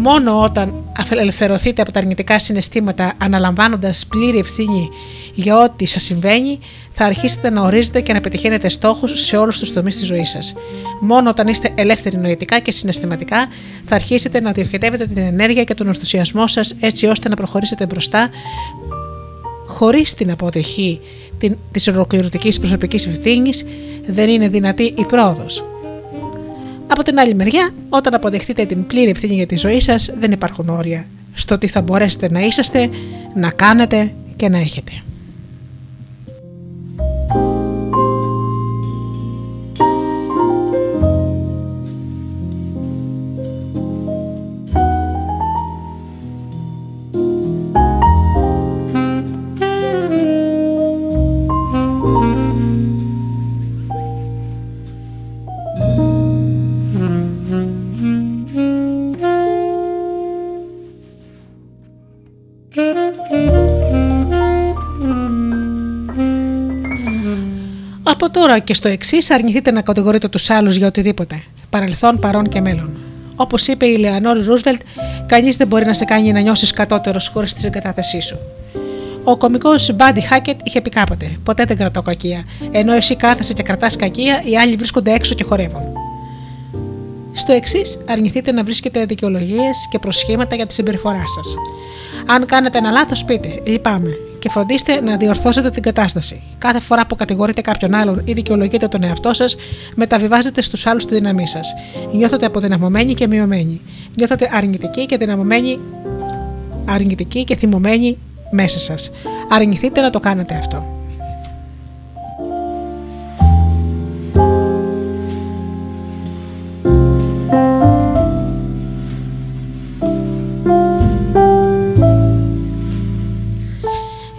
Μόνο 0.00 0.42
όταν 0.42 0.74
απελευθερωθείτε 0.98 1.82
από 1.82 1.92
τα 1.92 1.98
αρνητικά 1.98 2.38
συναισθήματα 2.38 3.12
αναλαμβάνοντας 3.18 4.06
πλήρη 4.06 4.38
ευθύνη 4.38 4.88
για 5.34 5.62
ό,τι 5.62 5.86
σας 5.86 6.02
συμβαίνει, 6.02 6.58
θα 6.92 7.04
αρχίσετε 7.04 7.50
να 7.50 7.62
ορίζετε 7.62 8.00
και 8.00 8.12
να 8.12 8.20
πετυχαίνετε 8.20 8.68
στόχους 8.68 9.24
σε 9.24 9.36
όλους 9.36 9.58
τους 9.58 9.72
τομείς 9.72 9.96
της 9.96 10.06
ζωής 10.06 10.30
σας. 10.30 10.54
Μόνο 11.00 11.30
όταν 11.30 11.46
είστε 11.46 11.72
ελεύθεροι 11.74 12.16
νοητικά 12.16 12.58
και 12.58 12.72
συναισθηματικά, 12.72 13.46
θα 13.84 13.94
αρχίσετε 13.94 14.40
να 14.40 14.52
διοχετεύετε 14.52 15.06
την 15.06 15.18
ενέργεια 15.18 15.64
και 15.64 15.74
τον 15.74 15.86
ενθουσιασμό 15.86 16.46
σας 16.46 16.74
έτσι 16.80 17.06
ώστε 17.06 17.28
να 17.28 17.36
προχωρήσετε 17.36 17.86
μπροστά 17.86 18.30
χωρίς 19.66 20.14
την 20.14 20.30
αποδοχή 20.30 21.00
της 21.72 21.88
ολοκληρωτικής 21.88 22.58
προσωπικής 22.58 23.06
ευθύνης, 23.06 23.64
δεν 24.06 24.28
είναι 24.28 24.48
δυνατή 24.48 24.82
η 24.82 25.04
πρόοδος. 25.04 25.64
Από 26.88 27.02
την 27.02 27.18
άλλη 27.18 27.34
μεριά, 27.34 27.70
όταν 27.88 28.14
αποδεχτείτε 28.14 28.64
την 28.64 28.86
πλήρη 28.86 29.10
ευθύνη 29.10 29.34
για 29.34 29.46
τη 29.46 29.56
ζωή 29.56 29.80
σας, 29.80 30.10
δεν 30.18 30.32
υπάρχουν 30.32 30.68
όρια 30.68 31.06
στο 31.32 31.58
τι 31.58 31.66
θα 31.66 31.82
μπορέσετε 31.82 32.30
να 32.30 32.40
είσαστε, 32.40 32.90
να 33.34 33.50
κάνετε 33.50 34.12
και 34.36 34.48
να 34.48 34.58
έχετε. 34.58 34.92
Και 68.68 68.74
στο 68.74 68.88
εξής, 68.88 69.30
αρνηθείτε 69.30 69.70
να 69.70 69.82
κατηγορείτε 69.82 70.28
τους 70.28 70.50
άλλους 70.50 70.76
για 70.76 70.86
οτιδήποτε, 70.86 71.42
παρελθόν, 71.70 72.18
παρόν 72.18 72.48
και 72.48 72.60
μέλλον. 72.60 72.96
Όπως 73.36 73.66
είπε 73.66 73.86
η 73.86 73.96
Λεανόρ 73.96 74.44
Ρούσβελτ, 74.44 74.80
κανείς 75.26 75.56
δεν 75.56 75.66
μπορεί 75.66 75.84
να 75.84 75.94
σε 75.94 76.04
κάνει 76.04 76.32
να 76.32 76.40
νιώσεις 76.40 76.70
κατώτερος 76.70 77.28
χωρίς 77.28 77.52
τη 77.52 77.60
συγκατάθεσή 77.60 78.20
σου. 78.20 78.38
Ο 79.24 79.36
κωμικός 79.36 79.94
Μπάντι 79.94 80.20
Χάκετ 80.20 80.60
είχε 80.64 80.80
πει 80.80 80.90
κάποτε: 80.90 81.36
Ποτέ 81.42 81.64
δεν 81.64 81.76
κρατώ 81.76 82.02
κακία. 82.02 82.44
Ενώ 82.70 82.92
εσύ 82.92 83.16
κάθεσαι 83.16 83.52
και 83.52 83.62
κρατάς 83.62 83.96
κακία, 83.96 84.42
οι 84.44 84.56
άλλοι 84.56 84.76
βρίσκονται 84.76 85.12
έξω 85.12 85.34
και 85.34 85.44
χορεύουν. 85.44 85.82
Στο 87.32 87.52
εξής, 87.52 87.98
αρνηθείτε 88.08 88.52
να 88.52 88.64
βρίσκετε 88.64 89.04
δικαιολογίες 89.04 89.88
και 89.90 89.98
προσχήματα 89.98 90.54
για 90.56 90.66
τη 90.66 90.72
συμπεριφορά 90.72 91.24
σας. 91.26 91.54
Αν 92.26 92.46
κάνετε 92.46 92.78
ένα 92.78 92.90
λάθος, 92.90 93.24
πείτε: 93.24 93.62
Λυπάμαι, 93.66 94.10
και 94.38 94.48
φροντίστε 94.48 95.00
να 95.00 95.16
διορθώσετε 95.16 95.70
την 95.70 95.82
κατάσταση. 95.82 96.42
Κάθε 96.58 96.80
φορά 96.80 97.06
που 97.06 97.16
κατηγορείτε 97.16 97.60
κάποιον 97.60 97.94
άλλον 97.94 98.22
ή 98.24 98.32
δικαιολογείτε 98.32 98.88
τον 98.88 99.02
εαυτό 99.02 99.34
σας, 99.34 99.56
μεταβιβάζετε 99.94 100.60
στους 100.62 100.86
άλλους 100.86 101.04
τη 101.04 101.14
δύναμή 101.14 101.48
σας. 101.48 101.74
Νιώθετε 102.12 102.46
αποδυναμωμένοι 102.46 103.14
και 103.14 103.26
μειωμένοι. 103.26 103.80
Νιώθετε 104.14 104.50
αρνητικοί 104.52 105.06
και 105.06 105.16
δυναμωμένοι, 105.16 105.78
αρνητικοί 106.84 107.44
και 107.44 107.56
θυμωμένοι 107.56 108.18
μέσα 108.50 108.78
σας. 108.78 109.10
Αρνηθείτε 109.48 110.00
να 110.00 110.10
το 110.10 110.20
κάνετε 110.20 110.54
αυτό. 110.54 110.97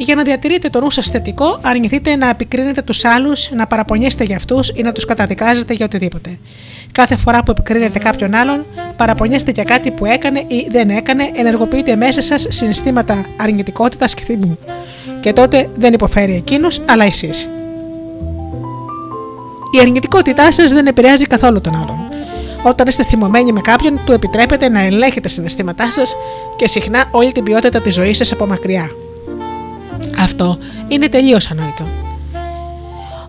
Για 0.10 0.18
να 0.18 0.24
διατηρείτε 0.24 0.70
το 0.70 0.80
νου 0.80 0.90
σας 0.90 1.08
θετικό, 1.08 1.60
αρνηθείτε 1.62 2.16
να 2.16 2.30
επικρίνετε 2.30 2.82
τους 2.82 3.06
άλλους, 3.06 3.50
να 3.52 3.68
παραπονιέστε 3.68 4.24
για 4.24 4.36
αυτούς 4.36 4.70
ή 4.76 4.82
να 4.82 4.92
τους 4.92 5.06
καταδικάζετε 5.06 5.74
για 5.74 5.86
οτιδήποτε. 5.86 6.40
Κάθε 6.92 7.18
φορά 7.18 7.44
που 7.44 7.52
επικρίνετε 7.52 8.00
κάποιον 8.00 8.34
άλλον, 8.34 8.66
παραπονιέστε 8.98 9.52
για 9.52 9.64
κάτι 9.64 9.92
που 9.92 10.06
έκανε 10.06 10.40
ή 10.40 10.68
δεν 10.72 10.90
έκανε, 10.90 11.32
ενεργοποιείτε 11.36 11.96
μέσα 11.96 12.22
σας 12.22 12.46
συναισθήματα 12.50 13.26
αρνητικότητας 13.38 14.14
και 14.14 14.24
θυμού. 14.24 14.58
Και 15.20 15.34
τότε 15.34 15.70
δεν 15.76 15.94
υποφέρει 15.94 16.36
εκείνος, 16.36 16.82
αλλά 16.86 17.06
εσείς. 17.06 17.50
Η 19.78 19.80
αρνητικότητά 19.82 20.52
σας 20.52 20.72
δεν 20.72 20.88
επηρεάζει 20.88 21.26
καθόλου 21.26 21.62
τον 21.62 21.76
άλλον. 21.76 21.98
Όταν 22.64 22.88
είστε 22.88 23.04
θυμωμένοι 23.04 23.52
με 23.52 23.62
κάποιον, 23.62 24.02
του 24.06 24.12
επιτρέπετε 24.12 24.70
να 24.70 24.80
ελέγχετε 24.80 25.28
συναισθήματά 25.28 25.92
σας 25.92 26.16
και 26.56 26.68
συχνά 26.68 27.06
όλη 27.12 27.32
την 27.32 27.44
ποιότητα 27.44 27.82
της 27.82 27.94
ζωής 27.94 28.18
σας 28.18 28.32
από 28.32 28.48
μακριά. 28.48 28.92
Αυτό 30.18 30.58
είναι 30.88 31.10
τελείως 31.10 31.52
ανόητο. 31.52 31.88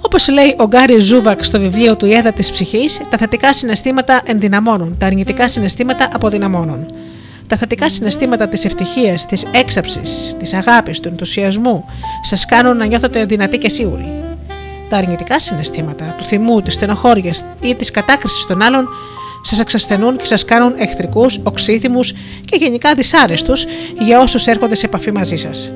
Όπως 0.01 0.29
λέει 0.29 0.55
ο 0.59 0.67
Γκάρι 0.67 0.99
Ζούκαβ 0.99 1.45
στο 1.45 1.59
βιβλίο 1.59 1.97
του 1.97 2.07
Η 2.07 2.13
Έδρα 2.13 2.33
της 2.33 2.51
Ψυχής, 2.51 3.01
τα 3.11 3.17
θετικά 3.17 3.53
συναισθήματα 3.53 4.23
ενδυναμώνουν, 4.25 4.97
τα 4.99 5.07
αρνητικά 5.07 5.49
συναισθήματα 5.49 6.09
αποδυναμώνουν. 6.13 6.87
Τα 7.47 7.57
θετικά 7.57 7.89
συναισθήματα 7.89 8.49
της 8.49 8.65
ευτυχίας, 8.65 9.27
της 9.27 9.47
έξαψης, 9.55 10.37
της 10.39 10.55
αγάπης, 10.55 11.01
του 11.01 11.09
ενθουσιασμού 11.09 11.85
σας 12.23 12.47
κάνουν 12.47 12.77
να 12.77 12.87
νιώθετε 12.87 13.25
δυνατοί 13.25 13.59
και 13.59 13.69
σίγουροι. 13.69 14.23
Τα 14.89 14.97
αρνητικά 14.97 15.39
συναισθήματα 15.39 16.15
του 16.19 16.25
θυμού, 16.25 16.61
της 16.61 16.75
στενοχώριας 16.75 17.45
ή 17.61 17.75
της 17.75 17.91
κατάκρισης 17.91 18.47
των 18.47 18.63
άλλων 18.63 18.89
σας 19.43 19.61
εξασθενούν 19.61 20.17
και 20.17 20.25
σας 20.25 20.45
κάνουν 20.45 20.75
εχθρικούς, 20.79 21.39
οξύθυμους 21.43 22.13
και 22.45 22.57
γενικά 22.57 22.95
δυσάρεστους 22.95 23.67
για 23.99 24.21
όσους 24.21 24.47
έρχονται 24.47 24.75
σε 24.75 24.87
επαφή 24.87 25.13
μαζί 25.13 25.37
σας. 25.37 25.73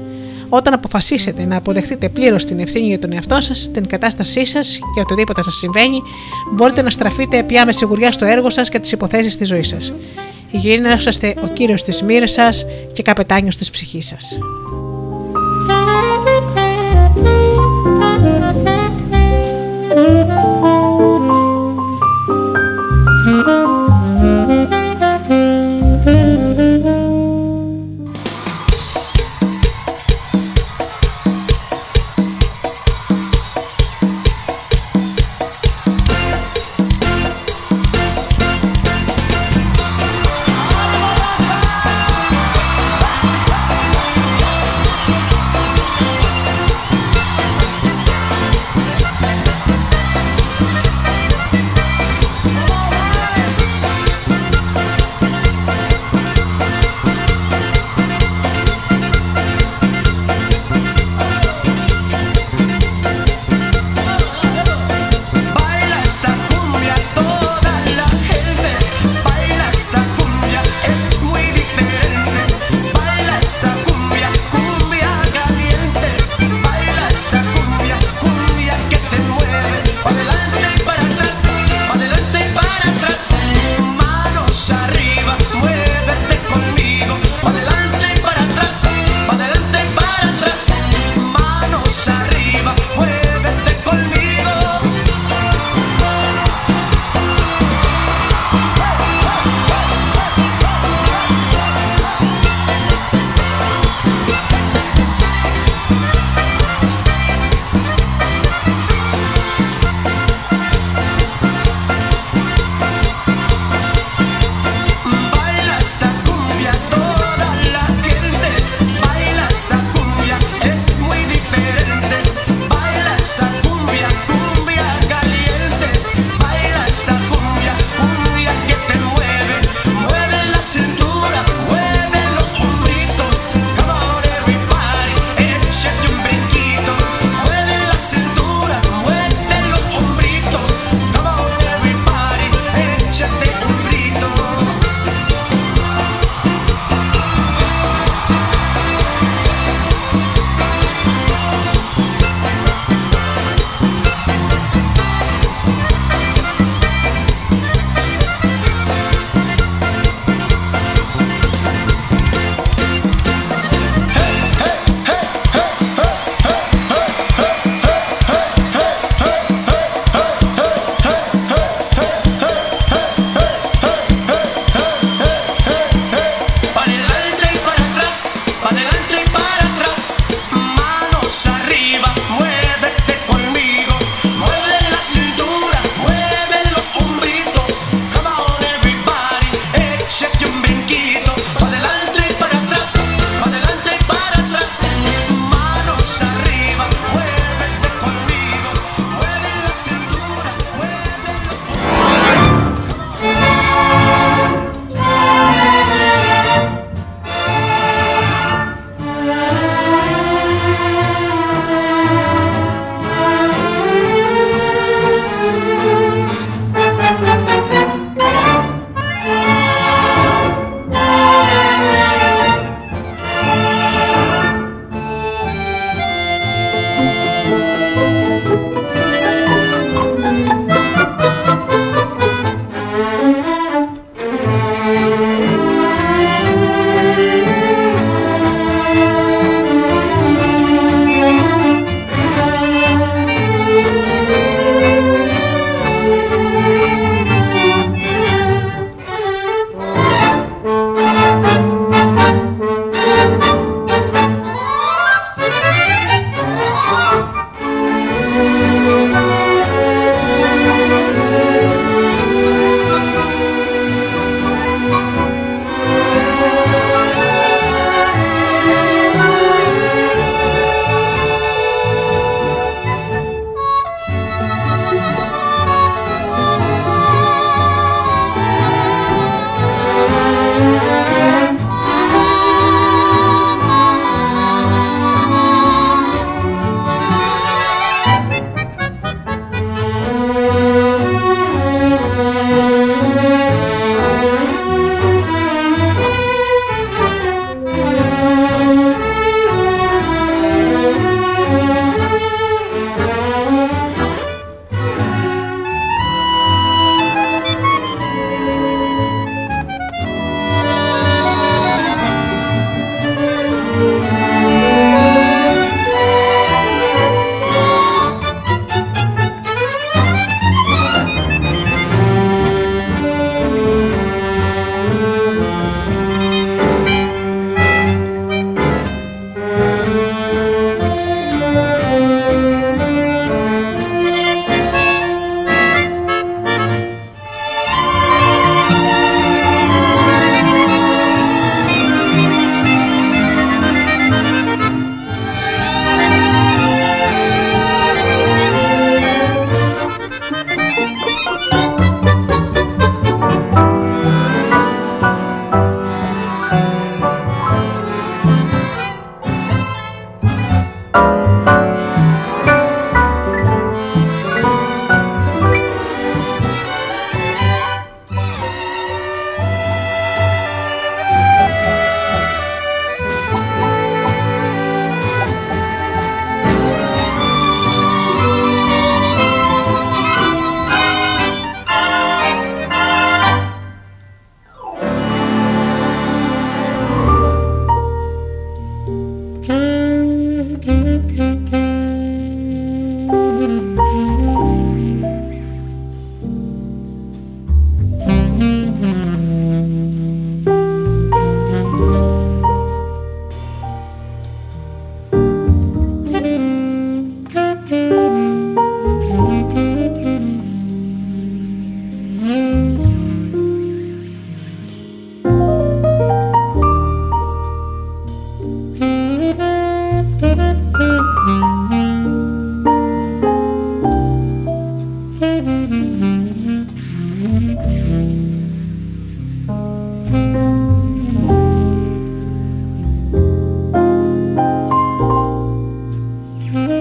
Όταν 0.57 0.73
αποφασίσετε 0.73 1.45
να 1.45 1.57
αποδεχτείτε 1.57 2.09
πλήρως 2.09 2.45
την 2.45 2.61
ευθύνη 2.61 2.87
για 2.87 2.99
τον 2.99 3.13
εαυτό 3.13 3.41
σας, 3.41 3.71
την 3.71 3.87
κατάστασή 3.87 4.45
σας 4.45 4.79
και 4.95 5.01
οτιδήποτε 5.01 5.43
σας 5.43 5.55
συμβαίνει, 5.55 6.03
μπορείτε 6.53 6.83
να 6.83 6.91
στραφείτε 6.91 7.43
πια 7.43 7.65
με 7.65 7.73
σιγουριά 7.73 8.13
στο 8.13 8.25
έργο 8.25 8.51
σας 8.51 8.69
και 8.69 8.79
τις 8.79 8.93
υποθέσεις 8.93 9.37
της 9.37 9.49
ζωής 9.49 9.69
σας. 9.69 9.95
Γίνεστε 10.51 11.35
ο 11.43 11.47
κύριος 11.47 11.83
της 11.83 12.03
μοίρας 12.03 12.31
σας 12.31 12.67
και 12.93 13.03
καπετάνιος 13.03 13.57
της 13.57 13.71
ψυχής 13.71 14.07
σας. 14.07 14.39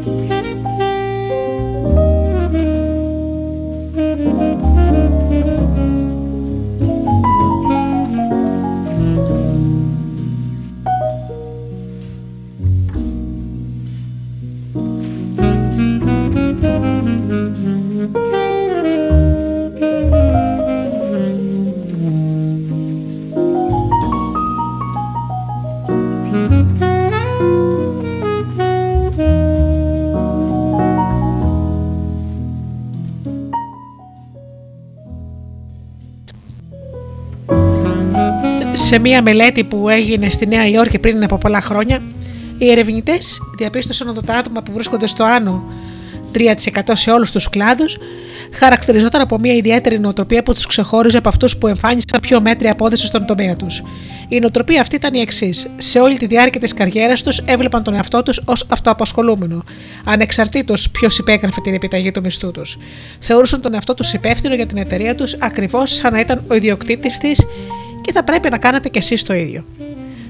Bye. 0.06 0.33
Σε 38.94 39.00
μία 39.00 39.22
μελέτη 39.22 39.64
που 39.64 39.90
έγινε 39.90 40.30
στη 40.30 40.48
Νέα 40.48 40.68
Υόρκη 40.68 41.00
πριν 41.00 41.24
από 41.24 41.38
πολλά 41.38 41.62
χρόνια, 41.62 42.02
οι 42.58 42.72
ερευνητές 42.72 43.40
διαπίστωσαν 43.58 44.08
ότι 44.08 44.26
τα 44.26 44.34
άτομα 44.34 44.64
που 44.64 44.72
βρίσκονται 44.72 45.08
στο 45.08 45.24
άνω 45.24 45.64
3% 46.34 46.82
σε 46.94 47.12
όλους 47.12 47.32
τους 47.32 47.50
κλάδους, 47.50 47.98
χαρακτηριζόταν 48.54 49.22
από 49.22 49.40
μια 49.40 49.54
ιδιαίτερη 49.54 50.00
νοοτροπία 50.00 50.44
που 50.44 50.54
τους 50.54 50.66
ξεχώριζε 50.66 51.18
από 51.18 51.30
αυτούς 51.30 51.58
που 51.58 51.68
εμφάνισαν 51.68 52.20
πιο 52.22 52.42
μέτρια 52.42 52.72
απόδοση 52.72 53.06
στον 53.06 53.26
τομέα 53.26 53.56
τους. 53.56 53.84
Η 54.28 54.40
νοοτροπία 54.40 54.82
αυτή 54.82 54.96
ήταν 54.96 55.14
η 55.14 55.20
εξής. 55.20 55.68
Σε 55.78 56.00
όλη 56.00 56.18
τη 56.18 56.26
διάρκεια 56.26 56.60
της 56.60 56.74
καριέρας 56.74 57.24
τους 57.24 57.38
έβλεπαν 57.38 57.84
τον 57.84 57.94
εαυτό 57.94 58.24
τους 58.24 58.42
ως 58.46 58.66
αυτοαπασχολούμενο, 58.70 59.64
ανεξαρτήτως 60.04 60.90
ποιος 60.90 61.18
υπέγραφε 61.18 61.62
την 61.62 61.74
επιταγή 61.74 62.12
του 62.12 62.22
μισθού 62.22 62.52
τους. 62.52 62.78
Θεωρούσαν 63.20 63.62
τον 63.62 63.74
εαυτό 63.74 63.94
τους 63.94 64.14
υπεύθυνο 64.14 64.56
για 64.56 64.66
την 64.66 64.78
εταιρεία 64.78 65.16
τους 65.16 65.38
ακριβώς 65.40 65.96
σαν 65.96 66.14
να 66.14 66.20
ήταν 66.20 66.44
ο 66.48 66.56
ιδιοκτήτης 66.56 67.18
της 67.18 67.46
και 68.04 68.12
θα 68.12 68.24
πρέπει 68.24 68.50
να 68.50 68.58
κάνετε 68.58 68.90
κι 68.90 68.98
εσείς 68.98 69.24
το 69.24 69.34
ίδιο. 69.34 69.66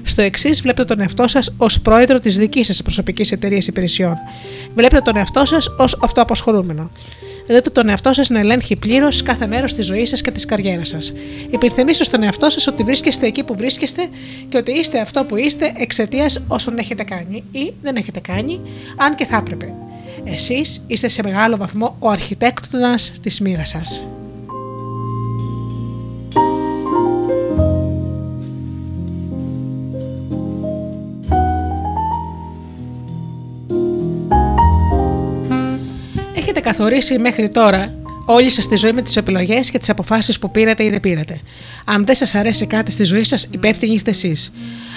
Στο 0.06 0.22
εξής, 0.22 0.60
βλέπετε 0.60 0.84
τον 0.84 1.00
εαυτό 1.00 1.28
σας 1.28 1.54
ως 1.56 1.80
πρόεδρο 1.80 2.18
της 2.18 2.36
δικής 2.36 2.66
σας 2.66 2.82
προσωπικής 2.82 3.32
εταιρείας 3.32 3.66
υπηρεσιών. 3.66 4.16
Βλέπετε 4.74 5.00
τον 5.00 5.16
εαυτό 5.16 5.44
σας 5.44 5.68
ως 5.78 5.98
αυτοαπασχολούμενο. 6.02 6.90
Δείτε 7.46 7.70
τον 7.70 7.88
εαυτό 7.88 8.12
σας 8.12 8.28
να 8.28 8.38
ελέγχει 8.38 8.76
πλήρως 8.76 9.22
κάθε 9.22 9.46
μέρος 9.46 9.74
της 9.74 9.86
ζωής 9.86 10.08
σας 10.08 10.20
και 10.20 10.30
της 10.30 10.44
καριέρας 10.44 10.88
σας. 10.88 11.12
Υπενθυμίστε 11.50 12.04
στον 12.04 12.22
εαυτό 12.22 12.50
σας 12.50 12.66
ότι 12.66 12.82
βρίσκεστε 12.82 13.26
εκεί 13.26 13.42
που 13.42 13.54
βρίσκεστε 13.56 14.08
και 14.48 14.56
ότι 14.56 14.72
είστε 14.72 15.00
αυτό 15.00 15.24
που 15.24 15.36
είστε 15.36 15.72
εξαιτίας 15.76 16.44
όσων 16.48 16.78
έχετε 16.78 17.02
κάνει 17.02 17.44
ή 17.50 17.72
δεν 17.82 17.96
έχετε 17.96 18.20
κάνει, 18.20 18.60
αν 18.96 19.14
και 19.14 19.24
θα 19.24 19.36
έπρεπε. 19.36 19.74
Εσείς 20.24 20.84
είστε 20.86 21.08
σε 21.08 21.22
μεγάλο 21.22 21.56
βαθμό 21.56 21.96
ο 21.98 22.08
αρχιτέκτονας 22.08 23.12
της 23.22 23.40
μοίρας 23.40 23.68
σας. 23.68 24.04
Καθορίσει 36.64 37.18
μέχρι 37.18 37.48
τώρα 37.48 37.94
όλη 38.26 38.50
σας 38.50 38.68
τη 38.68 38.76
ζωή 38.76 38.92
με 38.92 39.02
τις 39.02 39.16
επιλογές 39.16 39.70
και 39.70 39.78
τις 39.78 39.90
αποφάσεις 39.90 40.38
που 40.38 40.50
πήρατε 40.50 40.84
ή 40.84 40.90
δεν 40.90 41.00
πήρατε. 41.00 41.40
Αν 41.84 42.06
δεν 42.06 42.14
σας 42.14 42.34
αρέσει 42.34 42.66
κάτι 42.66 42.90
στη 42.90 43.04
ζωή 43.04 43.24
σας, 43.24 43.48
υπεύθυνοι 43.50 43.94
είστε 43.94 44.10
εσείς. 44.10 44.52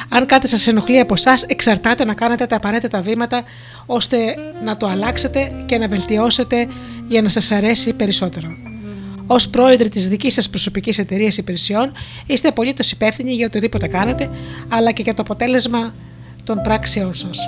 Αν 0.10 0.26
κάτι 0.26 0.48
σας 0.48 0.68
ενοχλεί 0.68 0.99
από 0.99 1.14
εσάς, 1.14 1.44
εξαρτάται 1.44 2.06
να 2.06 2.14
κάνετε 2.14 2.45
τα 2.45 2.56
απαραίτητα 2.56 3.02
βήματα 3.02 3.44
ώστε 3.85 4.18
να 4.64 4.77
το 4.77 4.88
αλλάξετε 4.88 5.52
και 5.65 5.77
να 5.77 5.88
βελτιώσετε 5.88 6.68
για 7.07 7.22
να 7.22 7.30
σας 7.30 7.52
αρέσει 7.52 7.94
περισσότερο. 7.94 8.48
Ω 9.27 9.49
πρόεδροι 9.52 9.89
της 9.89 10.07
δικής 10.07 10.34
σας 10.34 10.49
προσωπικής 10.49 10.98
εταιρείας 10.98 11.38
υπηρεσιών, 11.38 11.91
είστε 12.26 12.48
απολύτως 12.48 12.91
υπεύθυνοι 12.91 13.31
για 13.31 13.45
οτιδήποτε 13.45 13.88
κάνετε, 13.88 14.30
αλλά 14.69 14.91
και 14.91 15.02
για 15.02 15.14
το 15.14 15.22
αποτέλεσμα 15.22 15.94
των 16.44 16.61
πράξεών 16.61 17.15
σας. 17.15 17.39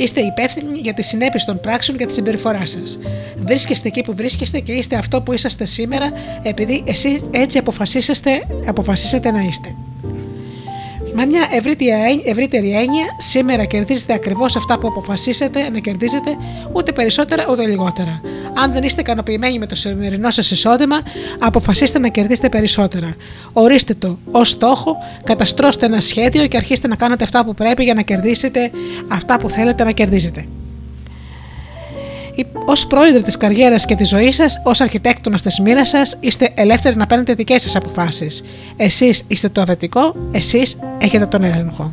Είστε 0.00 0.20
υπεύθυνοι 0.20 0.78
για 0.78 0.94
τις 0.94 1.06
συνέπειες 1.06 1.44
των 1.44 1.60
πράξεων 1.60 1.98
και 1.98 2.06
τη 2.06 2.12
συμπεριφορά 2.12 2.66
σας. 2.66 2.98
Βρίσκεστε 3.36 3.88
εκεί 3.88 4.02
που 4.02 4.14
βρίσκεστε 4.14 4.60
και 4.60 4.72
είστε 4.72 4.96
αυτό 4.96 5.20
που 5.20 5.32
είσαστε 5.32 5.64
σήμερα, 5.64 6.12
επειδή 6.42 6.82
εσείς 6.86 7.20
έτσι 7.30 7.58
αποφασίσετε, 7.58 8.46
αποφασίσετε 8.66 9.30
να 9.30 9.40
είστε. 9.40 9.74
Με 11.20 11.26
μια 11.26 11.48
ευρύτερη 12.24 12.70
έννοια, 12.70 13.04
σήμερα 13.16 13.64
κερδίζετε 13.64 14.12
ακριβώς 14.12 14.56
αυτά 14.56 14.78
που 14.78 14.86
αποφασίσετε 14.86 15.68
να 15.68 15.78
κερδίζετε, 15.78 16.36
ούτε 16.72 16.92
περισσότερα 16.92 17.46
ούτε 17.50 17.66
λιγότερα. 17.66 18.20
Αν 18.54 18.72
δεν 18.72 18.82
είστε 18.82 19.00
ικανοποιημένοι 19.00 19.58
με 19.58 19.66
το 19.66 19.74
σημερινό 19.74 20.30
σας 20.30 20.50
εισόδημα, 20.50 21.02
αποφασίστε 21.38 21.98
να 21.98 22.08
κερδίσετε 22.08 22.48
περισσότερα. 22.48 23.14
Ορίστε 23.52 23.94
το 23.94 24.18
ως 24.30 24.48
στόχο, 24.48 24.96
καταστρώστε 25.24 25.86
ένα 25.86 26.00
σχέδιο 26.00 26.46
και 26.46 26.56
αρχίστε 26.56 26.88
να 26.88 26.96
κάνετε 26.96 27.24
αυτά 27.24 27.44
που 27.44 27.54
πρέπει 27.54 27.84
για 27.84 27.94
να 27.94 28.02
κερδίσετε 28.02 28.70
αυτά 29.08 29.38
που 29.38 29.50
θέλετε 29.50 29.84
να 29.84 29.92
κερδίζετε. 29.92 30.46
Ω 32.44 32.86
πρόεδρο 32.88 33.22
της 33.22 33.36
καριέρας 33.36 33.84
και 33.84 33.94
της 33.94 34.08
ζωής 34.08 34.36
σας, 34.36 34.62
ως 34.64 34.80
αρχιτέκτονας 34.80 35.42
της 35.42 35.60
μοίρας 35.60 35.88
σας, 35.88 36.16
είστε 36.20 36.52
ελεύθεροι 36.54 36.96
να 36.96 37.06
παίρνετε 37.06 37.34
δικές 37.34 37.62
σας 37.62 37.76
αποφάσεις. 37.76 38.44
Εσείς 38.76 39.24
είστε 39.28 39.48
το 39.48 39.60
αφεντικό, 39.60 40.14
εσείς 40.32 40.78
έχετε 40.98 41.26
τον 41.26 41.44
έλεγχο. 41.44 41.92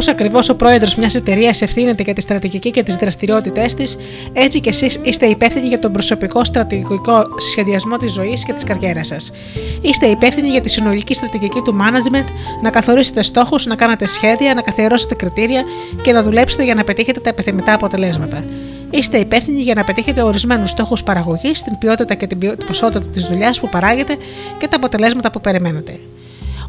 Όπως 0.00 0.12
ακριβώς 0.12 0.48
ο 0.48 0.56
πρόεδρος 0.56 0.94
μιας 0.94 1.14
εταιρείας 1.14 1.62
ευθύνεται 1.62 2.02
για 2.02 2.14
τη 2.14 2.20
στρατηγική 2.20 2.70
και 2.70 2.82
τις 2.82 2.94
δραστηριότητές 2.94 3.74
της, 3.74 3.96
έτσι 4.32 4.60
και 4.60 4.68
εσείς 4.68 4.98
είστε 5.02 5.26
υπεύθυνοι 5.26 5.66
για 5.66 5.78
τον 5.78 5.92
προσωπικό 5.92 6.44
στρατηγικό 6.44 7.26
σχεδιασμό 7.36 7.96
της 7.96 8.12
ζωής 8.12 8.44
και 8.44 8.52
της 8.52 8.64
καριέρας 8.64 9.06
σας. 9.06 9.32
Είστε 9.80 10.06
υπεύθυνοι 10.06 10.48
για 10.48 10.60
τη 10.60 10.68
συνολική 10.68 11.14
στρατηγική 11.14 11.60
του 11.60 11.76
management, 11.80 12.24
να 12.62 12.70
καθορίσετε 12.70 13.22
στόχους, 13.22 13.66
να 13.66 13.74
κάνετε 13.74 14.06
σχέδια, 14.06 14.54
να 14.54 14.62
καθιερώσετε 14.62 15.14
κριτήρια 15.14 15.62
και 16.02 16.12
να 16.12 16.22
δουλέψετε 16.22 16.64
για 16.64 16.74
να 16.74 16.84
πετύχετε 16.84 17.20
τα 17.20 17.28
επιθυμητά 17.28 17.72
αποτελέσματα. 17.72 18.44
Είστε 18.90 19.18
υπεύθυνοι 19.18 19.60
για 19.60 19.74
να 19.74 19.84
πετύχετε 19.84 20.22
ορισμένους 20.22 20.70
στόχους 20.70 21.02
παραγωγής, 21.02 21.62
την 21.62 21.78
ποιότητα 21.78 22.14
και 22.14 22.26
την 22.26 22.38
ποσότητα 22.66 23.06
της 23.06 23.26
δουλειάς 23.26 23.60
που 23.60 23.68
παράγετε 23.68 24.16
και 24.58 24.68
τα 24.68 24.76
αποτελέσματα 24.76 25.30
που 25.30 25.40
περιμένετε. 25.40 25.98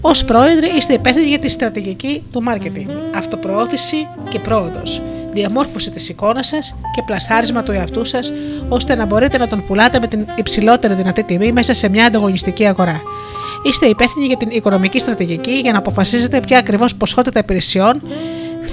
Ω 0.03 0.25
πρόεδροι, 0.25 0.71
είστε 0.77 0.93
υπεύθυνοι 0.93 1.27
για 1.27 1.39
τη 1.39 1.47
στρατηγική 1.47 2.23
του 2.31 2.43
marketing, 2.47 2.87
αυτοπροώθηση 3.15 4.07
και 4.29 4.39
πρόοδος, 4.39 5.01
διαμόρφωση 5.31 5.91
της 5.91 6.09
εικόνας 6.09 6.47
σας 6.47 6.75
και 6.95 7.01
πλασάρισμα 7.05 7.63
του 7.63 7.71
εαυτού 7.71 8.05
σας, 8.05 8.31
ώστε 8.69 8.95
να 8.95 9.05
μπορείτε 9.05 9.37
να 9.37 9.47
τον 9.47 9.63
πουλάτε 9.67 9.99
με 9.99 10.07
την 10.07 10.25
υψηλότερη 10.35 10.93
δυνατή 10.93 11.23
τιμή 11.23 11.51
μέσα 11.51 11.73
σε 11.73 11.89
μια 11.89 12.05
ανταγωνιστική 12.05 12.65
αγορά. 12.65 13.01
Είστε 13.63 13.85
υπεύθυνοι 13.85 14.25
για 14.25 14.37
την 14.37 14.49
οικονομική 14.51 14.99
στρατηγική 14.99 15.51
για 15.51 15.71
να 15.71 15.77
αποφασίζετε 15.77 16.39
ποια 16.39 16.57
ακριβώς 16.57 16.95
ποσότητα 16.95 17.39
υπηρεσιών 17.39 18.01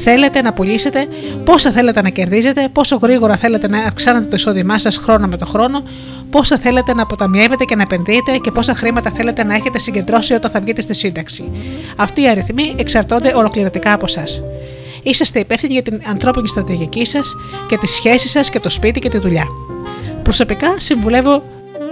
θέλετε 0.03 0.43
να 0.43 0.53
πουλήσετε, 0.53 1.07
πόσα 1.45 1.71
θέλετε 1.71 2.03
να 2.03 2.09
κερδίζετε, 2.09 2.69
πόσο 2.73 2.97
γρήγορα 2.97 3.37
θέλετε 3.37 3.69
να 3.69 3.79
αυξάνετε 3.79 4.27
το 4.27 4.35
εισόδημά 4.35 4.79
σας 4.79 4.97
χρόνο 4.97 5.27
με 5.27 5.37
το 5.37 5.47
χρόνο, 5.47 5.83
πόσα 6.31 6.59
θέλετε 6.59 6.95
να 6.95 7.03
αποταμιεύετε 7.03 7.65
και 7.65 7.77
να 7.77 7.83
επενδύετε 7.83 8.37
και 8.37 8.51
πόσα 8.51 8.75
χρήματα 8.75 9.11
θέλετε 9.11 9.45
να 9.45 9.55
έχετε 9.55 9.79
συγκεντρώσει 9.79 10.35
όταν 10.35 10.51
θα 10.51 10.61
βγείτε 10.61 10.81
στη 10.81 10.95
σύνταξη. 10.95 11.51
Αυτοί 11.97 12.23
οι 12.23 12.29
αριθμοί 12.29 12.75
εξαρτώνται 12.77 13.33
ολοκληρωτικά 13.35 13.93
από 13.93 14.05
εσά. 14.09 14.25
Είσαστε 15.03 15.39
υπεύθυνοι 15.39 15.73
για 15.73 15.83
την 15.83 16.01
ανθρώπινη 16.05 16.49
στρατηγική 16.49 17.05
σας 17.05 17.37
και 17.69 17.77
τις 17.77 17.91
σχέσεις 17.91 18.31
σας 18.31 18.51
και 18.51 18.61
το 18.61 18.71
σπίτι 18.71 19.01
και 19.01 19.09
τη 19.09 19.19
δουλειά. 19.19 19.45
Προσωπικά 20.23 20.75
συμβουλεύω 20.77 21.43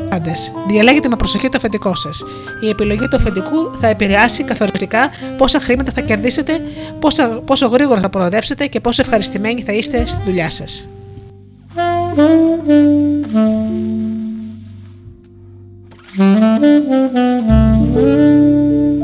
πάντες. 0.09 0.53
Διαλέγετε 0.67 1.09
με 1.09 1.17
προσοχή 1.17 1.49
το 1.49 1.57
αφεντικό 1.57 1.95
σας. 1.95 2.25
Η 2.61 2.69
επιλογή 2.69 3.09
του 3.09 3.17
αφεντικού 3.17 3.71
θα 3.81 3.87
επηρεάσει 3.87 4.45
καθοριστικά 4.45 5.11
πόσα 5.37 5.61
χρήματα 5.61 5.93
θα 5.93 6.01
κερδίσετε, 6.01 6.61
πόσα, 7.01 7.29
πόσο 7.29 7.67
γρήγορα 7.67 8.01
θα 8.01 8.11
προοδεύσετε 8.11 8.67
και 8.67 8.81
πόσο 8.81 9.03
ευχαριστημένοι 9.03 9.63
θα 9.63 9.73
είστε 9.73 10.07
στη 10.07 10.23
δουλειά 10.25 10.51
σας. 10.51 10.89
jaula 17.97 18.96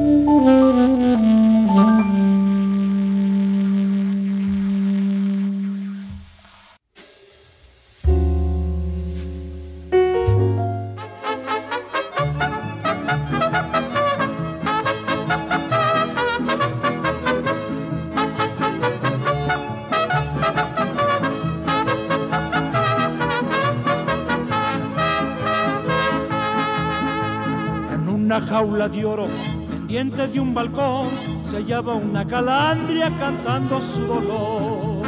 de 30.11 30.41
un 30.41 30.53
balcón 30.53 31.07
se 31.45 31.59
hallaba 31.59 31.95
una 31.95 32.27
calandria 32.27 33.09
cantando 33.19 33.81
su 33.81 34.01
dolor. 34.05 35.01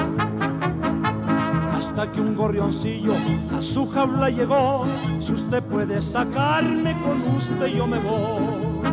Hasta 1.77 2.13
que 2.13 2.21
un 2.21 2.37
gorrioncillo 2.37 3.15
a 3.59 3.61
su 3.61 3.89
jaula 3.91 4.31
llegó, 4.31 4.85
si 5.19 5.33
usted 5.33 5.65
puede 5.65 6.01
sacarme 6.01 6.97
con 7.01 7.23
usted 7.35 7.67
yo 7.67 7.89
me 7.89 7.99
voy. 7.99 8.85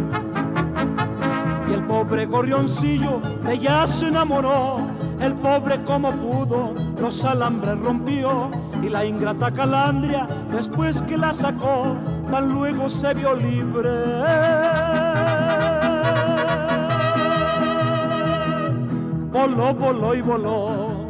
Y 1.69 1.73
el 1.73 1.83
pobre 1.83 2.25
gorrioncillo 2.25 3.21
de 3.43 3.53
ella 3.53 3.85
se 3.85 4.07
enamoró, 4.07 4.79
el 5.19 5.35
pobre 5.35 5.83
como 5.83 6.11
pudo 6.13 6.73
los 6.99 7.23
alambres 7.23 7.77
rompió 7.79 8.49
y 8.81 8.89
la 8.89 9.05
ingrata 9.05 9.51
calandria 9.51 10.27
después 10.49 11.03
que 11.03 11.15
la 11.15 11.31
sacó 11.31 11.95
tan 12.31 12.51
luego 12.51 12.89
se 12.89 13.13
vio 13.13 13.35
libre. 13.35 14.90
Voló, 19.31 19.73
voló 19.73 20.13
y 20.13 20.21
voló. 20.21 21.07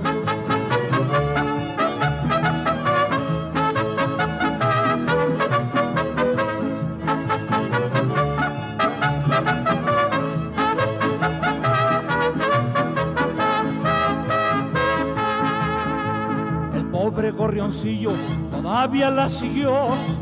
El 16.74 16.86
pobre 16.92 17.32
gorrioncillo 17.32 18.12
todavía 18.52 19.10
la 19.10 19.28
siguió 19.28 19.74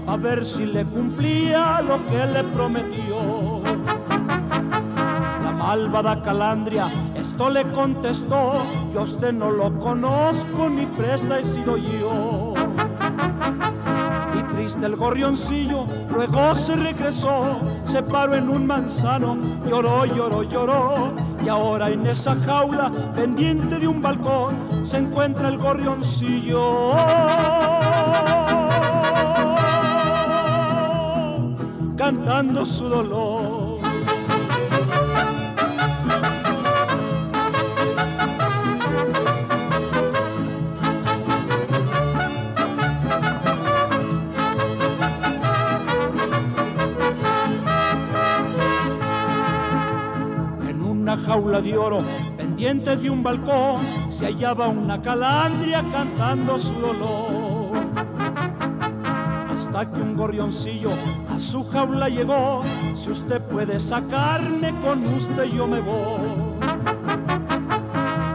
a 0.07 0.15
ver 0.15 0.45
si 0.45 0.65
le 0.65 0.85
cumplía 0.85 1.81
lo 1.81 2.05
que 2.07 2.25
le 2.25 2.43
prometió. 2.45 3.61
La 5.43 5.51
malvada 5.51 6.21
calandria 6.21 6.87
le 7.47 7.63
contestó, 7.71 8.53
yo 8.93 8.99
a 8.99 9.03
usted 9.03 9.31
no 9.31 9.49
lo 9.49 9.73
conozco, 9.79 10.69
ni 10.69 10.85
presa 10.85 11.39
he 11.39 11.43
sido 11.45 11.77
yo. 11.77 12.53
Y 14.37 14.43
triste 14.53 14.85
el 14.85 14.97
gorrioncillo, 14.97 15.85
luego 16.09 16.53
se 16.53 16.75
regresó, 16.75 17.61
se 17.85 18.03
paró 18.03 18.35
en 18.35 18.49
un 18.49 18.67
manzano, 18.67 19.37
lloró, 19.65 20.05
lloró, 20.05 20.43
lloró. 20.43 21.13
Y 21.43 21.47
ahora 21.47 21.89
en 21.89 22.05
esa 22.07 22.35
jaula, 22.35 22.91
pendiente 23.15 23.79
de 23.79 23.87
un 23.87 24.01
balcón, 24.01 24.85
se 24.85 24.97
encuentra 24.97 25.47
el 25.47 25.57
gorrioncillo. 25.57 26.91
Cantando 31.95 32.65
su 32.65 32.89
dolor. 32.89 33.48
Jaula 51.69 51.71
de 51.71 51.77
oro, 51.77 52.03
pendiente 52.37 52.95
de 52.95 53.09
un 53.09 53.23
balcón, 53.23 53.77
se 54.09 54.25
hallaba 54.25 54.67
una 54.67 55.01
calandria 55.01 55.83
cantando 55.91 56.57
su 56.57 56.73
dolor. 56.73 57.71
Hasta 59.53 59.91
que 59.91 60.01
un 60.01 60.15
gorrioncillo 60.15 60.91
a 61.29 61.37
su 61.37 61.63
jaula 61.69 62.09
llegó, 62.09 62.63
si 62.95 63.11
usted 63.11 63.41
puede 63.43 63.79
sacarme 63.79 64.73
con 64.81 65.05
usted 65.13 65.43
yo 65.45 65.67
me 65.67 65.79
voy. 65.81 66.59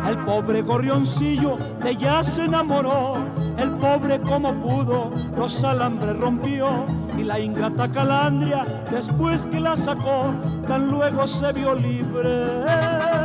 El 0.09 0.19
pobre 0.24 0.62
gorrioncillo 0.62 1.59
de 1.82 1.90
ella 1.90 2.23
se 2.23 2.44
enamoró, 2.44 3.15
el 3.56 3.70
pobre 3.73 4.20
como 4.20 4.52
pudo 4.55 5.11
los 5.36 5.65
alambres 5.65 6.16
rompió 6.19 6.86
y 7.19 7.24
la 7.24 7.39
ingrata 7.39 7.90
calandria 7.90 8.65
después 8.90 9.47
que 9.47 9.61
la 9.61 9.77
sacó 9.77 10.32
tan 10.66 10.90
luego 10.90 11.27
se 11.27 11.52
vio 11.52 11.74
libre. 11.74 13.23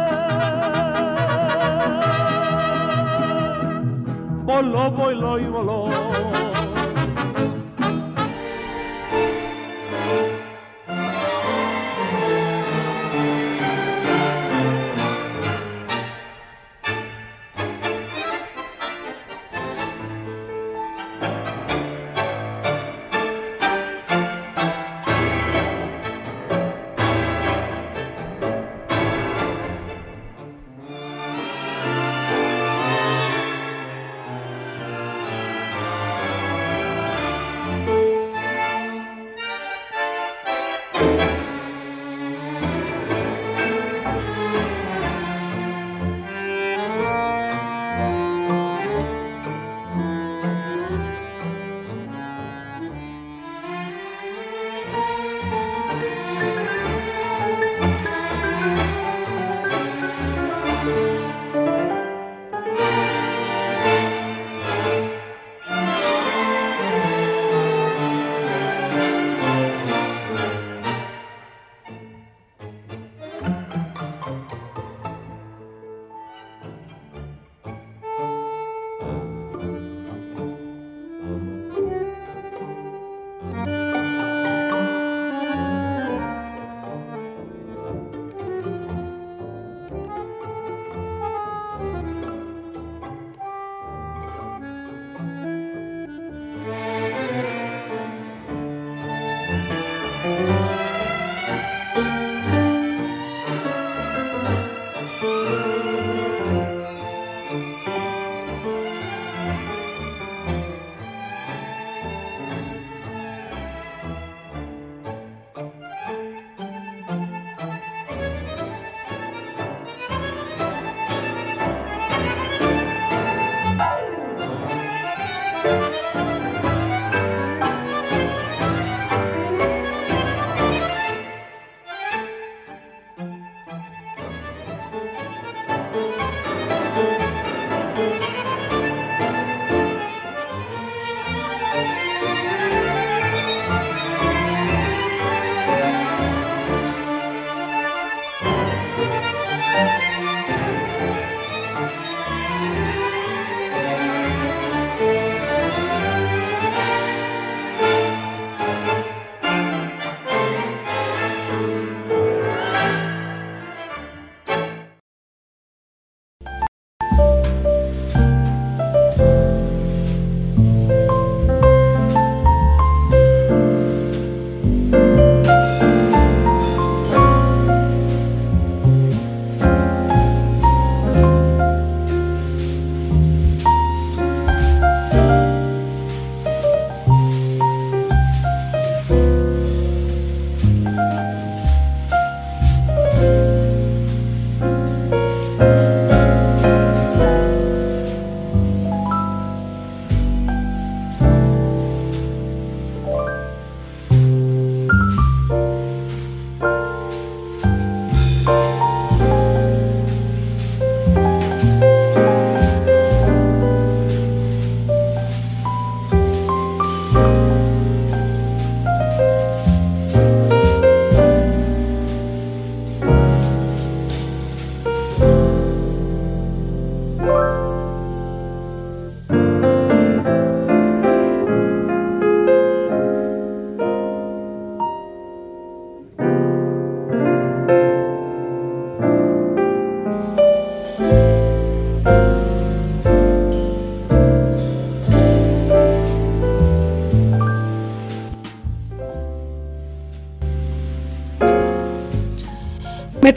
polvo 4.50 5.12
y 5.12 5.16
lo 5.16 5.40
y 5.40 5.46
voló. 5.46 6.69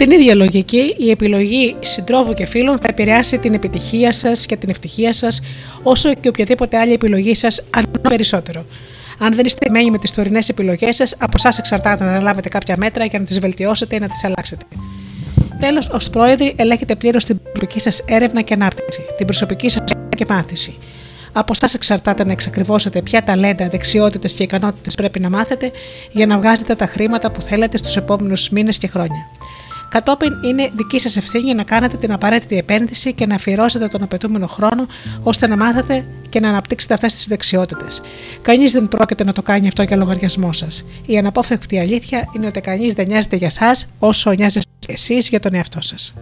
Την 0.03 0.11
ίδια 0.11 0.35
λογική, 0.35 0.95
η 0.99 1.11
επιλογή 1.11 1.77
συντρόφου 1.81 2.35
και 2.35 2.47
φίλων 2.47 2.79
θα 2.79 2.89
επηρεάσει 2.89 3.39
την 3.39 3.55
επιτυχία 3.55 4.13
σας 4.13 4.47
και 4.47 4.57
την 4.57 4.69
ευτυχία 4.69 5.13
σας, 5.13 5.41
όσο 5.83 6.15
και 6.15 6.29
οποιαδήποτε 6.29 6.79
άλλη 6.79 6.93
επιλογή 6.93 7.35
σας, 7.35 7.65
αν 7.71 7.91
περισσότερο. 8.09 8.65
Αν 9.19 9.35
δεν 9.35 9.45
είστε 9.45 9.71
μένοι 9.71 9.91
με 9.91 9.99
τις 9.99 10.13
τωρινές 10.13 10.49
επιλογές 10.49 10.97
σας, 10.97 11.15
από 11.19 11.33
εσάς 11.37 11.59
εξαρτάται 11.59 12.05
να 12.05 12.21
λάβετε 12.21 12.49
κάποια 12.49 12.77
μέτρα 12.79 13.05
για 13.05 13.19
να 13.19 13.25
τις 13.25 13.41
βελτιώσετε 13.41 13.97
ή 13.97 13.99
να 13.99 14.09
τις 14.09 14.25
αλλάξετε. 14.25 14.65
Τέλος, 15.59 15.89
ως 15.89 16.11
πρόεδροι, 16.11 16.53
ελέγχετε 16.57 16.95
πλήρως 16.95 17.25
την 17.25 17.41
προσωπική 17.43 17.81
σας 17.81 18.05
έρευνα 18.07 18.43
και 18.43 18.55
ανάπτυξη, 18.55 19.01
την 19.17 19.27
προσωπική 19.27 19.69
σας 19.69 19.83
και 20.17 20.25
μάθηση. 20.29 20.75
Από 21.33 21.53
εσάς 21.55 21.75
εξαρτάται 21.75 22.25
να 22.25 22.33
εξακριβώσετε 22.33 23.03
ποια 23.03 23.23
ταλέντα, 23.23 23.69
δεξιότητες 23.69 24.33
και 24.33 24.43
ικανότητες 24.43 24.95
πρέπει 24.95 25.21
να 25.21 25.31
μάθετε 25.31 25.71
για 26.13 26.27
να 26.27 26.39
βγάζετε 26.39 26.75
τα 26.75 26.87
χρήματα 26.87 27.31
που 27.31 27.43
θέλετε 27.43 27.77
στους 27.77 27.97
επόμενους 27.97 28.51
μήνες 28.51 28.79
και 28.79 28.87
χρόνια. 28.87 29.27
Κατόπιν 29.93 30.33
είναι 30.43 30.71
δική 30.77 30.99
σας 30.99 31.17
ευθύνη 31.17 31.55
να 31.55 31.63
κάνετε 31.63 31.97
την 31.97 32.13
απαραίτητη 32.13 32.57
επένδυση 32.57 33.13
και 33.13 33.27
να 33.27 33.35
αφιερώσετε 33.35 33.89
τον 33.89 34.03
απαιτούμενο 34.03 34.47
χρόνο 34.47 34.87
ώστε 35.23 35.47
να 35.47 35.57
μάθετε 35.57 36.05
και 36.29 36.41
να 36.41 36.49
αναπτύξετε 36.49 36.95
αυτές 36.95 37.15
τις 37.15 37.27
δεξιότητες. 37.27 38.01
Κανείς 38.43 38.73
δεν 38.73 38.89
πρόκειται 38.89 39.25
να 39.25 39.33
το 39.33 39.43
κάνει 39.43 39.69
αυτό 39.69 39.83
για 39.83 39.97
λογαριασμό 39.97 40.53
σας. 40.53 40.85
Η 41.07 41.19
αναπόφευκτη 41.19 41.79
αλήθεια 41.79 42.29
είναι 42.37 42.47
ότι 42.47 42.61
κανείς 42.61 42.93
δεν 42.93 43.07
νοιάζεται 43.07 43.37
για 43.37 43.47
εσά 43.47 43.87
όσο 43.99 44.33
νοιάζεστε 44.33 44.71
εσείς 44.87 45.29
για 45.29 45.41
τον 45.41 45.55
εαυτό 45.55 45.81
σας. 45.81 46.15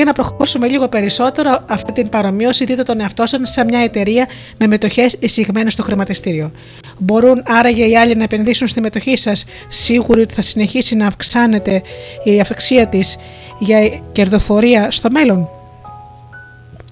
Για 0.00 0.08
να 0.08 0.14
προχωρήσουμε 0.14 0.68
λίγο 0.68 0.88
περισσότερο, 0.88 1.64
αυτή 1.66 1.92
την 1.92 2.08
παρομοίωση 2.08 2.64
δείτε 2.64 2.82
τον 2.82 3.00
εαυτό 3.00 3.26
σας 3.26 3.50
σε 3.50 3.64
μια 3.64 3.78
εταιρεία 3.78 4.26
με 4.58 4.66
μετοχές 4.66 5.16
εισηγμένες 5.20 5.72
στο 5.72 5.82
χρηματιστήριο. 5.82 6.52
Μπορούν 6.98 7.42
άραγε 7.46 7.84
οι 7.84 7.96
άλλοι 7.96 8.14
να 8.16 8.22
επενδύσουν 8.22 8.68
στη 8.68 8.80
μετοχή 8.80 9.16
σας, 9.16 9.44
σίγουροι 9.68 10.20
ότι 10.20 10.34
θα 10.34 10.42
συνεχίσει 10.42 10.94
να 10.94 11.06
αυξάνεται 11.06 11.82
η 12.24 12.40
αυξία 12.40 12.86
της 12.86 13.18
για 13.58 14.00
κερδοφορία 14.12 14.90
στο 14.90 15.10
μέλλον. 15.10 15.50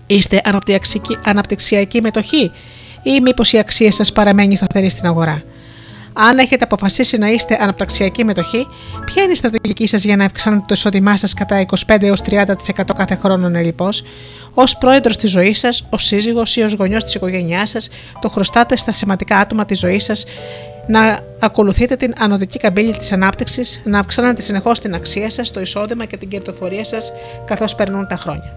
Είστε 0.06 0.42
αναπτυξιακή 1.24 2.00
μετοχή 2.02 2.52
ή 3.02 3.20
μήπως 3.20 3.52
η 3.52 3.58
αξία 3.58 3.92
σας 3.92 4.12
παραμένει 4.12 4.56
σταθερή 4.56 4.90
στην 4.90 5.06
αγορά; 5.06 5.42
Αν 6.20 6.38
έχετε 6.38 6.64
αποφασίσει 6.64 7.18
να 7.18 7.28
είστε 7.28 7.58
αναπτυξιακή 7.60 8.24
μετοχή, 8.24 8.66
ποια 9.04 9.22
είναι 9.22 9.32
η 9.32 9.34
στρατηγική 9.34 9.86
σας 9.86 10.04
για 10.04 10.16
να 10.16 10.24
αυξάνετε 10.24 10.64
το 10.66 10.74
εισόδημά 10.74 11.16
σας 11.16 11.34
κατά 11.34 11.66
25 11.86 12.02
έως 12.02 12.22
30% 12.30 12.44
κάθε 12.96 13.14
χρόνο 13.14 13.48
λοιπόν, 13.48 13.90
ως 14.54 14.78
πρόεδρος 14.78 15.16
της 15.16 15.30
ζωής 15.30 15.58
σας, 15.58 15.86
ως 15.90 16.04
σύζυγος 16.04 16.56
ή 16.56 16.60
ως 16.60 16.72
γονιός 16.72 17.04
της 17.04 17.14
οικογένειάς 17.14 17.70
σας, 17.70 17.88
το 18.20 18.28
χρωστάτε 18.28 18.76
στα 18.76 18.92
σημαντικά 18.92 19.36
άτομα 19.36 19.64
της 19.64 19.78
ζωής 19.78 20.04
σας 20.04 20.24
να 20.86 21.18
ακολουθείτε 21.38 21.96
την 21.96 22.12
ανωδική 22.18 22.58
καμπύλη 22.58 22.96
της 22.96 23.12
ανάπτυξης, 23.12 23.80
να 23.84 23.98
αυξάνετε 23.98 24.42
συνεχώς 24.42 24.80
την 24.80 24.94
αξία 24.94 25.30
σας, 25.30 25.50
το 25.50 25.60
εισόδημα 25.60 26.04
και 26.04 26.16
την 26.16 26.28
κερδοφορία 26.28 26.84
σας 26.84 27.12
καθώς 27.44 27.74
περνούν 27.74 28.06
τα 28.06 28.16
χρόνια. 28.16 28.52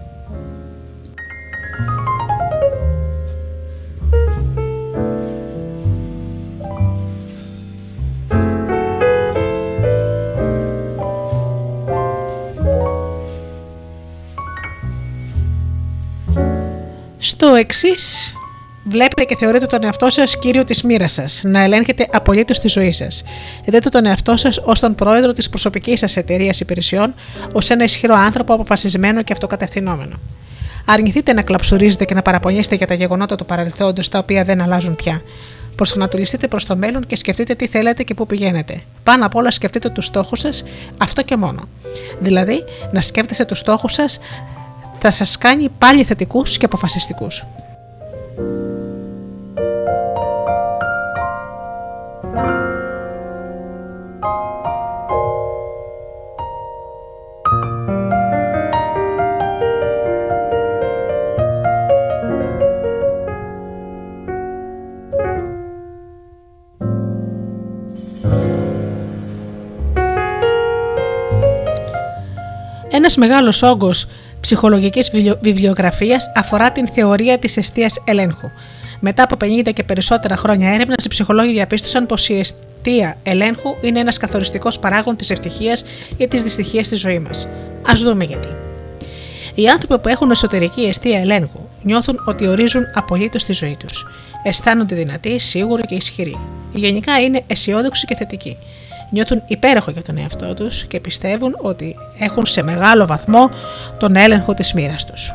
Στο 17.24 17.54
εξής, 17.54 18.34
βλέπετε 18.84 19.24
και 19.24 19.36
θεωρείτε 19.36 19.66
τον 19.66 19.84
εαυτό 19.84 20.10
σας 20.10 20.38
κύριο 20.38 20.64
της 20.64 20.82
μοίρας 20.82 21.12
σας, 21.12 21.40
να 21.44 21.60
ελέγχετε 21.60 22.06
απολύτως 22.12 22.60
τη 22.60 22.68
ζωή 22.68 22.92
σας. 22.92 23.22
Δείτε 23.64 23.88
τον 23.88 24.06
εαυτό 24.06 24.36
σας 24.36 24.58
ως 24.64 24.80
τον 24.80 24.94
πρόεδρο 24.94 25.32
της 25.32 25.48
προσωπικής 25.48 25.98
σας 25.98 26.16
εταιρείας 26.16 26.60
υπηρεσιών, 26.60 27.14
ως 27.52 27.70
ένα 27.70 27.84
ισχυρό 27.84 28.14
άνθρωπο 28.14 28.54
αποφασισμένο 28.54 29.22
και 29.22 29.32
αυτοκατευθυνόμενο. 29.32 30.20
Αρνηθείτε 30.86 31.32
να 31.32 31.42
κλαψουρίζετε 31.42 32.04
και 32.04 32.14
να 32.14 32.22
παραπονιέστε 32.22 32.74
για 32.74 32.86
τα 32.86 32.94
γεγονότα 32.94 33.36
του 33.36 33.46
παρελθόντος 33.46 34.08
τα 34.08 34.18
οποία 34.18 34.44
δεν 34.44 34.60
αλλάζουν 34.60 34.96
πια. 34.96 35.22
Προσανατολιστείτε 35.76 36.48
προς 36.48 36.64
το 36.64 36.76
μέλλον 36.76 37.06
και 37.06 37.16
σκεφτείτε 37.16 37.54
τι 37.54 37.66
θέλετε 37.66 38.02
και 38.02 38.14
πού 38.14 38.26
πηγαίνετε. 38.26 38.80
Πάνω 39.02 39.26
απ' 39.26 39.34
όλα 39.34 39.50
σκεφτείτε 39.50 39.90
τους 39.90 40.06
στόχους 40.06 40.40
σας, 40.40 40.64
αυτό 40.98 41.22
και 41.22 41.36
μόνο. 41.36 41.68
Δηλαδή, 42.20 42.64
να 42.92 43.00
σκέφτεστε 43.00 43.44
τους 43.44 43.58
στόχους 43.58 43.92
σας 43.92 44.18
θα 45.04 45.10
σας 45.10 45.38
κάνει 45.38 45.68
πάλι 45.78 46.04
θετικούς 46.04 46.58
και 46.58 46.64
αποφασιστικούς. 46.64 47.46
Ένας 72.90 73.16
μεγάλος 73.16 73.62
όγκος 73.62 74.06
ψυχολογικής 74.42 75.10
βιβλιογραφίας 75.40 76.32
αφορά 76.34 76.72
την 76.72 76.88
θεωρία 76.88 77.38
της 77.38 77.56
αιστείας 77.56 78.02
ελέγχου. 78.04 78.50
Μετά 79.00 79.22
από 79.22 79.36
50 79.36 79.72
και 79.72 79.82
περισσότερα 79.82 80.36
χρόνια 80.36 80.68
έρευνας, 80.68 81.04
οι 81.04 81.08
ψυχολόγοι 81.08 81.52
διαπίστωσαν 81.52 82.06
πως 82.06 82.28
η 82.28 82.38
αιστεία 82.38 83.16
ελέγχου 83.22 83.76
είναι 83.80 84.00
ένας 84.00 84.16
καθοριστικός 84.16 84.78
παράγον 84.78 85.16
της 85.16 85.30
ευτυχίας 85.30 85.84
ή 86.16 86.28
της 86.28 86.42
δυστυχίας 86.42 86.86
στη 86.86 86.96
ζωή 86.96 87.18
μας. 87.18 87.48
Α 87.82 87.92
δούμε 87.94 88.24
γιατί. 88.24 88.48
Οι 89.54 89.68
άνθρωποι 89.68 89.98
που 89.98 90.08
έχουν 90.08 90.30
εσωτερική 90.30 90.80
αιστεία 90.80 91.20
ελέγχου 91.20 91.60
νιώθουν 91.82 92.22
ότι 92.26 92.46
ορίζουν 92.46 92.82
απολύτως 92.94 93.44
τη 93.44 93.52
ζωή 93.52 93.76
τους. 93.78 94.06
Αισθάνονται 94.42 94.94
δυνατοί, 94.94 95.38
σίγουροι 95.38 95.82
και 95.82 95.94
ισχυροί. 95.94 96.38
Γενικά 96.72 97.20
είναι 97.20 97.42
αισιόδοξοι 97.46 98.06
και 98.06 98.14
θετικοί 98.14 98.58
νιώθουν 99.12 99.42
υπέροχο 99.46 99.90
για 99.90 100.02
τον 100.02 100.18
εαυτό 100.18 100.54
τους 100.54 100.84
και 100.84 101.00
πιστεύουν 101.00 101.56
ότι 101.58 101.96
έχουν 102.18 102.46
σε 102.46 102.62
μεγάλο 102.62 103.06
βαθμό 103.06 103.48
τον 103.98 104.16
έλεγχο 104.16 104.54
της 104.54 104.72
μοίρας 104.72 105.06
τους. 105.06 105.32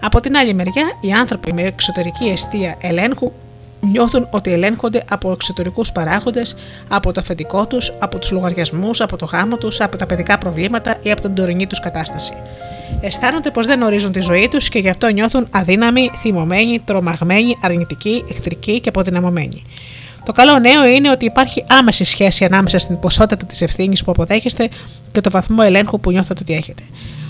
Από 0.00 0.20
την 0.20 0.36
άλλη 0.36 0.54
μεριά, 0.54 0.84
οι 1.00 1.12
άνθρωποι 1.12 1.52
με 1.52 1.62
εξωτερική 1.62 2.24
αιστεία 2.24 2.74
ελέγχου 2.80 3.32
νιώθουν 3.80 4.26
ότι 4.30 4.52
ελέγχονται 4.52 5.02
από 5.10 5.30
εξωτερικούς 5.30 5.92
παράγοντες, 5.92 6.56
από 6.88 7.12
το 7.12 7.20
αφεντικό 7.20 7.66
τους, 7.66 7.92
από 7.98 8.18
τους 8.18 8.30
λογαριασμούς, 8.30 9.00
από 9.00 9.16
το 9.16 9.24
γάμο 9.24 9.56
τους, 9.56 9.80
από 9.80 9.96
τα 9.96 10.06
παιδικά 10.06 10.38
προβλήματα 10.38 10.96
ή 11.02 11.10
από 11.10 11.20
την 11.20 11.34
τωρινή 11.34 11.66
τους 11.66 11.80
κατάσταση. 11.80 12.32
Αισθάνονται 13.00 13.50
πως 13.50 13.66
δεν 13.66 13.82
ορίζουν 13.82 14.12
τη 14.12 14.20
ζωή 14.20 14.48
τους 14.48 14.68
και 14.68 14.78
γι' 14.78 14.88
αυτό 14.88 15.06
νιώθουν 15.06 15.46
αδύναμοι, 15.50 16.10
θυμωμένοι, 16.20 16.80
τρομαγμένοι, 16.84 17.56
αρνητικοί, 17.62 18.24
εχθρικοί 18.30 18.80
και 18.80 18.88
αποδυναμωμένοι. 18.88 19.62
Το 20.26 20.32
καλό 20.32 20.58
νέο 20.58 20.84
είναι 20.84 21.10
ότι 21.10 21.24
υπάρχει 21.24 21.64
άμεση 21.68 22.04
σχέση 22.04 22.44
ανάμεσα 22.44 22.78
στην 22.78 22.98
ποσότητα 22.98 23.46
της 23.46 23.62
ευθύνης 23.62 24.04
που 24.04 24.10
αποδέχεστε 24.10 24.68
και 25.12 25.20
το 25.20 25.30
βαθμό 25.30 25.62
ελέγχου 25.64 26.00
που 26.00 26.10
νιώθετε 26.10 26.40
ότι 26.42 26.54
έχετε. 26.54 26.82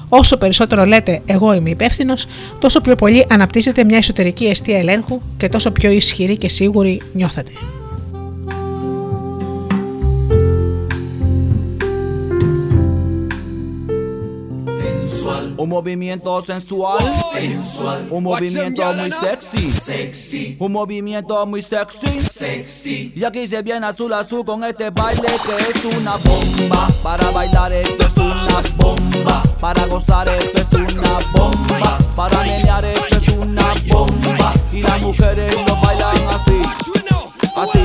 Όσο 0.09 0.37
περισσότερο 0.37 0.85
λέτε 0.85 1.21
Εγώ 1.27 1.53
είμαι 1.53 1.71
υπεύθυνος, 1.71 2.27
τόσο 2.59 2.81
πιο 2.81 2.95
πολύ 2.95 3.27
αναπτύσσετε 3.31 3.85
μια 3.85 3.97
εσωτερική 3.97 4.47
αιστεία 4.47 4.79
ελέγχου 4.79 5.21
και 5.37 5.49
τόσο 5.49 5.71
πιο 5.71 5.91
ισχυρή 5.91 6.37
και 6.37 6.49
σίγουρη 6.49 7.03
νιώθετε. 7.13 7.51
Un 15.57 15.69
movimiento 15.69 16.41
sensual. 16.43 16.99
sensual. 17.33 18.07
Un 18.11 18.23
movimiento 18.23 18.93
muy 18.95 19.11
sexy. 19.11 19.73
sexy. 19.73 20.57
Un 20.59 20.73
movimiento 20.73 21.47
muy 21.47 21.63
sexy. 21.63 22.21
sexy. 22.21 23.13
Y 23.15 23.25
aquí 23.25 23.47
se 23.47 23.63
viene 23.63 23.87
azul 23.87 24.13
azul 24.13 24.45
con 24.45 24.63
este 24.65 24.91
baile 24.91 25.29
que 25.45 25.79
es 25.79 25.97
una 25.97 26.17
bomba. 26.17 26.89
Para 27.03 27.31
bailar 27.31 27.73
esto 27.73 28.07
es 28.07 28.17
una 28.17 28.63
bomba. 28.77 29.43
Para 29.61 29.87
gozar 29.87 30.29
esto 30.29 30.61
es 30.61 30.95
una 30.95 31.19
bomba. 31.33 31.99
Para 32.15 32.43
menear 32.43 32.85
esto 32.85 33.17
es 33.17 33.29
una 33.31 33.75
bomba. 33.91 34.55
Y 34.73 34.83
las 34.83 35.03
mujeres 35.03 35.55
lo 35.67 35.77
bailan 35.81 36.17
así. 36.29 36.61
Así. 37.57 37.81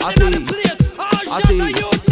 Así. 0.00 0.46
Así. 1.30 2.09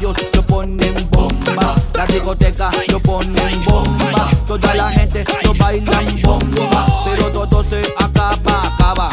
radios 0.00 0.16
lo 0.34 0.42
ponen 0.42 1.08
bomba. 1.10 1.74
La 1.94 2.06
discoteca 2.06 2.70
lo 2.88 3.00
ponen 3.00 3.64
bomba. 3.64 4.30
Toda 4.46 4.74
la 4.74 4.90
gente 4.90 5.24
lo 5.44 5.54
bailan 5.54 6.22
bomba. 6.22 6.86
Pero 7.04 7.30
todo 7.30 7.62
se 7.62 7.80
acaba, 7.98 8.66
acaba. 8.66 9.10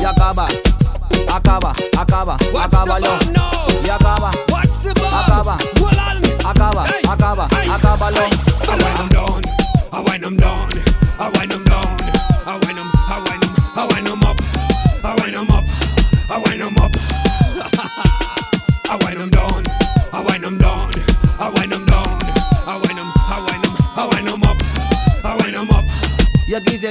Y 0.00 0.04
acaba, 0.04 0.46
acaba, 1.28 1.74
acaba, 1.98 2.36
acaba. 2.36 2.98
acaba 2.98 3.39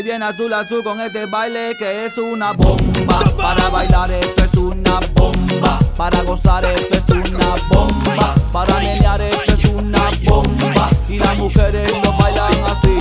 Viene 0.10 0.26
azul 0.26 0.52
azul 0.52 0.84
con 0.84 1.00
este 1.02 1.28
baile 1.28 1.76
que 1.78 2.08
es 2.08 2.18
una 2.18 2.54
bomba. 2.54 3.20
Para 3.38 3.70
bailar 3.70 4.10
esto 4.10 4.44
es 4.44 4.58
una 4.58 5.00
bomba. 5.14 5.78
Para 5.96 6.24
gozar 6.24 6.66
esto 6.66 6.98
es 6.98 7.32
una 7.32 7.54
bomba. 7.70 8.34
Para 8.52 8.80
menear 8.80 9.22
esto 9.22 9.54
es 9.54 9.66
una 9.66 10.10
bomba. 10.24 10.90
Y 11.08 11.20
las 11.20 11.38
mujeres 11.38 11.92
lo 12.04 12.12
bailan 12.18 12.54
así. 12.66 12.98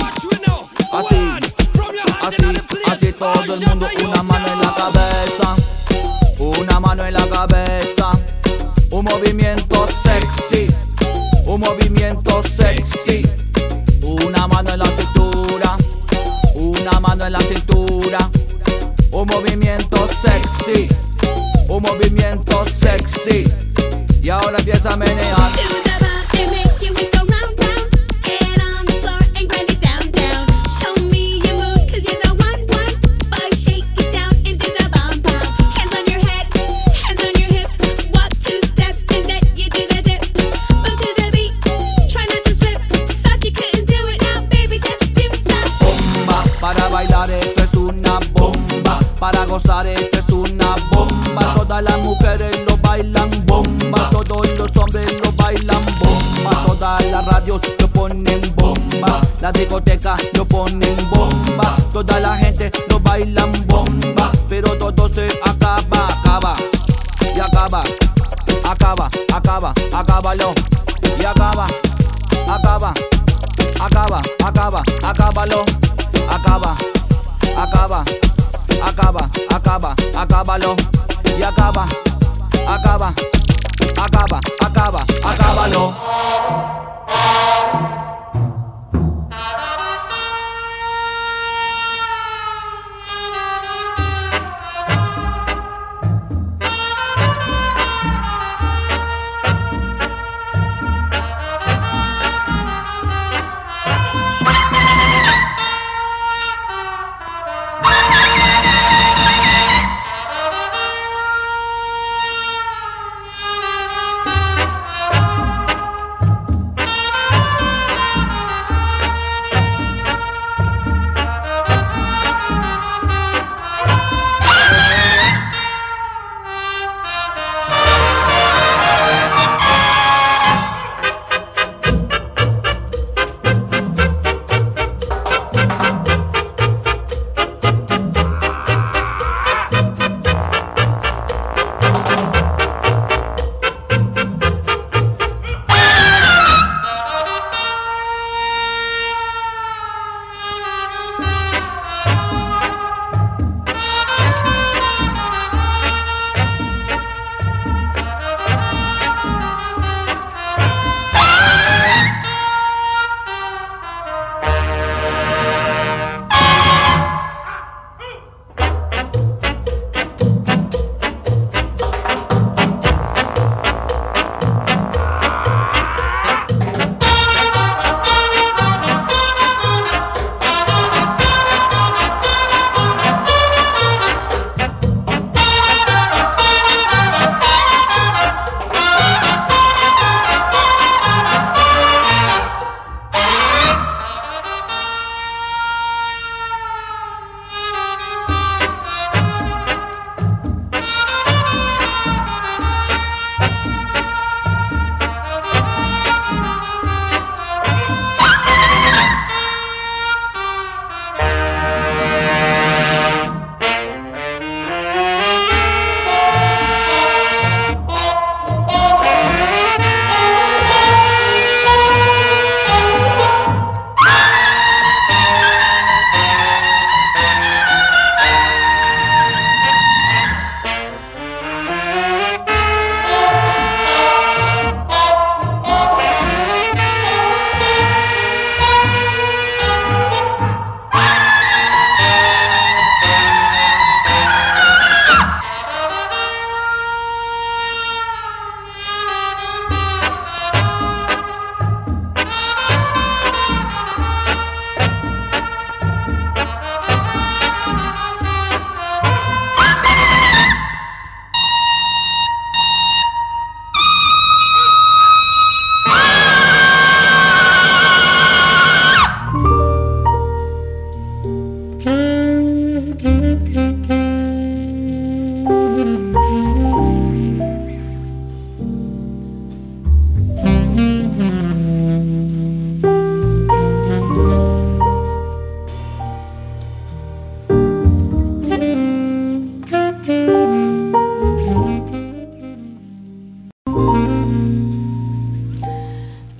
Así, 0.93 1.15
así, 2.21 2.61
así 2.91 3.11
todo 3.13 3.41
el 3.41 3.67
mundo. 3.67 3.87
Una 4.07 4.21
mano 4.21 4.47
en 4.47 4.59
la 4.59 4.75
cabeza. 4.75 5.55
Una 6.37 6.79
mano 6.79 7.05
en 7.05 7.13
la 7.15 7.27
cabeza. 7.27 8.11
Un 8.91 9.05
movimiento 9.05 9.87
sexy. 10.03 10.67
Un 11.47 11.59
movimiento 11.59 12.43
sexy. 12.55 13.27
Una 14.03 14.45
mano 14.45 14.73
en 14.73 14.77
la 14.77 14.85
cintura. 14.85 15.08
La 17.29 17.39
cintura. 17.41 18.17
Un 19.11 19.27
movimiento 19.27 20.09
sexy. 20.19 20.87
Un 21.67 21.83
movimiento 21.83 22.65
sexy. 22.65 23.43
Y 24.23 24.29
ahora 24.29 24.57
empieza 24.57 24.93
a 24.93 24.97
menear. 24.97 25.37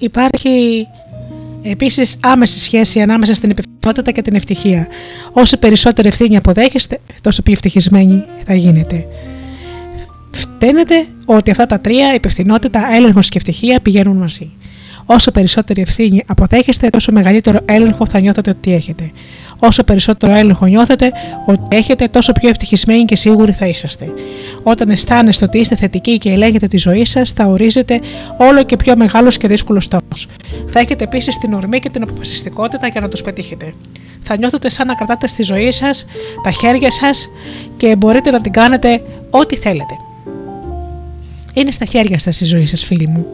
Υπάρχει 0.10 0.88
επίσης 1.62 2.18
άμεση 2.22 2.60
σχέση 2.60 3.02
ανάμεσα 3.02 3.34
στην 3.34 3.50
υπευθυνότητα 3.50 4.12
και 4.12 4.22
την 4.22 4.36
ευτυχία. 4.36 4.88
Όσο 5.32 5.58
περισσότερη 5.58 6.08
ευθύνη 6.08 6.38
αποδέχεστε, 6.38 7.00
τόσο 7.22 7.42
πιο 7.42 7.54
ευτυχισμένοι 7.54 8.24
θα 8.46 8.56
γίνετε. 8.56 9.06
Φταίνεται 10.32 11.06
ότι 11.26 11.52
αυτά 11.52 11.66
τα 11.66 11.80
τρία, 11.80 12.14
υπευθυνότητα, 12.14 12.88
έλεγχος 12.92 13.30
και 13.30 13.38
ευτυχία, 13.38 13.80
πηγαίνουν 13.80 14.18
μαζί. 14.18 14.52
Όσο 15.12 15.32
περισσότερη 15.32 15.82
ευθύνη 15.82 16.24
αποδέχεστε, 16.28 16.88
τόσο 16.88 17.12
μεγαλύτερο 17.12 17.60
έλεγχο 17.66 18.06
θα 18.06 18.20
νιώθετε 18.20 18.50
ότι 18.50 18.74
έχετε. 18.74 19.12
Όσο 19.60 19.84
περισσότερο 19.84 20.34
έλεγχο 20.34 20.66
νιώθετε 20.66 21.12
ότι 21.46 21.76
έχετε, 21.76 22.08
τόσο 22.08 22.34
πιο 22.34 22.50
ευτυχισμένοι 22.50 23.06
και 23.06 23.16
σίγουροι 23.16 23.52
θα 23.52 23.68
είσαστε. 23.68 24.14
Όταν 24.64 24.90
αισθάνεστε 24.90 25.46
ότι 25.46 25.58
είστε 25.58 25.76
θετικοί 25.76 26.18
και 26.18 26.30
ελέγχετε 26.30 26.68
τη 26.68 26.78
ζωή 26.78 27.06
σας, 27.06 27.32
θα 27.32 27.46
ορίζετε 27.46 28.00
όλο 28.38 28.64
και 28.64 28.76
πιο 28.76 28.94
μεγάλου 28.98 29.28
και 29.28 29.48
δύσκολου 29.48 29.82
στόχους. 29.82 30.28
Θα 30.68 30.80
έχετε 30.80 31.04
επίσης 31.04 31.38
την 31.38 31.54
ορμή 31.54 31.80
και 31.80 31.90
την 31.90 32.04
αποφασιστικότητα 32.04 32.88
για 32.88 33.02
να 33.02 33.08
τους 33.08 33.22
πετύχετε. 33.22 33.74
Θα 34.24 34.38
νιώθετε 34.38 34.70
σαν 34.70 34.88
να 34.88 34.94
κρατάτε 34.94 35.28
στη 35.28 35.44
ζωή 35.44 35.72
σας 35.72 36.06
τα 36.44 36.52
χέρια 36.52 36.92
σας 36.92 37.30
και 37.78 37.96
μπορείτε 37.96 38.32
να 38.32 38.42
την 38.42 38.52
κάνετε 38.52 39.04
ό,τι 39.30 39.56
θέλετε. 39.56 39.94
Είναι 41.54 41.72
στα 41.72 41.86
χέρια 41.86 42.20
σας 42.20 42.42
η 42.42 42.46
ζωή 42.46 42.66
σας, 42.66 42.84
φίλοι 42.84 43.08
μου. 43.08 43.26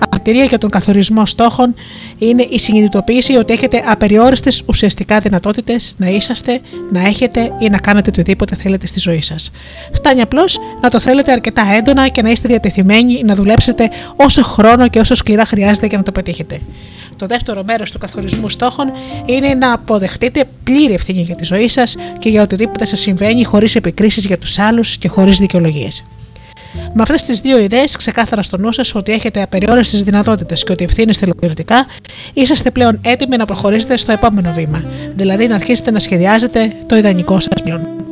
Απαρτηρία 0.00 0.44
για 0.44 0.58
τον 0.58 0.70
καθορισμό 0.70 1.26
στόχων 1.26 1.74
είναι 2.18 2.46
η 2.50 2.58
συνειδητοποίηση 2.58 3.36
ότι 3.36 3.52
έχετε 3.52 3.82
απεριόριστες 3.86 4.62
ουσιαστικά 4.66 5.18
δυνατότητες 5.18 5.94
να 5.96 6.08
είσαστε, 6.08 6.60
να 6.90 7.00
έχετε 7.00 7.52
ή 7.58 7.68
να 7.68 7.78
κάνετε 7.78 8.10
οτιδήποτε 8.10 8.54
θέλετε 8.56 8.86
στη 8.86 9.00
ζωή 9.00 9.22
σας. 9.22 9.50
Φτάνει 9.92 10.20
απλώς 10.20 10.58
να 10.80 10.90
το 10.90 11.00
θέλετε 11.00 11.32
αρκετά 11.32 11.62
έντονα 11.76 12.08
και 12.08 12.22
να 12.22 12.30
είστε 12.30 12.48
διατεθειμένοι 12.48 13.22
να 13.24 13.34
δουλέψετε 13.34 13.90
όσο 14.16 14.42
χρόνο 14.42 14.88
και 14.88 14.98
όσο 14.98 15.14
σκληρά 15.14 15.44
χρειάζεται 15.44 15.86
για 15.86 15.98
να 15.98 16.04
το 16.04 16.12
πετύχετε. 16.12 16.60
Το 17.16 17.26
δεύτερο 17.26 17.62
μέρος 17.64 17.90
του 17.90 17.98
καθορισμού 17.98 18.48
στόχων 18.48 18.92
είναι 19.26 19.54
να 19.54 19.72
αποδεχτείτε 19.72 20.44
πλήρη 20.64 20.94
ευθύνη 20.94 21.20
για 21.20 21.34
τη 21.34 21.44
ζωή 21.44 21.68
σας 21.68 21.96
και 22.18 22.28
για 22.28 22.42
οτιδήποτε 22.42 22.84
σας 22.84 23.00
συμβαίνει 23.00 23.44
χωρίς 23.44 23.76
επικρίσεις 23.76 24.24
για 24.24 24.38
τους 24.38 24.58
άλλους 24.58 24.98
και 24.98 25.08
χωρίς 25.08 25.38
δικαιολογίες. 25.38 26.04
Με 26.92 27.02
αυτές 27.02 27.22
τις 27.22 27.40
δύο 27.40 27.58
ιδέες, 27.58 27.96
ξεκάθαρα 27.96 28.42
στο 28.42 28.56
νου 28.56 28.68
σα 28.72 28.98
ότι 28.98 29.12
έχετε 29.12 29.42
απεριόριστες 29.42 30.02
δυνατότητες 30.02 30.64
και 30.64 30.72
ότι 30.72 30.84
ευθύνεστε 30.84 31.24
ολοκληρωτικά, 31.24 31.86
είσαστε 32.32 32.70
πλέον 32.70 32.98
έτοιμοι 33.02 33.36
να 33.36 33.44
προχωρήσετε 33.44 33.96
στο 33.96 34.12
επόμενο 34.12 34.52
βήμα, 34.52 34.84
δηλαδή 35.14 35.46
να 35.46 35.54
αρχίσετε 35.54 35.90
να 35.90 35.98
σχεδιάζετε 35.98 36.72
το 36.86 36.96
ιδανικό 36.96 37.40
σας 37.40 37.62
πλέον. 37.62 38.05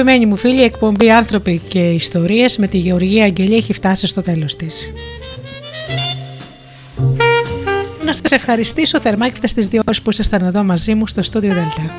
Αγαπημένοι 0.00 0.30
μου 0.30 0.36
φίλοι, 0.36 0.60
η 0.60 0.64
εκπομπή 0.64 1.10
Άνθρωποι 1.10 1.60
και 1.68 1.78
Ιστορίες 1.78 2.58
με 2.58 2.66
τη 2.66 2.78
Γεωργία 2.78 3.24
Αγγελία 3.24 3.56
έχει 3.56 3.72
φτάσει 3.72 4.06
στο 4.06 4.22
τέλος 4.22 4.56
της. 4.56 4.92
Να 8.04 8.12
σας 8.12 8.30
ευχαριστήσω 8.30 9.00
θερμά 9.00 9.26
και 9.26 9.32
αυτές 9.34 9.52
τις 9.52 9.66
δύο 9.66 9.80
ώρες 9.86 10.02
που 10.02 10.10
ήσασταν 10.10 10.46
εδώ 10.46 10.62
μαζί 10.62 10.94
μου 10.94 11.06
στο 11.06 11.22
στούντιο 11.22 11.52
Δελτά. 11.52 11.94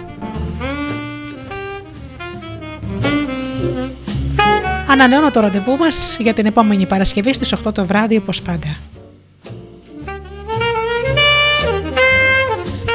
Ανανεώνω 4.87 5.31
το 5.31 5.39
ραντεβού 5.39 5.77
μας 5.77 6.17
για 6.19 6.33
την 6.33 6.45
επόμενη 6.45 6.85
Παρασκευή 6.85 7.33
στις 7.33 7.55
8 7.65 7.73
το 7.73 7.85
βράδυ 7.85 8.17
όπως 8.17 8.41
πάντα. 8.41 8.77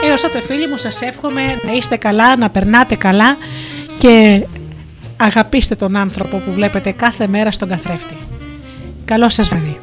Έως 0.08 0.20
τότε 0.20 0.40
φίλοι 0.40 0.68
μου 0.68 0.76
σας 0.76 1.00
εύχομαι 1.00 1.42
να 1.66 1.72
είστε 1.72 1.96
καλά, 1.96 2.36
να 2.36 2.50
περνάτε 2.50 2.94
καλά 2.94 3.36
και 3.98 4.42
αγαπήστε 5.16 5.74
τον 5.74 5.96
άνθρωπο 5.96 6.36
που 6.36 6.52
βλέπετε 6.52 6.92
κάθε 6.92 7.26
μέρα 7.26 7.50
στον 7.50 7.68
καθρέφτη. 7.68 8.16
Καλό 9.04 9.28
σας 9.28 9.48
βράδυ. 9.48 9.78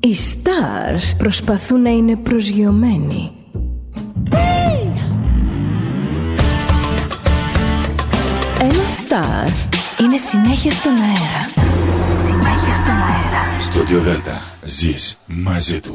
Οι 0.00 0.16
stars 0.16 1.16
προσπαθούν 1.18 1.82
να 1.82 1.90
είναι 1.90 2.16
προσγειωμένοι. 2.16 3.30
Ένα 8.60 8.72
star 8.72 9.48
είναι 10.00 10.16
συνέχεια 10.16 10.70
στον 10.70 10.92
αέρα. 10.92 11.72
Συνέχεια 12.18 12.74
στον 12.74 12.94
αέρα. 12.94 13.60
Στο 13.60 14.00
Δέλτα 14.00 14.40
ζεις 14.64 15.18
μαζί 15.26 15.80
του. 15.80 15.94